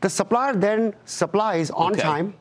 The 0.00 0.08
supplier 0.08 0.54
then 0.54 0.94
supplies 1.04 1.70
on 1.70 1.92
Okay. 1.92 2.02
time, 2.02 2.34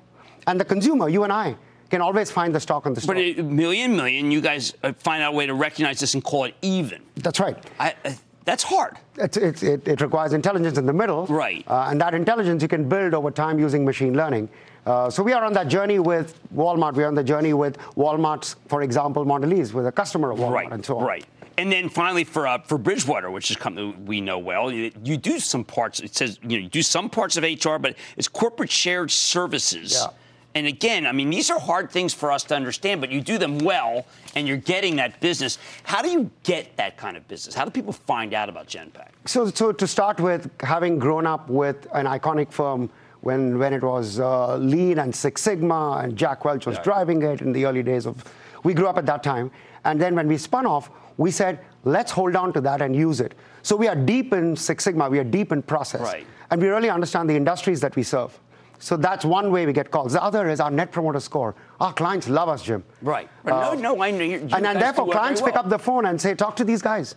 and 0.48 0.60
the 0.60 0.66
consumer, 0.66 1.10
you 1.10 1.24
and 1.24 1.34
I, 1.34 1.56
can 1.90 2.02
always 2.02 2.32
find 2.32 2.54
the 2.54 2.60
stock 2.60 2.86
on 2.86 2.94
the 2.94 3.02
store. 3.02 3.16
But 3.16 3.22
a 3.22 3.42
million, 3.42 3.96
million, 3.96 4.32
you 4.32 4.42
guys 4.42 4.74
uh, 4.84 4.94
find 4.98 5.24
out 5.24 5.34
a 5.34 5.36
way 5.36 5.46
to 5.46 5.54
recognize 5.54 6.00
this 6.00 6.14
and 6.14 6.24
call 6.24 6.46
it 6.46 6.56
even. 6.62 7.02
That's 7.16 7.40
right. 7.40 7.58
I, 7.80 7.94
uh, 8.04 8.12
that's 8.46 8.64
hard. 8.64 8.98
It's, 9.16 9.38
it's, 9.38 9.64
it, 9.64 9.88
it 9.88 10.02
requires 10.02 10.34
intelligence 10.34 10.78
in 10.78 10.86
the 10.86 10.94
middle. 10.94 11.26
Right. 11.28 11.64
Uh, 11.68 11.88
and 11.90 12.02
that 12.02 12.14
intelligence 12.14 12.62
you 12.62 12.68
can 12.68 12.88
build 12.88 13.14
over 13.14 13.32
time 13.32 13.60
using 13.60 13.86
machine 13.86 14.16
learning. 14.16 14.50
Uh, 14.86 15.10
so 15.10 15.24
we 15.24 15.32
are 15.32 15.44
on 15.44 15.54
that 15.54 15.70
journey 15.70 16.00
with 16.00 16.40
Walmart. 16.54 16.96
We 16.96 17.04
are 17.04 17.08
on 17.08 17.16
the 17.16 17.24
journey 17.24 17.54
with 17.54 17.78
Walmart's, 17.96 18.58
for 18.68 18.82
example, 18.82 19.26
Mondelez, 19.26 19.74
with 19.74 19.88
a 19.88 19.92
customer 19.92 20.32
of 20.32 20.40
Walmart 20.40 20.52
right, 20.52 20.72
and 20.72 20.86
so 20.86 20.98
on. 20.98 21.06
Right. 21.06 21.26
And 21.58 21.72
then 21.72 21.88
finally, 21.88 22.24
for 22.24 22.48
uh, 22.48 22.58
for 22.64 22.80
Bridgewater, 22.80 23.30
which 23.30 23.52
is 23.52 23.58
a 23.58 23.60
company 23.60 23.96
we 24.06 24.22
know 24.22 24.40
well, 24.40 24.72
you, 24.72 24.92
you 25.04 25.18
do 25.18 25.40
some 25.40 25.64
parts. 25.64 26.00
It 26.00 26.16
says 26.16 26.40
you 26.42 26.58
know 26.58 26.64
you 26.64 26.70
do 26.70 26.82
some 26.82 27.12
parts 27.12 27.38
of 27.38 27.44
HR, 27.44 27.78
but 27.78 27.96
it's 28.18 28.28
corporate 28.28 28.72
shared 28.72 29.12
services. 29.12 29.94
Yeah. 29.94 30.08
And 30.56 30.68
again, 30.68 31.08
I 31.08 31.12
mean, 31.12 31.30
these 31.32 31.50
are 31.50 31.60
hard 31.60 31.90
things 31.90 32.14
for 32.14 32.32
us 32.32 32.44
to 32.46 32.56
understand, 32.56 33.02
but 33.02 33.12
you 33.12 33.22
do 33.22 33.38
them 33.40 33.58
well, 33.58 34.06
and 34.36 34.48
you're 34.48 34.58
getting 34.58 34.98
that 34.98 35.20
business. 35.20 35.58
How 35.84 36.02
do 36.04 36.10
you 36.10 36.30
get 36.44 36.78
that 36.78 36.96
kind 36.98 37.18
of 37.18 37.28
business? 37.28 37.56
How 37.56 37.66
do 37.66 37.72
people 37.72 37.94
find 37.94 38.34
out 38.36 38.50
about 38.50 38.68
Genpact? 38.68 39.10
So, 39.26 39.48
so 39.48 39.72
to 39.72 39.88
start 39.88 40.20
with, 40.20 40.50
having 40.62 41.00
grown 41.00 41.26
up 41.26 41.50
with 41.50 41.88
an 41.94 42.06
iconic 42.06 42.52
firm 42.52 42.90
when, 43.22 43.58
when 43.58 43.74
it 43.74 43.82
was 43.82 44.20
uh, 44.20 44.58
Lean 44.58 45.00
and 45.00 45.16
Six 45.16 45.42
Sigma, 45.42 46.02
and 46.04 46.16
Jack 46.16 46.46
Welch 46.46 46.66
was 46.68 46.76
Yeah. 46.78 46.84
driving 46.84 47.24
it 47.24 47.42
in 47.42 47.52
the 47.52 47.66
early 47.66 47.82
days 47.82 48.06
of, 48.06 48.24
we 48.64 48.74
grew 48.74 48.88
up 48.88 48.98
at 48.98 49.06
that 49.08 49.24
time. 49.24 49.50
And 49.86 50.00
then 50.00 50.16
when 50.16 50.28
we 50.28 50.38
spun 50.38 50.66
off, 50.66 50.92
we 51.18 51.32
said, 51.32 51.60
let's 51.84 52.12
hold 52.12 52.36
on 52.36 52.54
to 52.54 52.62
that 52.62 52.82
and 52.82 52.96
use 52.96 53.22
it. 53.22 53.34
So 53.62 53.76
we 53.76 53.88
are 53.88 53.96
deep 53.96 54.34
in 54.34 54.56
Six 54.56 54.84
Sigma, 54.84 55.10
we 55.10 55.20
are 55.20 55.24
deep 55.24 55.52
in 55.52 55.62
process. 55.64 56.02
Right. 56.02 56.28
And 56.52 56.62
we 56.62 56.68
really 56.68 56.90
understand 56.90 57.30
the 57.30 57.36
industries 57.36 57.80
that 57.82 57.96
we 57.96 58.04
serve. 58.04 58.38
So 58.84 58.98
that's 58.98 59.24
one 59.24 59.50
way 59.50 59.66
we 59.66 59.72
get 59.72 59.92
calls. 59.92 60.12
The 60.12 60.22
other 60.22 60.50
is 60.50 60.60
our 60.60 60.70
net 60.70 60.92
promoter 60.92 61.22
score. 61.22 61.56
Our 61.80 61.94
clients 61.94 62.28
love 62.28 62.50
us, 62.50 62.62
Jim. 62.62 62.84
Right. 63.02 63.30
Uh, 63.46 63.50
no, 63.50 63.74
no, 63.76 64.04
I 64.04 64.12
know. 64.12 64.26
And, 64.26 64.54
and 64.54 64.82
therefore, 64.82 65.06
do 65.06 65.12
it 65.12 65.14
very 65.14 65.20
clients 65.22 65.42
pick 65.42 65.56
up 65.56 65.70
the 65.70 65.80
phone 65.80 66.06
and 66.08 66.20
say, 66.20 66.36
talk 66.36 66.58
to 66.58 66.66
these 66.66 66.82
guys. 66.82 67.16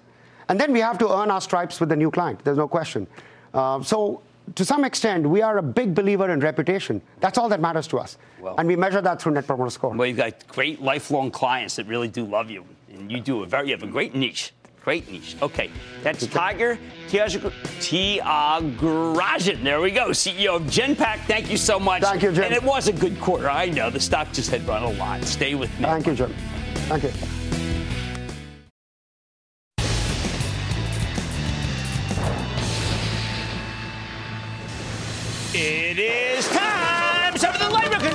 And 0.48 0.60
then 0.60 0.72
we 0.72 0.78
have 0.78 0.96
to 0.98 1.12
earn 1.12 1.28
our 1.28 1.40
stripes 1.40 1.80
with 1.80 1.88
the 1.88 1.96
new 1.96 2.12
client. 2.12 2.44
There's 2.44 2.56
no 2.56 2.68
question. 2.68 3.08
Uh, 3.52 3.82
so, 3.82 4.22
to 4.54 4.64
some 4.64 4.84
extent, 4.84 5.26
we 5.28 5.42
are 5.42 5.58
a 5.58 5.62
big 5.62 5.92
believer 5.92 6.30
in 6.30 6.38
reputation. 6.38 7.02
That's 7.18 7.36
all 7.36 7.48
that 7.48 7.60
matters 7.60 7.88
to 7.88 7.98
us. 7.98 8.16
Well- 8.40 8.54
and 8.58 8.68
we 8.68 8.76
measure 8.76 9.00
that 9.00 9.20
through 9.20 9.32
Net 9.32 9.48
Promoter 9.48 9.70
Score. 9.70 9.90
Well, 9.90 10.06
you've 10.06 10.18
got 10.18 10.46
great 10.46 10.80
lifelong 10.80 11.32
clients 11.32 11.74
that 11.76 11.88
really 11.88 12.06
do 12.06 12.24
love 12.24 12.48
you, 12.48 12.64
and 12.92 13.10
you 13.10 13.18
do 13.20 13.42
a 13.42 13.46
very, 13.46 13.70
you 13.70 13.74
have 13.74 13.82
a 13.82 13.88
great 13.88 14.14
niche. 14.14 14.52
Great 14.87 15.11
niche. 15.11 15.34
Okay, 15.43 15.68
that's 16.05 16.24
Tiger 16.28 16.78
Tiag- 17.09 17.51
Tyagarajan. 17.80 19.64
There 19.64 19.80
we 19.80 19.91
go, 19.91 20.11
CEO 20.11 20.55
of 20.55 20.62
Genpact. 20.62 21.26
Thank 21.26 21.51
you 21.51 21.57
so 21.57 21.80
much. 21.80 22.05
Thank 22.05 22.22
you, 22.22 22.30
Jim. 22.30 22.45
And 22.45 22.55
it 22.55 22.62
was 22.62 22.87
a 22.87 22.93
good 22.93 23.20
quarter. 23.20 23.51
I 23.51 23.66
know 23.66 23.91
the 23.91 23.99
stock 23.99 24.32
just 24.32 24.49
had 24.49 24.64
run 24.64 24.84
a 24.84 24.91
lot. 24.91 25.24
Stay 25.24 25.57
with 25.57 25.76
me. 25.80 25.87
Thank 25.87 26.07
you, 26.07 26.14
Jim. 26.14 26.32
Thank 26.87 27.03
you. 27.03 27.11
It 35.53 35.99
is 35.99 36.47
time. 36.51 37.37
Some 37.37 37.55
of 37.55 37.59
the 37.59 37.70
light 37.70 37.91
round 37.91 38.07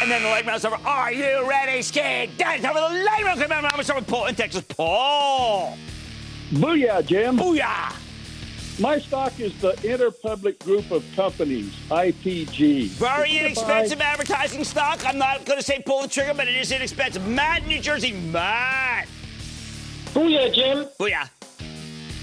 And 0.00 0.10
then 0.10 0.22
the 0.22 0.28
light 0.28 0.46
round 0.46 0.64
over. 0.64 0.76
Are 0.86 1.12
you 1.12 1.48
ready, 1.48 1.82
skate? 1.82 2.38
Time 2.38 2.64
over 2.64 2.94
the 2.94 3.04
light 3.04 3.24
round. 3.24 3.42
I'm 3.42 3.76
with 3.76 4.06
Paul 4.06 4.26
in 4.26 4.34
Texas. 4.36 4.62
Paul. 4.68 5.76
Booyah, 6.52 7.04
Jim. 7.04 7.36
Booyah. 7.36 7.94
My 8.80 9.00
stock 9.00 9.40
is 9.40 9.60
the 9.60 9.72
Interpublic 9.72 10.60
Group 10.60 10.92
of 10.92 11.04
Companies, 11.16 11.74
IPG. 11.90 12.86
Very 12.90 13.36
inexpensive 13.36 13.98
buy- 13.98 14.04
advertising 14.04 14.62
stock. 14.62 15.04
I'm 15.04 15.18
not 15.18 15.44
going 15.44 15.58
to 15.58 15.64
say 15.64 15.82
pull 15.84 16.02
the 16.02 16.08
trigger, 16.08 16.32
but 16.32 16.46
it 16.46 16.54
is 16.54 16.70
inexpensive. 16.70 17.26
Matt, 17.26 17.62
in 17.62 17.68
New 17.68 17.80
Jersey. 17.80 18.12
Matt. 18.12 19.08
Booyah, 20.14 20.54
Jim. 20.54 20.86
Booyah. 21.00 21.28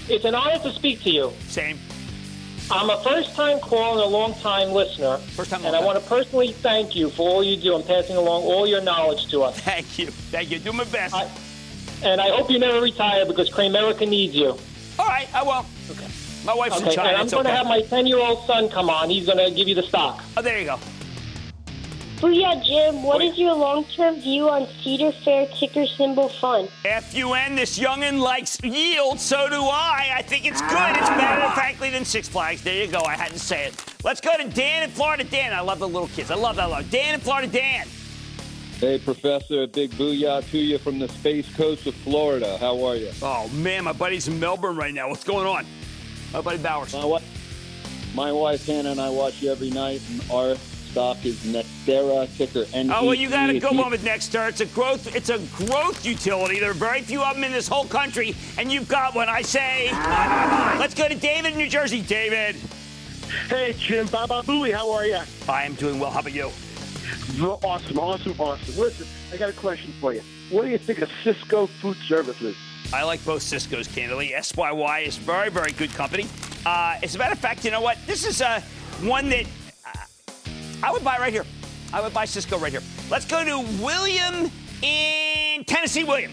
It's 0.08 0.24
an 0.24 0.34
honor 0.34 0.58
to 0.60 0.72
speak 0.72 1.02
to 1.02 1.10
you. 1.10 1.32
Same. 1.48 1.78
I'm 2.70 2.90
a 2.90 3.00
first-time 3.02 3.60
caller 3.60 4.02
and 4.02 4.12
a 4.12 4.16
long-time 4.16 4.70
listener. 4.70 5.18
First 5.18 5.50
time, 5.50 5.64
And 5.64 5.76
I 5.76 5.78
long 5.78 5.86
want 5.86 6.02
to 6.02 6.08
personally 6.08 6.52
thank 6.52 6.96
you 6.96 7.10
for 7.10 7.28
all 7.28 7.44
you 7.44 7.56
do 7.56 7.76
and 7.76 7.86
passing 7.86 8.16
along 8.16 8.42
all 8.42 8.66
your 8.66 8.80
knowledge 8.80 9.28
to 9.28 9.42
us. 9.42 9.60
Thank 9.60 9.98
you. 9.98 10.06
Thank 10.06 10.50
you. 10.50 10.58
Do 10.58 10.72
my 10.72 10.84
best. 10.84 11.14
And 12.02 12.20
I 12.20 12.28
hope 12.30 12.50
you 12.50 12.58
never 12.58 12.80
retire 12.80 13.24
because 13.24 13.50
Cramerica 13.50 14.08
needs 14.08 14.34
you. 14.34 14.58
All 14.98 15.06
right, 15.06 15.32
I 15.32 15.42
will. 15.42 15.64
Okay. 15.90 16.08
My 16.44 16.54
wife's 16.54 16.80
in 16.80 16.90
China. 16.90 17.08
and 17.08 17.16
I'm 17.18 17.28
going 17.28 17.44
to 17.44 17.50
okay. 17.50 17.56
have 17.56 17.66
my 17.66 17.82
10-year-old 17.82 18.46
son 18.46 18.68
come 18.68 18.90
on. 18.90 19.10
He's 19.10 19.26
going 19.26 19.38
to 19.38 19.54
give 19.54 19.68
you 19.68 19.74
the 19.74 19.82
stock. 19.82 20.24
Oh, 20.36 20.42
there 20.42 20.58
you 20.58 20.64
go. 20.66 20.78
Booyah, 22.16 22.64
Jim. 22.64 23.02
What 23.02 23.22
is 23.22 23.36
your 23.36 23.54
long-term 23.54 24.20
view 24.20 24.48
on 24.48 24.66
Cedar 24.82 25.12
Fair 25.12 25.46
ticker 25.48 25.86
symbol 25.86 26.30
fun? 26.30 26.66
FUN, 26.82 27.56
this 27.56 27.78
youngin' 27.78 28.18
likes 28.20 28.58
yield, 28.62 29.20
so 29.20 29.50
do 29.50 29.62
I. 29.62 30.14
I 30.16 30.22
think 30.22 30.46
it's 30.46 30.62
good. 30.62 30.96
It's 30.96 31.10
better, 31.10 31.50
frankly, 31.50 31.90
than 31.90 32.06
Six 32.06 32.26
Flags. 32.26 32.62
There 32.62 32.82
you 32.82 32.90
go. 32.90 33.00
I 33.00 33.16
had 33.16 33.32
to 33.32 33.38
say 33.38 33.66
it. 33.66 33.84
Let's 34.02 34.22
go 34.22 34.34
to 34.34 34.48
Dan 34.48 34.84
in 34.84 34.90
Florida. 34.90 35.24
Dan, 35.24 35.52
I 35.52 35.60
love 35.60 35.78
the 35.78 35.88
little 35.88 36.08
kids. 36.08 36.30
I 36.30 36.36
love 36.36 36.56
that. 36.56 36.70
Love. 36.70 36.90
Dan 36.90 37.14
in 37.14 37.20
Florida. 37.20 37.48
Dan. 37.48 37.86
Hey, 38.80 38.98
Professor, 38.98 39.62
a 39.62 39.66
big 39.66 39.90
booyah 39.92 40.48
to 40.50 40.58
you 40.58 40.78
from 40.78 40.98
the 40.98 41.08
space 41.08 41.54
coast 41.54 41.86
of 41.86 41.94
Florida. 41.96 42.56
How 42.58 42.82
are 42.84 42.96
you? 42.96 43.10
Oh, 43.20 43.48
man, 43.48 43.84
my 43.84 43.92
buddy's 43.92 44.26
in 44.26 44.40
Melbourne 44.40 44.76
right 44.76 44.92
now. 44.94 45.10
What's 45.10 45.24
going 45.24 45.46
on? 45.46 45.66
My 46.32 46.40
buddy 46.40 46.58
Bowers. 46.58 46.94
My, 46.94 47.04
wa- 47.04 47.20
my 48.14 48.32
wife 48.32 48.66
Hannah 48.66 48.92
and 48.92 49.00
I 49.00 49.10
watch 49.10 49.42
you 49.42 49.50
every 49.52 49.70
night, 49.70 50.00
and 50.10 50.30
our 50.30 50.56
stock 50.96 51.26
is 51.26 51.36
Nextera, 51.40 52.26
ticker 52.38 52.64
N. 52.72 52.90
Oh 52.90 53.04
well, 53.04 53.14
you 53.14 53.28
got 53.28 53.50
a 53.50 53.58
good 53.58 53.76
one 53.76 53.90
with 53.90 54.02
Nexter. 54.02 54.48
It's 54.48 54.62
a 54.62 54.66
growth. 54.66 55.14
It's 55.14 55.28
a 55.28 55.36
growth 55.62 56.06
utility. 56.06 56.58
There 56.58 56.70
are 56.70 56.72
very 56.72 57.02
few 57.02 57.22
of 57.22 57.34
them 57.34 57.44
in 57.44 57.52
this 57.52 57.68
whole 57.68 57.84
country, 57.84 58.34
and 58.56 58.72
you've 58.72 58.88
got 58.88 59.14
one. 59.14 59.28
I 59.28 59.42
say, 59.42 59.90
let's 60.78 60.94
go 60.94 61.06
to 61.06 61.14
David 61.14 61.52
in 61.52 61.58
New 61.58 61.68
Jersey. 61.68 62.00
David. 62.00 62.56
Hey, 63.50 63.74
Jim. 63.78 64.06
Baba 64.06 64.40
Booey, 64.40 64.72
how 64.72 64.90
are 64.90 65.04
you? 65.04 65.20
I 65.46 65.64
am 65.64 65.74
doing 65.74 66.00
well. 66.00 66.10
How 66.10 66.20
about 66.20 66.32
you? 66.32 66.50
Awesome, 67.42 67.98
awesome, 67.98 68.40
awesome. 68.40 68.80
Listen, 68.82 69.06
I 69.34 69.36
got 69.36 69.50
a 69.50 69.52
question 69.52 69.92
for 70.00 70.14
you. 70.14 70.22
What 70.50 70.62
do 70.62 70.70
you 70.70 70.78
think 70.78 71.00
of 71.02 71.10
Sysco 71.22 71.68
Food 71.68 71.98
Services? 72.08 72.56
I 72.94 73.02
like 73.02 73.22
both 73.26 73.42
Cisco's, 73.42 73.86
candidly. 73.86 74.32
SYY 74.34 75.06
is 75.06 75.18
very, 75.18 75.50
very 75.50 75.72
good 75.72 75.90
company. 75.90 76.26
Uh, 76.64 76.98
as 77.02 77.16
a 77.16 77.18
matter 77.18 77.32
of 77.32 77.38
fact, 77.38 77.66
you 77.66 77.70
know 77.70 77.82
what? 77.82 77.98
This 78.06 78.24
is 78.24 78.40
uh, 78.40 78.62
one 79.02 79.28
that 79.28 79.44
I 80.82 80.92
would 80.92 81.04
buy 81.04 81.18
right 81.18 81.32
here. 81.32 81.44
I 81.92 82.00
would 82.00 82.12
buy 82.12 82.24
Sysco 82.26 82.60
right 82.60 82.72
here. 82.72 82.82
Let's 83.10 83.24
go 83.24 83.44
to 83.44 83.82
William 83.82 84.50
in 84.82 85.64
Tennessee. 85.64 86.04
William. 86.04 86.32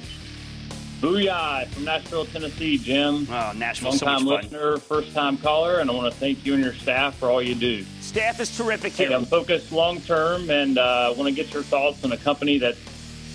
Booyah 0.99 1.67
from 1.67 1.83
Nashville, 1.83 2.25
Tennessee, 2.25 2.77
Jim. 2.77 3.27
Oh, 3.29 3.51
Nashville, 3.55 3.89
Long 3.89 3.97
so 3.97 4.05
time 4.05 4.25
listener, 4.25 4.77
first 4.77 5.13
time 5.13 5.37
caller, 5.37 5.79
and 5.79 5.89
I 5.89 5.93
want 5.93 6.11
to 6.11 6.17
thank 6.17 6.45
you 6.45 6.53
and 6.53 6.63
your 6.63 6.73
staff 6.73 7.15
for 7.17 7.29
all 7.29 7.41
you 7.41 7.55
do. 7.55 7.83
Staff 7.99 8.39
is 8.39 8.55
terrific 8.55 8.93
Hey, 8.93 9.07
here. 9.07 9.17
I'm 9.17 9.25
focused 9.25 9.73
long 9.73 9.99
term 10.01 10.49
and 10.49 10.77
uh, 10.77 11.13
want 11.17 11.27
to 11.27 11.35
get 11.35 11.53
your 11.53 11.63
thoughts 11.63 12.05
on 12.05 12.13
a 12.13 12.17
company 12.17 12.57
that 12.59 12.75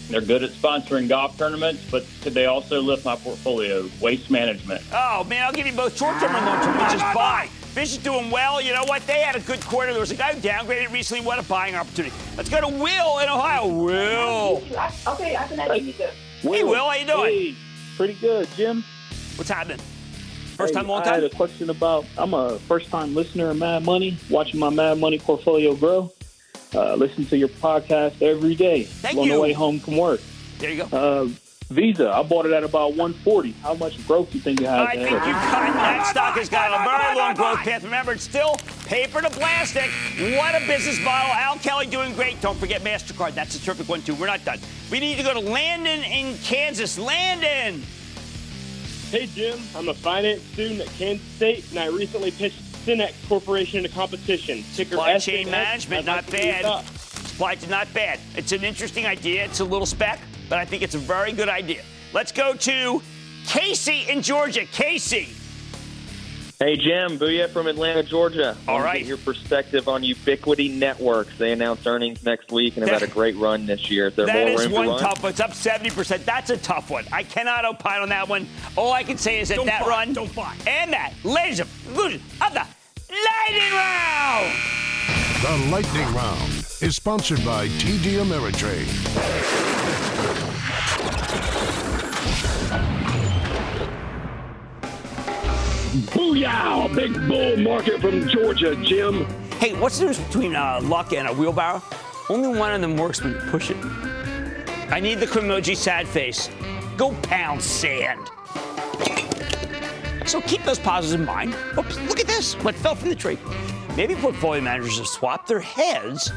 they're 0.08 0.22
good 0.22 0.42
at 0.42 0.50
sponsoring 0.52 1.08
golf 1.10 1.36
tournaments, 1.36 1.84
but 1.90 2.06
could 2.22 2.32
they 2.32 2.46
also 2.46 2.80
lift 2.80 3.04
my 3.04 3.16
portfolio? 3.16 3.86
Waste 4.00 4.30
management. 4.30 4.80
Oh, 4.90 5.24
man, 5.24 5.44
I'll 5.44 5.52
give 5.52 5.66
you 5.66 5.74
both 5.74 5.94
short 5.96 6.18
term 6.20 6.34
and 6.34 6.46
long 6.46 6.64
term, 6.64 6.82
which 6.82 6.94
is 6.94 7.02
buy. 7.02 7.50
Fish 7.78 7.92
is 7.92 7.98
doing 7.98 8.28
well. 8.28 8.60
You 8.60 8.72
know 8.74 8.82
what? 8.86 9.06
They 9.06 9.20
had 9.20 9.36
a 9.36 9.40
good 9.40 9.60
quarter. 9.60 9.92
There 9.92 10.00
was 10.00 10.10
a 10.10 10.16
guy 10.16 10.34
who 10.34 10.40
downgraded 10.40 10.90
recently. 10.90 11.24
What 11.24 11.38
a 11.38 11.44
buying 11.44 11.76
opportunity. 11.76 12.12
Let's 12.36 12.48
go 12.48 12.60
to 12.60 12.66
Will 12.66 13.20
in 13.20 13.28
Ohio. 13.28 13.68
Will. 13.68 14.56
Okay, 15.06 15.36
I 15.36 15.46
can 15.46 15.60
actually 15.60 15.92
get 15.92 16.12
Hey, 16.40 16.64
Will, 16.64 16.74
how 16.74 16.94
you 16.94 17.06
doing? 17.06 17.30
Hey, 17.30 17.56
pretty 17.96 18.14
good, 18.14 18.48
Jim. 18.56 18.82
What's 19.36 19.48
happening? 19.48 19.78
First 20.56 20.74
Hey, 20.74 20.80
time, 20.80 20.88
long 20.88 21.04
time? 21.04 21.12
I 21.12 21.14
had 21.18 21.24
a 21.24 21.30
question 21.30 21.70
about. 21.70 22.04
I'm 22.16 22.34
a 22.34 22.58
first 22.58 22.90
time 22.90 23.14
listener 23.14 23.50
of 23.50 23.58
Mad 23.58 23.84
Money, 23.84 24.18
watching 24.28 24.58
my 24.58 24.70
Mad 24.70 24.98
Money 24.98 25.20
portfolio 25.20 25.76
grow. 25.76 26.12
Uh, 26.74 26.96
listen 26.96 27.26
to 27.26 27.38
your 27.38 27.46
podcast 27.46 28.20
every 28.22 28.56
day 28.56 28.82
Thank 28.82 29.18
on 29.18 29.26
you. 29.26 29.34
the 29.34 29.40
way 29.40 29.52
home 29.52 29.78
from 29.78 29.98
work. 29.98 30.20
There 30.58 30.72
you 30.72 30.84
go. 30.84 30.96
Uh, 30.96 31.28
Visa, 31.70 32.10
I 32.10 32.22
bought 32.22 32.46
it 32.46 32.52
at 32.52 32.64
about 32.64 32.94
140. 32.94 33.52
How 33.62 33.74
much 33.74 34.06
growth 34.06 34.30
do 34.30 34.38
you 34.38 34.42
think 34.42 34.62
it 34.62 34.66
has? 34.68 34.88
I 34.88 34.92
think 34.94 35.10
you 35.10 35.18
cut. 35.18 35.74
That 35.74 36.06
stock 36.06 36.34
has 36.36 36.48
got 36.48 36.70
a 36.70 36.82
very 36.88 37.14
long 37.18 37.34
growth 37.34 37.58
path. 37.58 37.84
Remember, 37.84 38.12
it's 38.12 38.24
still 38.24 38.56
paper 38.86 39.20
to 39.20 39.28
plastic. 39.28 39.90
What 40.38 40.54
a 40.54 40.66
business 40.66 40.98
model. 41.04 41.30
Al 41.34 41.58
Kelly 41.58 41.86
doing 41.86 42.14
great. 42.14 42.40
Don't 42.40 42.56
forget 42.58 42.80
MasterCard. 42.80 43.34
That's 43.34 43.54
a 43.54 43.60
terrific 43.60 43.86
one, 43.86 44.00
too. 44.00 44.14
We're 44.14 44.28
not 44.28 44.42
done. 44.46 44.58
We 44.90 44.98
need 44.98 45.18
to 45.18 45.22
go 45.22 45.34
to 45.34 45.40
Landon 45.40 46.02
in 46.04 46.38
Kansas. 46.38 46.98
Landon. 46.98 47.82
Hey, 49.10 49.26
Jim. 49.26 49.58
I'm 49.76 49.90
a 49.90 49.94
finance 49.94 50.40
student 50.42 50.80
at 50.80 50.88
Kansas 50.96 51.26
State, 51.36 51.68
and 51.68 51.78
I 51.80 51.88
recently 51.88 52.30
pitched 52.30 52.62
SYNNEX 52.86 53.28
Corporation 53.28 53.84
into 53.84 53.90
competition. 53.90 54.64
Ticker 54.74 54.92
Supply 54.92 55.14
SNX. 55.16 55.20
chain 55.24 55.50
management, 55.50 56.00
I'd 56.00 56.06
not 56.06 56.16
like 56.16 56.26
to 56.30 56.36
hear 56.38 56.44
your 56.46 56.54
bad. 56.54 56.62
thoughts. 56.62 57.28
Supply 57.30 57.54
chain, 57.56 57.68
not 57.70 57.92
bad. 57.92 58.20
It's 58.36 58.52
an 58.52 58.64
interesting 58.64 59.04
idea. 59.04 59.44
It's 59.44 59.60
a 59.60 59.64
little 59.64 59.86
spec, 59.86 60.18
but 60.48 60.58
I 60.58 60.64
think 60.64 60.82
it's 60.82 60.94
a 60.94 60.98
very 60.98 61.32
good 61.32 61.48
idea. 61.48 61.82
Let's 62.12 62.32
go 62.32 62.54
to 62.54 63.02
Casey 63.46 64.06
in 64.08 64.22
Georgia. 64.22 64.64
Casey. 64.66 65.28
Hey, 66.58 66.76
Jim. 66.76 67.18
Booyah 67.20 67.48
from 67.50 67.68
Atlanta, 67.68 68.02
Georgia. 68.02 68.56
All 68.66 68.80
right. 68.80 68.98
Get 68.98 69.06
your 69.06 69.16
perspective 69.18 69.86
on 69.88 70.02
Ubiquiti 70.02 70.74
Networks. 70.76 71.38
They 71.38 71.52
announced 71.52 71.86
earnings 71.86 72.24
next 72.24 72.50
week 72.50 72.76
and 72.76 72.88
have 72.88 73.00
had 73.00 73.08
a 73.08 73.12
great 73.12 73.36
run 73.36 73.64
this 73.64 73.88
year. 73.88 74.08
Is 74.08 74.16
there 74.16 74.26
That 74.26 74.48
more 74.48 74.60
is 74.60 74.66
room 74.66 74.72
one 74.72 74.84
to 74.86 74.90
run? 74.92 75.00
tough 75.00 75.22
one. 75.22 75.30
It's 75.30 75.38
up 75.40 75.50
70%. 75.52 76.24
That's 76.24 76.50
a 76.50 76.56
tough 76.56 76.90
one. 76.90 77.04
I 77.12 77.22
cannot 77.22 77.64
opine 77.64 78.02
on 78.02 78.08
that 78.08 78.28
one. 78.28 78.48
All 78.74 78.92
I 78.92 79.04
can 79.04 79.18
say 79.18 79.38
is 79.38 79.50
that 79.50 79.54
Don't 79.56 79.66
that 79.66 79.82
buy. 79.82 79.88
run 79.88 80.12
Don't 80.14 80.34
buy. 80.34 80.56
and 80.66 80.92
that, 80.92 81.12
ladies 81.22 81.60
and 81.60 81.68
gentlemen, 81.94 82.20
of 82.44 82.52
the 82.54 82.66
lightning 83.08 83.72
round. 83.72 84.52
The 85.40 85.70
Lightning 85.70 86.12
Round 86.16 86.52
is 86.82 86.96
sponsored 86.96 87.44
by 87.44 87.68
TD 87.68 88.18
Ameritrade. 88.18 88.88
Booyah! 95.88 96.94
Big 96.94 97.14
bull 97.26 97.56
market 97.56 97.98
from 98.00 98.28
Georgia, 98.28 98.76
Jim. 98.76 99.24
Hey, 99.58 99.72
what's 99.72 99.98
the 99.98 100.08
difference 100.08 100.28
between 100.28 100.54
a 100.54 100.80
luck 100.80 101.14
and 101.14 101.26
a 101.26 101.32
wheelbarrow? 101.32 101.82
Only 102.28 102.58
one 102.58 102.74
of 102.74 102.82
them 102.82 102.96
works 102.98 103.22
when 103.22 103.32
you 103.32 103.40
push 103.50 103.70
it. 103.70 103.78
I 104.90 105.00
need 105.00 105.14
the 105.18 105.26
Crimoji 105.26 105.74
sad 105.74 106.06
face. 106.06 106.50
Go 106.98 107.14
pound 107.22 107.62
sand. 107.62 108.20
So 110.26 110.42
keep 110.42 110.62
those 110.64 110.78
positives 110.78 111.18
in 111.18 111.24
mind. 111.24 111.56
Oops, 111.78 111.98
look 112.00 112.20
at 112.20 112.26
this. 112.26 112.52
What 112.62 112.74
fell 112.74 112.94
from 112.94 113.08
the 113.08 113.14
tree? 113.14 113.38
Maybe 113.96 114.14
portfolio 114.14 114.60
managers 114.60 114.98
have 114.98 115.06
swapped 115.06 115.48
their 115.48 115.60
heads 115.60 116.30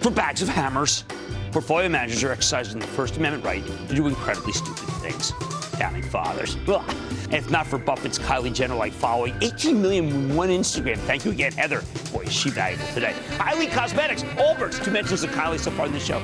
for 0.00 0.10
bags 0.10 0.42
of 0.42 0.48
hammers. 0.48 1.04
Portfolio 1.52 1.88
managers 1.88 2.24
are 2.24 2.32
exercising 2.32 2.80
the 2.80 2.86
First 2.88 3.18
Amendment 3.18 3.44
right 3.44 3.64
to 3.88 3.94
do 3.94 4.08
incredibly 4.08 4.52
stupid 4.52 4.88
things. 5.00 5.32
Founding 5.78 6.02
fathers. 6.02 6.56
Ugh. 6.66 6.82
If 7.30 7.50
not 7.50 7.66
for 7.66 7.78
Buffett's 7.78 8.18
Kylie 8.18 8.52
Jenner 8.52 8.74
like 8.74 8.92
following, 8.92 9.34
18 9.40 9.80
million 9.80 10.34
one 10.34 10.48
Instagram. 10.48 10.96
Thank 10.98 11.24
you 11.24 11.30
again, 11.30 11.52
Heather. 11.52 11.82
Boy, 12.12 12.22
is 12.22 12.32
she 12.32 12.50
valuable 12.50 12.84
today. 12.94 13.14
Kylie 13.36 13.70
Cosmetics, 13.70 14.24
Allbirds, 14.24 14.82
two 14.84 14.90
mentions 14.90 15.22
of 15.22 15.30
Kylie 15.30 15.60
so 15.60 15.70
far 15.70 15.86
in 15.86 15.92
the 15.92 16.00
show. 16.00 16.20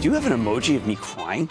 Do 0.00 0.04
you 0.04 0.12
have 0.14 0.26
an 0.26 0.32
emoji 0.32 0.74
of 0.76 0.88
me 0.88 0.96
crying? 0.96 1.48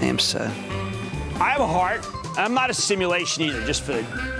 I 0.00 0.06
am 0.06 0.18
sad. 0.18 0.50
I 1.40 1.50
have 1.50 1.60
a 1.60 1.66
heart. 1.66 2.04
I'm 2.36 2.54
not 2.54 2.70
a 2.70 2.74
simulation 2.74 3.44
either, 3.44 3.64
just 3.66 3.82
for 3.82 3.92
the 3.92 4.39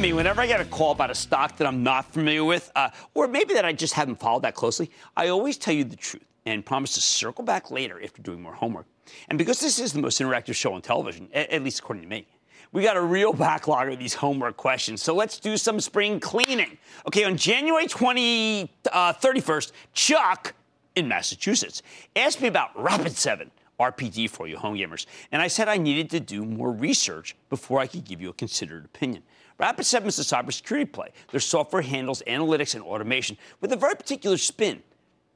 Me, 0.00 0.14
whenever 0.14 0.40
I 0.40 0.46
get 0.46 0.62
a 0.62 0.64
call 0.64 0.92
about 0.92 1.10
a 1.10 1.14
stock 1.14 1.58
that 1.58 1.66
I'm 1.66 1.82
not 1.82 2.10
familiar 2.10 2.42
with, 2.42 2.72
uh, 2.74 2.88
or 3.12 3.28
maybe 3.28 3.52
that 3.52 3.66
I 3.66 3.74
just 3.74 3.92
haven't 3.92 4.16
followed 4.18 4.44
that 4.44 4.54
closely, 4.54 4.90
I 5.14 5.28
always 5.28 5.58
tell 5.58 5.74
you 5.74 5.84
the 5.84 5.96
truth 5.96 6.24
and 6.46 6.64
promise 6.64 6.94
to 6.94 7.02
circle 7.02 7.44
back 7.44 7.70
later 7.70 8.02
after 8.02 8.22
doing 8.22 8.40
more 8.40 8.54
homework. 8.54 8.86
And 9.28 9.36
because 9.36 9.60
this 9.60 9.78
is 9.78 9.92
the 9.92 10.00
most 10.00 10.18
interactive 10.18 10.54
show 10.54 10.72
on 10.72 10.80
television, 10.80 11.28
a- 11.34 11.52
at 11.52 11.62
least 11.62 11.80
according 11.80 12.04
to 12.04 12.08
me, 12.08 12.26
we 12.72 12.82
got 12.82 12.96
a 12.96 13.00
real 13.02 13.32
backlog 13.34 13.90
of 13.92 13.98
these 13.98 14.14
homework 14.14 14.56
questions. 14.56 15.02
So 15.02 15.14
let's 15.14 15.38
do 15.38 15.58
some 15.58 15.78
spring 15.80 16.18
cleaning. 16.18 16.78
Okay, 17.06 17.24
on 17.24 17.36
January 17.36 17.86
20, 17.86 18.70
uh, 18.90 19.12
31st, 19.12 19.72
Chuck 19.92 20.54
in 20.96 21.08
Massachusetts 21.08 21.82
asked 22.16 22.40
me 22.40 22.48
about 22.48 22.70
Rapid 22.74 23.12
7. 23.12 23.50
RPD 23.78 24.28
for 24.28 24.46
you 24.46 24.58
home 24.58 24.76
gamers. 24.76 25.06
And 25.32 25.40
I 25.40 25.48
said 25.48 25.66
I 25.68 25.78
needed 25.78 26.10
to 26.10 26.20
do 26.20 26.44
more 26.44 26.70
research 26.70 27.34
before 27.48 27.80
I 27.80 27.86
could 27.86 28.04
give 28.04 28.20
you 28.20 28.28
a 28.28 28.34
considered 28.34 28.84
opinion. 28.84 29.22
Rapid7 29.60 30.06
is 30.06 30.18
a 30.18 30.22
cybersecurity 30.22 30.90
play. 30.90 31.08
Their 31.30 31.40
software 31.40 31.82
handles 31.82 32.22
analytics 32.26 32.74
and 32.74 32.82
automation 32.82 33.36
with 33.60 33.72
a 33.72 33.76
very 33.76 33.94
particular 33.94 34.38
spin. 34.38 34.82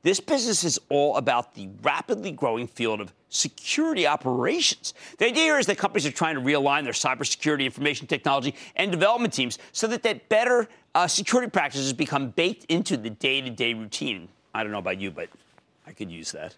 This 0.03 0.18
business 0.18 0.64
is 0.64 0.79
all 0.91 1.16
about 1.16 1.55
the 1.55 1.68
rapidly 1.83 2.31
growing 2.31 2.66
field 2.66 3.01
of 3.01 3.12
security 3.29 4.07
operations. 4.07 4.95
The 5.18 5.27
idea 5.27 5.45
here 5.45 5.59
is 5.59 5.66
that 5.66 5.79
companies 5.79 6.07
are 6.07 6.12
trying 6.12 6.35
to 6.37 6.41
realign 6.41 6.85
their 6.85 6.93
cybersecurity 6.93 7.64
information 7.64 8.07
technology 8.07 8.55
and 8.77 8.91
development 8.91 9.35
teams 9.35 9.59
so 9.72 9.87
that, 9.89 10.03
that 10.03 10.29
better 10.29 10.68
uh, 10.95 11.07
security 11.07 11.51
practices 11.51 11.93
become 11.93 12.31
baked 12.31 12.64
into 12.70 12.97
the 12.97 13.11
day 13.11 13.41
to 13.41 13.51
day 13.51 13.75
routine. 13.75 14.29
I 14.55 14.62
don't 14.62 14.72
know 14.72 14.79
about 14.79 15.01
you, 15.01 15.11
but 15.11 15.29
I 15.87 15.93
could 15.93 16.11
use 16.11 16.33
that. 16.33 16.55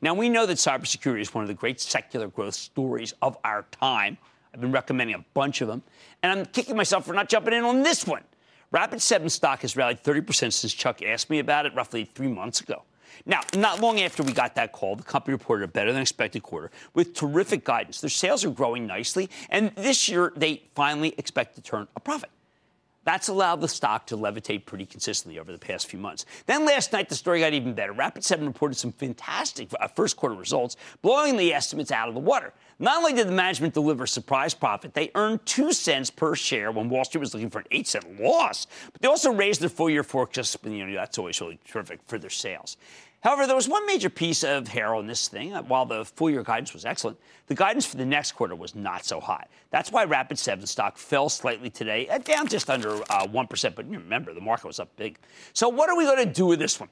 Now, 0.00 0.14
we 0.14 0.28
know 0.28 0.46
that 0.46 0.58
cybersecurity 0.58 1.20
is 1.20 1.34
one 1.34 1.42
of 1.42 1.48
the 1.48 1.54
great 1.54 1.80
secular 1.80 2.28
growth 2.28 2.54
stories 2.54 3.14
of 3.22 3.36
our 3.44 3.64
time. 3.70 4.18
I've 4.56 4.62
been 4.62 4.72
recommending 4.72 5.14
a 5.14 5.24
bunch 5.34 5.60
of 5.60 5.68
them, 5.68 5.82
and 6.22 6.32
I'm 6.32 6.46
kicking 6.46 6.76
myself 6.76 7.04
for 7.04 7.12
not 7.12 7.28
jumping 7.28 7.52
in 7.52 7.62
on 7.62 7.82
this 7.82 8.06
one. 8.06 8.22
Rapid7 8.72 9.30
stock 9.30 9.60
has 9.60 9.76
rallied 9.76 10.02
30% 10.02 10.50
since 10.50 10.72
Chuck 10.72 11.02
asked 11.02 11.28
me 11.28 11.40
about 11.40 11.66
it 11.66 11.74
roughly 11.74 12.06
three 12.06 12.28
months 12.28 12.62
ago. 12.62 12.84
Now, 13.26 13.42
not 13.54 13.82
long 13.82 14.00
after 14.00 14.22
we 14.22 14.32
got 14.32 14.54
that 14.54 14.72
call, 14.72 14.96
the 14.96 15.02
company 15.02 15.34
reported 15.34 15.64
a 15.64 15.68
better 15.68 15.92
than 15.92 16.00
expected 16.00 16.42
quarter 16.42 16.70
with 16.94 17.12
terrific 17.12 17.64
guidance. 17.64 18.00
Their 18.00 18.08
sales 18.08 18.46
are 18.46 18.50
growing 18.50 18.86
nicely, 18.86 19.28
and 19.50 19.74
this 19.74 20.08
year 20.08 20.32
they 20.36 20.62
finally 20.74 21.14
expect 21.18 21.54
to 21.56 21.60
turn 21.60 21.86
a 21.94 22.00
profit. 22.00 22.30
That's 23.06 23.28
allowed 23.28 23.60
the 23.60 23.68
stock 23.68 24.04
to 24.08 24.16
levitate 24.16 24.66
pretty 24.66 24.84
consistently 24.84 25.38
over 25.38 25.52
the 25.52 25.58
past 25.58 25.86
few 25.86 26.00
months. 26.00 26.26
Then 26.46 26.66
last 26.66 26.92
night, 26.92 27.08
the 27.08 27.14
story 27.14 27.38
got 27.38 27.52
even 27.52 27.72
better. 27.72 27.92
Rapid 27.92 28.24
7 28.24 28.44
reported 28.44 28.74
some 28.74 28.90
fantastic 28.90 29.68
uh, 29.78 29.86
first 29.86 30.16
quarter 30.16 30.34
results, 30.34 30.76
blowing 31.02 31.36
the 31.36 31.54
estimates 31.54 31.92
out 31.92 32.08
of 32.08 32.14
the 32.14 32.20
water. 32.20 32.52
Not 32.80 32.96
only 32.96 33.12
did 33.12 33.28
the 33.28 33.32
management 33.32 33.74
deliver 33.74 34.08
surprise 34.08 34.54
profit, 34.54 34.92
they 34.92 35.12
earned 35.14 35.46
2 35.46 35.72
cents 35.72 36.10
per 36.10 36.34
share 36.34 36.72
when 36.72 36.88
Wall 36.88 37.04
Street 37.04 37.20
was 37.20 37.32
looking 37.32 37.48
for 37.48 37.60
an 37.60 37.66
8 37.70 37.86
cent 37.86 38.20
loss, 38.20 38.66
but 38.92 39.00
they 39.00 39.06
also 39.06 39.32
raised 39.32 39.60
their 39.60 39.68
full 39.68 39.88
year 39.88 40.02
forecast. 40.02 40.56
You 40.64 40.84
know, 40.84 40.94
that's 40.94 41.16
always 41.16 41.40
really 41.40 41.60
terrific 41.64 42.00
for 42.06 42.18
their 42.18 42.28
sales. 42.28 42.76
However, 43.20 43.46
there 43.46 43.56
was 43.56 43.68
one 43.68 43.86
major 43.86 44.10
piece 44.10 44.44
of 44.44 44.68
hair 44.68 44.94
on 44.94 45.06
this 45.06 45.26
thing. 45.28 45.52
While 45.52 45.86
the 45.86 46.04
full 46.04 46.30
year 46.30 46.42
guidance 46.42 46.72
was 46.72 46.84
excellent, 46.84 47.18
the 47.46 47.54
guidance 47.54 47.84
for 47.84 47.96
the 47.96 48.04
next 48.04 48.32
quarter 48.32 48.54
was 48.54 48.74
not 48.74 49.04
so 49.04 49.20
hot. 49.20 49.48
That's 49.70 49.90
why 49.90 50.04
Rapid 50.04 50.38
7 50.38 50.66
stock 50.66 50.96
fell 50.96 51.28
slightly 51.28 51.70
today, 51.70 52.08
uh, 52.08 52.18
down 52.18 52.46
just 52.46 52.70
under 52.70 52.96
uh, 53.10 53.26
1%. 53.26 53.74
But 53.74 53.90
remember, 53.90 54.32
the 54.32 54.40
market 54.40 54.66
was 54.66 54.78
up 54.78 54.94
big. 54.96 55.18
So, 55.52 55.68
what 55.68 55.88
are 55.88 55.96
we 55.96 56.04
going 56.04 56.24
to 56.24 56.32
do 56.32 56.46
with 56.46 56.58
this 56.58 56.78
one? 56.78 56.90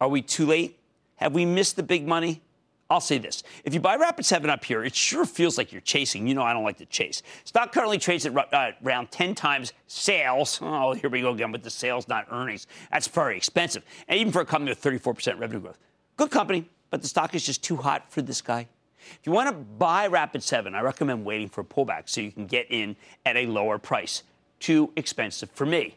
Are 0.00 0.08
we 0.08 0.20
too 0.22 0.46
late? 0.46 0.78
Have 1.16 1.32
we 1.32 1.46
missed 1.46 1.76
the 1.76 1.82
big 1.82 2.06
money? 2.06 2.42
I'll 2.94 3.00
say 3.00 3.18
this. 3.18 3.42
If 3.64 3.74
you 3.74 3.80
buy 3.80 3.96
Rapid 3.96 4.24
7 4.24 4.48
up 4.48 4.64
here, 4.64 4.84
it 4.84 4.94
sure 4.94 5.24
feels 5.24 5.58
like 5.58 5.72
you're 5.72 5.80
chasing. 5.80 6.28
You 6.28 6.34
know 6.34 6.44
I 6.44 6.52
don't 6.52 6.62
like 6.62 6.78
to 6.78 6.86
chase. 6.86 7.24
Stock 7.42 7.72
currently 7.72 7.98
trades 7.98 8.24
at 8.24 8.54
uh, 8.54 8.70
around 8.84 9.10
10 9.10 9.34
times 9.34 9.72
sales. 9.88 10.60
Oh, 10.74 10.92
here 10.92 11.10
we 11.10 11.20
go 11.20 11.30
again 11.30 11.50
with 11.50 11.62
the 11.62 11.70
sales, 11.70 12.06
not 12.06 12.26
earnings. 12.30 12.68
That's 12.92 13.08
very 13.08 13.36
expensive. 13.36 13.82
And 14.06 14.20
even 14.20 14.32
for 14.32 14.42
a 14.42 14.44
company 14.44 14.70
with 14.70 14.80
34% 14.80 15.40
revenue 15.40 15.60
growth. 15.60 15.78
Good 16.16 16.30
company, 16.30 16.68
but 16.90 17.02
the 17.02 17.08
stock 17.08 17.34
is 17.34 17.44
just 17.44 17.64
too 17.64 17.76
hot 17.76 18.12
for 18.12 18.22
this 18.22 18.40
guy. 18.40 18.68
If 18.98 19.20
you 19.24 19.32
want 19.32 19.48
to 19.48 19.54
buy 19.54 20.06
Rapid 20.06 20.42
7, 20.42 20.74
I 20.74 20.80
recommend 20.80 21.24
waiting 21.24 21.48
for 21.48 21.62
a 21.62 21.64
pullback 21.64 22.08
so 22.08 22.20
you 22.20 22.30
can 22.30 22.46
get 22.46 22.66
in 22.70 22.94
at 23.26 23.36
a 23.36 23.46
lower 23.46 23.78
price. 23.78 24.22
Too 24.60 24.92
expensive 24.94 25.50
for 25.50 25.66
me. 25.66 25.96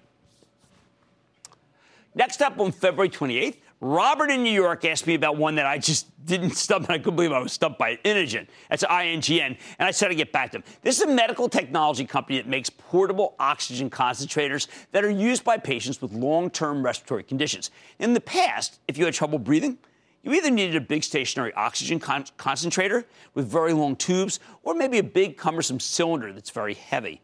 Next 2.16 2.42
up 2.42 2.60
on 2.60 2.72
February 2.72 3.10
28th, 3.10 3.58
Robert 3.80 4.32
in 4.32 4.44
New 4.44 4.52
York 4.52 4.86
asked 4.86 5.06
me 5.06 5.14
about 5.14 5.38
one 5.38 5.56
that 5.56 5.68
I 5.68 5.78
just 5.78 6.08
didn't 6.26 6.52
stump. 6.52 6.90
I 6.90 6.98
couldn't 6.98 7.16
believe 7.16 7.32
I 7.32 7.40
was 7.40 7.54
stumped 7.54 7.78
by 7.78 7.98
Inogen. 7.98 8.48
That's 8.70 8.84
INGN. 8.84 9.58
And 9.78 9.88
I 9.88 9.92
said 9.92 10.10
I'd 10.10 10.18
get 10.18 10.32
back 10.32 10.52
to 10.52 10.58
him. 10.58 10.64
This 10.82 10.98
is 10.98 11.04
a 11.04 11.08
medical 11.08 11.48
technology 11.48 12.04
company 12.04 12.38
that 12.38 12.48
makes 12.48 12.72
portable 12.72 13.36
oxygen 13.40 13.92
concentrators 13.92 14.68
that 14.94 15.06
are 15.06 15.12
used 15.12 15.44
by 15.44 15.58
patients 15.58 16.02
with 16.02 16.12
long 16.12 16.50
term 16.50 16.84
respiratory 16.84 17.24
conditions. 17.24 17.70
In 18.00 18.14
the 18.14 18.20
past, 18.20 18.80
if 18.88 18.98
you 18.98 19.06
had 19.06 19.14
trouble 19.14 19.38
breathing, 19.38 19.78
you 20.24 20.34
either 20.34 20.50
needed 20.50 20.76
a 20.76 20.82
big 20.82 21.04
stationary 21.04 21.54
oxygen 21.54 22.00
con- 22.00 22.26
concentrator 22.36 23.06
with 23.36 23.48
very 23.48 23.74
long 23.74 23.96
tubes 23.96 24.40
or 24.64 24.74
maybe 24.74 24.98
a 24.98 25.04
big 25.04 25.38
cumbersome 25.38 25.80
cylinder 25.80 26.34
that's 26.34 26.50
very 26.50 26.74
heavy. 26.74 27.22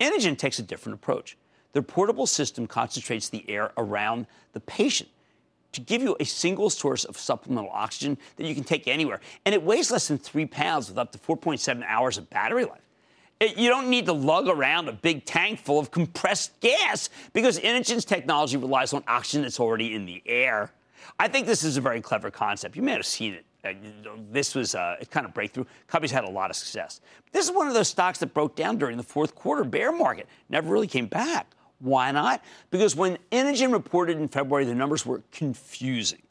Inogen 0.00 0.36
takes 0.36 0.58
a 0.58 0.62
different 0.62 0.96
approach. 0.96 1.38
Their 1.72 1.82
portable 1.82 2.26
system 2.26 2.66
concentrates 2.66 3.28
the 3.28 3.48
air 3.48 3.72
around 3.76 4.26
the 4.52 4.60
patient 4.60 5.10
to 5.76 5.80
give 5.80 6.02
you 6.02 6.16
a 6.20 6.24
single 6.24 6.68
source 6.68 7.04
of 7.04 7.16
supplemental 7.16 7.70
oxygen 7.72 8.18
that 8.36 8.46
you 8.46 8.54
can 8.54 8.64
take 8.64 8.88
anywhere. 8.88 9.20
And 9.44 9.54
it 9.54 9.62
weighs 9.62 9.90
less 9.90 10.08
than 10.08 10.18
three 10.18 10.46
pounds 10.46 10.88
with 10.88 10.98
up 10.98 11.12
to 11.12 11.18
4.7 11.18 11.84
hours 11.86 12.18
of 12.18 12.28
battery 12.28 12.64
life. 12.64 12.80
It, 13.38 13.58
you 13.58 13.68
don't 13.68 13.88
need 13.88 14.06
to 14.06 14.12
lug 14.12 14.48
around 14.48 14.88
a 14.88 14.92
big 14.92 15.24
tank 15.24 15.60
full 15.60 15.78
of 15.78 15.90
compressed 15.90 16.58
gas 16.60 17.10
because 17.32 17.60
Inogen's 17.60 18.04
technology 18.04 18.56
relies 18.56 18.92
on 18.92 19.04
oxygen 19.06 19.42
that's 19.42 19.60
already 19.60 19.94
in 19.94 20.06
the 20.06 20.22
air. 20.26 20.72
I 21.18 21.28
think 21.28 21.46
this 21.46 21.62
is 21.62 21.76
a 21.76 21.80
very 21.80 22.00
clever 22.00 22.30
concept. 22.30 22.76
You 22.76 22.82
may 22.82 22.92
have 22.92 23.06
seen 23.06 23.34
it. 23.34 23.44
Uh, 23.64 23.72
this 24.30 24.54
was 24.54 24.74
uh, 24.74 24.96
a 25.00 25.06
kind 25.06 25.26
of 25.26 25.34
breakthrough. 25.34 25.64
Companies 25.86 26.12
had 26.12 26.24
a 26.24 26.30
lot 26.30 26.50
of 26.50 26.56
success. 26.56 27.00
This 27.32 27.44
is 27.44 27.54
one 27.54 27.68
of 27.68 27.74
those 27.74 27.88
stocks 27.88 28.18
that 28.20 28.32
broke 28.32 28.54
down 28.54 28.78
during 28.78 28.96
the 28.96 29.02
fourth 29.02 29.34
quarter 29.34 29.64
bear 29.64 29.92
market, 29.92 30.28
never 30.48 30.70
really 30.70 30.86
came 30.86 31.06
back. 31.06 31.55
Why 31.80 32.10
not? 32.10 32.42
Because 32.70 32.96
when 32.96 33.18
Inogen 33.30 33.72
reported 33.72 34.18
in 34.18 34.28
February, 34.28 34.64
the 34.64 34.74
numbers 34.74 35.04
were 35.04 35.22
confusing. 35.32 36.22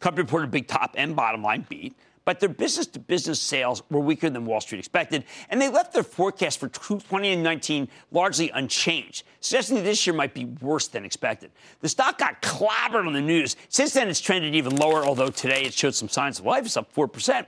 Company 0.00 0.22
reported 0.22 0.50
big 0.50 0.68
top 0.68 0.94
and 0.96 1.16
bottom 1.16 1.42
line 1.42 1.66
beat, 1.68 1.96
but 2.26 2.40
their 2.40 2.48
business 2.48 2.86
to 2.88 2.98
business 2.98 3.40
sales 3.40 3.82
were 3.88 4.00
weaker 4.00 4.28
than 4.28 4.44
Wall 4.44 4.60
Street 4.60 4.80
expected, 4.80 5.24
and 5.48 5.60
they 5.62 5.68
left 5.68 5.92
their 5.92 6.02
forecast 6.02 6.58
for 6.58 6.68
2019 6.68 7.88
largely 8.10 8.50
unchanged, 8.50 9.24
suggesting 9.40 9.82
this 9.82 10.06
year 10.06 10.14
might 10.14 10.34
be 10.34 10.44
worse 10.44 10.88
than 10.88 11.04
expected. 11.04 11.50
The 11.80 11.88
stock 11.88 12.18
got 12.18 12.42
clobbered 12.42 13.06
on 13.06 13.12
the 13.12 13.20
news. 13.20 13.56
Since 13.68 13.92
then, 13.92 14.08
it's 14.08 14.20
trended 14.20 14.54
even 14.54 14.76
lower, 14.76 15.04
although 15.04 15.28
today 15.28 15.62
it 15.62 15.72
showed 15.72 15.94
some 15.94 16.08
signs 16.08 16.40
of 16.40 16.44
life. 16.44 16.66
It's 16.66 16.76
up 16.76 16.92
4%. 16.92 17.46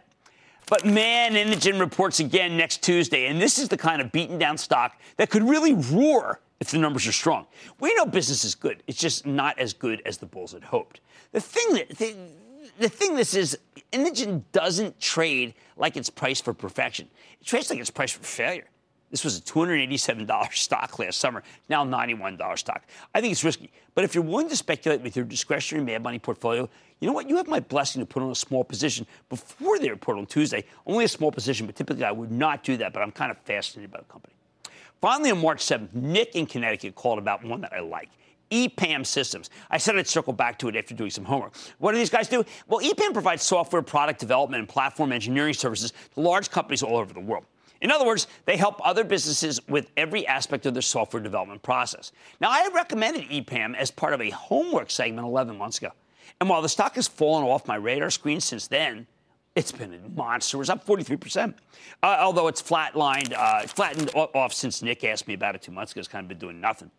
But 0.68 0.84
man, 0.84 1.32
Inogen 1.32 1.80
reports 1.80 2.20
again 2.20 2.56
next 2.56 2.82
Tuesday, 2.82 3.26
and 3.26 3.40
this 3.40 3.58
is 3.58 3.68
the 3.68 3.76
kind 3.76 4.00
of 4.00 4.12
beaten 4.12 4.38
down 4.38 4.58
stock 4.58 5.00
that 5.16 5.28
could 5.28 5.42
really 5.42 5.74
roar 5.74 6.40
if 6.60 6.70
the 6.70 6.78
numbers 6.78 7.06
are 7.06 7.12
strong. 7.12 7.46
We 7.80 7.94
know 7.94 8.04
business 8.04 8.44
is 8.44 8.54
good. 8.54 8.82
It's 8.86 8.98
just 8.98 9.26
not 9.26 9.58
as 9.58 9.72
good 9.72 10.02
as 10.04 10.18
the 10.18 10.26
bulls 10.26 10.52
had 10.52 10.64
hoped. 10.64 11.00
The 11.32 11.40
thing 11.40 11.74
that 11.74 11.88
the, 11.98 12.16
the 12.78 12.88
thing 12.88 13.14
this 13.14 13.34
is, 13.34 13.58
Inogen 13.92 14.42
doesn't 14.52 15.00
trade 15.00 15.54
like 15.76 15.96
it's 15.96 16.10
priced 16.10 16.44
for 16.44 16.52
perfection. 16.52 17.08
It 17.40 17.46
trades 17.46 17.70
like 17.70 17.78
it's 17.78 17.90
priced 17.90 18.14
for 18.14 18.24
failure. 18.24 18.66
This 19.10 19.24
was 19.24 19.38
a 19.38 19.40
$287 19.40 20.52
stock 20.52 20.98
last 20.98 21.18
summer, 21.18 21.42
now 21.70 21.82
$91 21.84 22.58
stock. 22.58 22.82
I 23.14 23.22
think 23.22 23.32
it's 23.32 23.42
risky. 23.42 23.70
But 23.94 24.04
if 24.04 24.14
you're 24.14 24.24
willing 24.24 24.50
to 24.50 24.56
speculate 24.56 25.00
with 25.00 25.16
your 25.16 25.24
discretionary 25.24 25.84
mad 25.84 26.02
money 26.02 26.18
portfolio, 26.18 26.68
you 27.00 27.06
know 27.06 27.14
what? 27.14 27.28
You 27.28 27.36
have 27.36 27.48
my 27.48 27.60
blessing 27.60 28.02
to 28.02 28.06
put 28.06 28.22
on 28.22 28.30
a 28.30 28.34
small 28.34 28.64
position 28.64 29.06
before 29.30 29.78
they 29.78 29.88
report 29.88 30.18
on 30.18 30.26
Tuesday. 30.26 30.64
Only 30.86 31.04
a 31.04 31.08
small 31.08 31.32
position, 31.32 31.64
but 31.64 31.74
typically 31.74 32.04
I 32.04 32.10
would 32.10 32.30
not 32.30 32.62
do 32.64 32.76
that. 32.78 32.92
But 32.92 33.02
I'm 33.02 33.12
kind 33.12 33.30
of 33.30 33.38
fascinated 33.38 33.90
by 33.90 34.00
the 34.00 34.04
company. 34.04 34.34
Finally, 35.00 35.30
on 35.30 35.40
March 35.40 35.64
7th, 35.64 35.94
Nick 35.94 36.34
in 36.34 36.46
Connecticut 36.46 36.94
called 36.94 37.18
about 37.18 37.44
one 37.44 37.60
that 37.60 37.72
I 37.72 37.80
like. 37.80 38.10
EPAM 38.50 39.04
Systems. 39.04 39.50
I 39.70 39.78
said 39.78 39.96
I'd 39.96 40.08
circle 40.08 40.32
back 40.32 40.58
to 40.60 40.68
it 40.68 40.76
after 40.76 40.94
doing 40.94 41.10
some 41.10 41.24
homework. 41.24 41.54
What 41.78 41.92
do 41.92 41.98
these 41.98 42.10
guys 42.10 42.28
do? 42.28 42.44
Well, 42.66 42.80
EPAM 42.80 43.12
provides 43.12 43.42
software, 43.42 43.82
product 43.82 44.20
development, 44.20 44.60
and 44.60 44.68
platform 44.68 45.12
engineering 45.12 45.54
services 45.54 45.92
to 46.14 46.20
large 46.20 46.50
companies 46.50 46.82
all 46.82 46.96
over 46.96 47.12
the 47.12 47.20
world. 47.20 47.44
In 47.80 47.92
other 47.92 48.04
words, 48.04 48.26
they 48.44 48.56
help 48.56 48.84
other 48.84 49.04
businesses 49.04 49.60
with 49.68 49.90
every 49.96 50.26
aspect 50.26 50.66
of 50.66 50.74
their 50.74 50.82
software 50.82 51.22
development 51.22 51.62
process. 51.62 52.10
Now, 52.40 52.48
I 52.50 52.68
recommended 52.74 53.24
EPAM 53.24 53.76
as 53.76 53.90
part 53.90 54.14
of 54.14 54.20
a 54.20 54.30
homework 54.30 54.90
segment 54.90 55.26
11 55.26 55.56
months 55.56 55.78
ago. 55.78 55.92
And 56.40 56.48
while 56.48 56.62
the 56.62 56.68
stock 56.68 56.96
has 56.96 57.06
fallen 57.06 57.44
off 57.44 57.68
my 57.68 57.76
radar 57.76 58.10
screen 58.10 58.40
since 58.40 58.66
then, 58.66 59.06
it's 59.58 59.72
been 59.72 59.92
a 59.92 60.08
monster. 60.10 60.60
It's 60.60 60.70
up 60.70 60.86
43%. 60.86 61.52
Uh, 62.00 62.16
although 62.20 62.46
it's 62.46 62.62
flatlined, 62.62 63.32
uh, 63.32 63.62
flattened 63.62 64.10
off 64.14 64.52
since 64.52 64.82
Nick 64.82 65.02
asked 65.02 65.26
me 65.26 65.34
about 65.34 65.56
it 65.56 65.62
two 65.62 65.72
months 65.72 65.90
ago. 65.90 65.98
It's 65.98 66.06
kind 66.06 66.24
of 66.24 66.28
been 66.28 66.38
doing 66.38 66.60
nothing. 66.60 66.92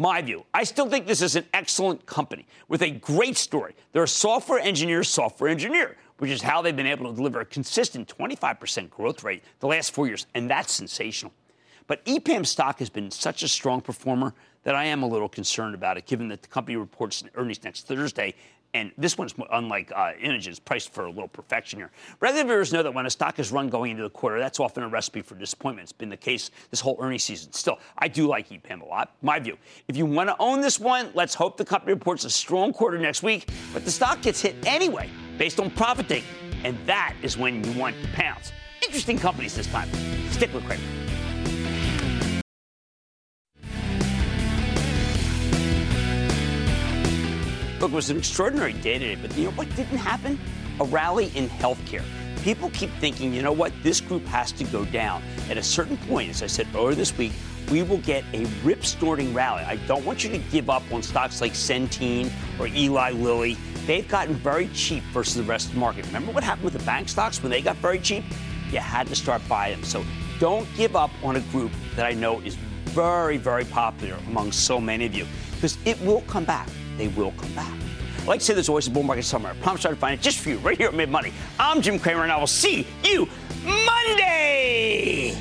My 0.00 0.22
view, 0.22 0.44
I 0.54 0.62
still 0.62 0.88
think 0.88 1.08
this 1.08 1.22
is 1.22 1.34
an 1.34 1.44
excellent 1.52 2.06
company 2.06 2.46
with 2.68 2.82
a 2.82 2.90
great 2.90 3.36
story. 3.36 3.74
They're 3.90 4.04
a 4.04 4.08
software 4.08 4.60
engineer, 4.60 5.02
software 5.02 5.50
engineer, 5.50 5.96
which 6.18 6.30
is 6.30 6.40
how 6.40 6.62
they've 6.62 6.76
been 6.76 6.86
able 6.86 7.10
to 7.10 7.16
deliver 7.16 7.40
a 7.40 7.44
consistent 7.44 8.14
25% 8.16 8.90
growth 8.90 9.24
rate 9.24 9.42
the 9.58 9.66
last 9.66 9.92
four 9.92 10.06
years, 10.06 10.28
and 10.34 10.48
that's 10.48 10.72
sensational. 10.72 11.32
But 11.88 12.04
EPAM 12.04 12.46
stock 12.46 12.78
has 12.78 12.90
been 12.90 13.10
such 13.10 13.42
a 13.42 13.48
strong 13.48 13.80
performer 13.80 14.34
that 14.62 14.76
I 14.76 14.84
am 14.84 15.02
a 15.02 15.08
little 15.08 15.28
concerned 15.28 15.74
about 15.74 15.96
it, 15.96 16.06
given 16.06 16.28
that 16.28 16.42
the 16.42 16.48
company 16.48 16.76
reports 16.76 17.24
earnings 17.34 17.64
next 17.64 17.88
Thursday 17.88 18.34
and 18.74 18.92
this 18.98 19.16
one's 19.16 19.34
unlike 19.50 19.90
uh, 19.94 20.12
priced 20.64 20.92
for 20.92 21.06
a 21.06 21.10
little 21.10 21.28
perfection 21.28 21.78
here. 21.78 21.90
Regular 22.20 22.44
viewers 22.44 22.72
know 22.72 22.82
that 22.82 22.92
when 22.92 23.06
a 23.06 23.10
stock 23.10 23.38
is 23.38 23.50
run 23.50 23.68
going 23.68 23.92
into 23.92 24.02
the 24.02 24.10
quarter, 24.10 24.38
that's 24.38 24.60
often 24.60 24.82
a 24.82 24.88
recipe 24.88 25.22
for 25.22 25.34
disappointment. 25.34 25.84
It's 25.84 25.92
been 25.92 26.10
the 26.10 26.16
case 26.16 26.50
this 26.70 26.80
whole 26.80 26.96
earnings 27.00 27.24
season. 27.24 27.52
Still, 27.52 27.78
I 27.96 28.08
do 28.08 28.26
like 28.26 28.50
EPAM 28.50 28.82
a 28.82 28.84
lot. 28.84 29.14
My 29.22 29.38
view. 29.38 29.56
If 29.88 29.96
you 29.96 30.04
want 30.04 30.28
to 30.28 30.36
own 30.38 30.60
this 30.60 30.78
one, 30.78 31.10
let's 31.14 31.34
hope 31.34 31.56
the 31.56 31.64
company 31.64 31.94
reports 31.94 32.24
a 32.24 32.30
strong 32.30 32.72
quarter 32.72 32.98
next 32.98 33.22
week, 33.22 33.48
but 33.72 33.84
the 33.84 33.90
stock 33.90 34.20
gets 34.20 34.40
hit 34.40 34.54
anyway 34.66 35.10
based 35.38 35.60
on 35.60 35.70
profit 35.70 36.08
taking. 36.08 36.28
And 36.64 36.76
that 36.86 37.14
is 37.22 37.38
when 37.38 37.64
you 37.64 37.78
want 37.78 37.96
to 38.02 38.08
pounce. 38.08 38.52
Interesting 38.82 39.18
companies 39.18 39.54
this 39.54 39.66
time. 39.66 39.88
Stick 40.30 40.52
with 40.52 40.64
Cramer. 40.64 40.82
Look, 47.88 47.94
it 47.94 47.96
was 47.96 48.10
an 48.10 48.18
extraordinary 48.18 48.74
day 48.74 48.98
today, 48.98 49.14
but 49.14 49.34
you 49.34 49.44
know 49.44 49.50
what 49.52 49.74
didn't 49.74 49.96
happen? 49.96 50.38
A 50.78 50.84
rally 50.84 51.32
in 51.34 51.48
healthcare. 51.48 52.04
People 52.42 52.68
keep 52.74 52.90
thinking, 53.00 53.32
you 53.32 53.40
know 53.40 53.50
what, 53.50 53.72
this 53.82 53.98
group 53.98 54.26
has 54.26 54.52
to 54.52 54.64
go 54.64 54.84
down. 54.84 55.22
At 55.48 55.56
a 55.56 55.62
certain 55.62 55.96
point, 55.96 56.28
as 56.28 56.42
I 56.42 56.48
said 56.48 56.68
earlier 56.74 56.94
this 56.94 57.16
week, 57.16 57.32
we 57.70 57.82
will 57.82 57.96
get 57.98 58.24
a 58.34 58.44
rip 58.62 58.84
snorting 58.84 59.32
rally. 59.32 59.62
I 59.62 59.76
don't 59.86 60.04
want 60.04 60.22
you 60.22 60.28
to 60.28 60.36
give 60.36 60.68
up 60.68 60.82
on 60.92 61.02
stocks 61.02 61.40
like 61.40 61.52
Centene 61.52 62.30
or 62.60 62.66
Eli 62.66 63.12
Lilly. 63.12 63.56
They've 63.86 64.06
gotten 64.06 64.34
very 64.34 64.68
cheap 64.74 65.02
versus 65.04 65.36
the 65.36 65.42
rest 65.44 65.68
of 65.68 65.72
the 65.72 65.80
market. 65.80 66.04
Remember 66.08 66.30
what 66.32 66.44
happened 66.44 66.64
with 66.64 66.74
the 66.74 66.84
bank 66.84 67.08
stocks 67.08 67.42
when 67.42 67.48
they 67.48 67.62
got 67.62 67.76
very 67.76 68.00
cheap? 68.00 68.22
You 68.70 68.80
had 68.80 69.06
to 69.06 69.16
start 69.16 69.40
buying 69.48 69.76
them. 69.76 69.84
So 69.84 70.04
don't 70.40 70.68
give 70.76 70.94
up 70.94 71.10
on 71.22 71.36
a 71.36 71.40
group 71.40 71.72
that 71.96 72.04
I 72.04 72.12
know 72.12 72.40
is 72.40 72.56
very, 72.90 73.38
very 73.38 73.64
popular 73.64 74.18
among 74.26 74.52
so 74.52 74.78
many 74.78 75.06
of 75.06 75.14
you 75.14 75.26
because 75.54 75.78
it 75.86 75.98
will 76.02 76.20
come 76.22 76.44
back 76.44 76.68
they 76.98 77.08
will 77.08 77.32
come 77.32 77.52
back. 77.52 77.72
Like 78.26 78.40
I 78.40 78.42
say 78.42 78.54
there's 78.54 78.68
always 78.68 78.86
a 78.86 78.90
bull 78.90 79.04
market 79.04 79.24
somewhere. 79.24 79.54
I'll 79.64 79.76
find 79.76 80.14
it 80.14 80.20
just 80.20 80.40
for 80.40 80.50
you 80.50 80.58
right 80.58 80.76
here 80.76 80.88
at 80.88 80.94
Mad 80.94 81.10
Money. 81.10 81.32
I'm 81.58 81.80
Jim 81.80 81.98
Cramer, 81.98 82.24
and 82.24 82.32
I 82.32 82.36
will 82.38 82.46
see 82.46 82.86
you 83.02 83.26
Monday. 83.64 85.34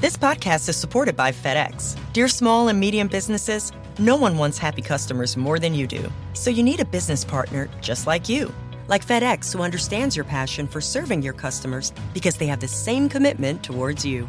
This 0.00 0.16
podcast 0.16 0.68
is 0.68 0.76
supported 0.76 1.16
by 1.16 1.32
FedEx. 1.32 1.98
Dear 2.12 2.28
small 2.28 2.68
and 2.68 2.78
medium 2.78 3.08
businesses, 3.08 3.72
no 3.98 4.16
one 4.16 4.36
wants 4.36 4.58
happy 4.58 4.82
customers 4.82 5.36
more 5.36 5.58
than 5.58 5.74
you 5.74 5.86
do. 5.86 6.10
So 6.34 6.50
you 6.50 6.62
need 6.62 6.80
a 6.80 6.84
business 6.84 7.24
partner 7.24 7.68
just 7.80 8.06
like 8.06 8.28
you. 8.28 8.52
Like 8.86 9.06
FedEx, 9.06 9.52
who 9.52 9.62
understands 9.62 10.14
your 10.14 10.26
passion 10.26 10.66
for 10.66 10.80
serving 10.80 11.22
your 11.22 11.32
customers 11.32 11.92
because 12.12 12.36
they 12.36 12.46
have 12.46 12.60
the 12.60 12.68
same 12.68 13.08
commitment 13.08 13.62
towards 13.62 14.04
you. 14.04 14.28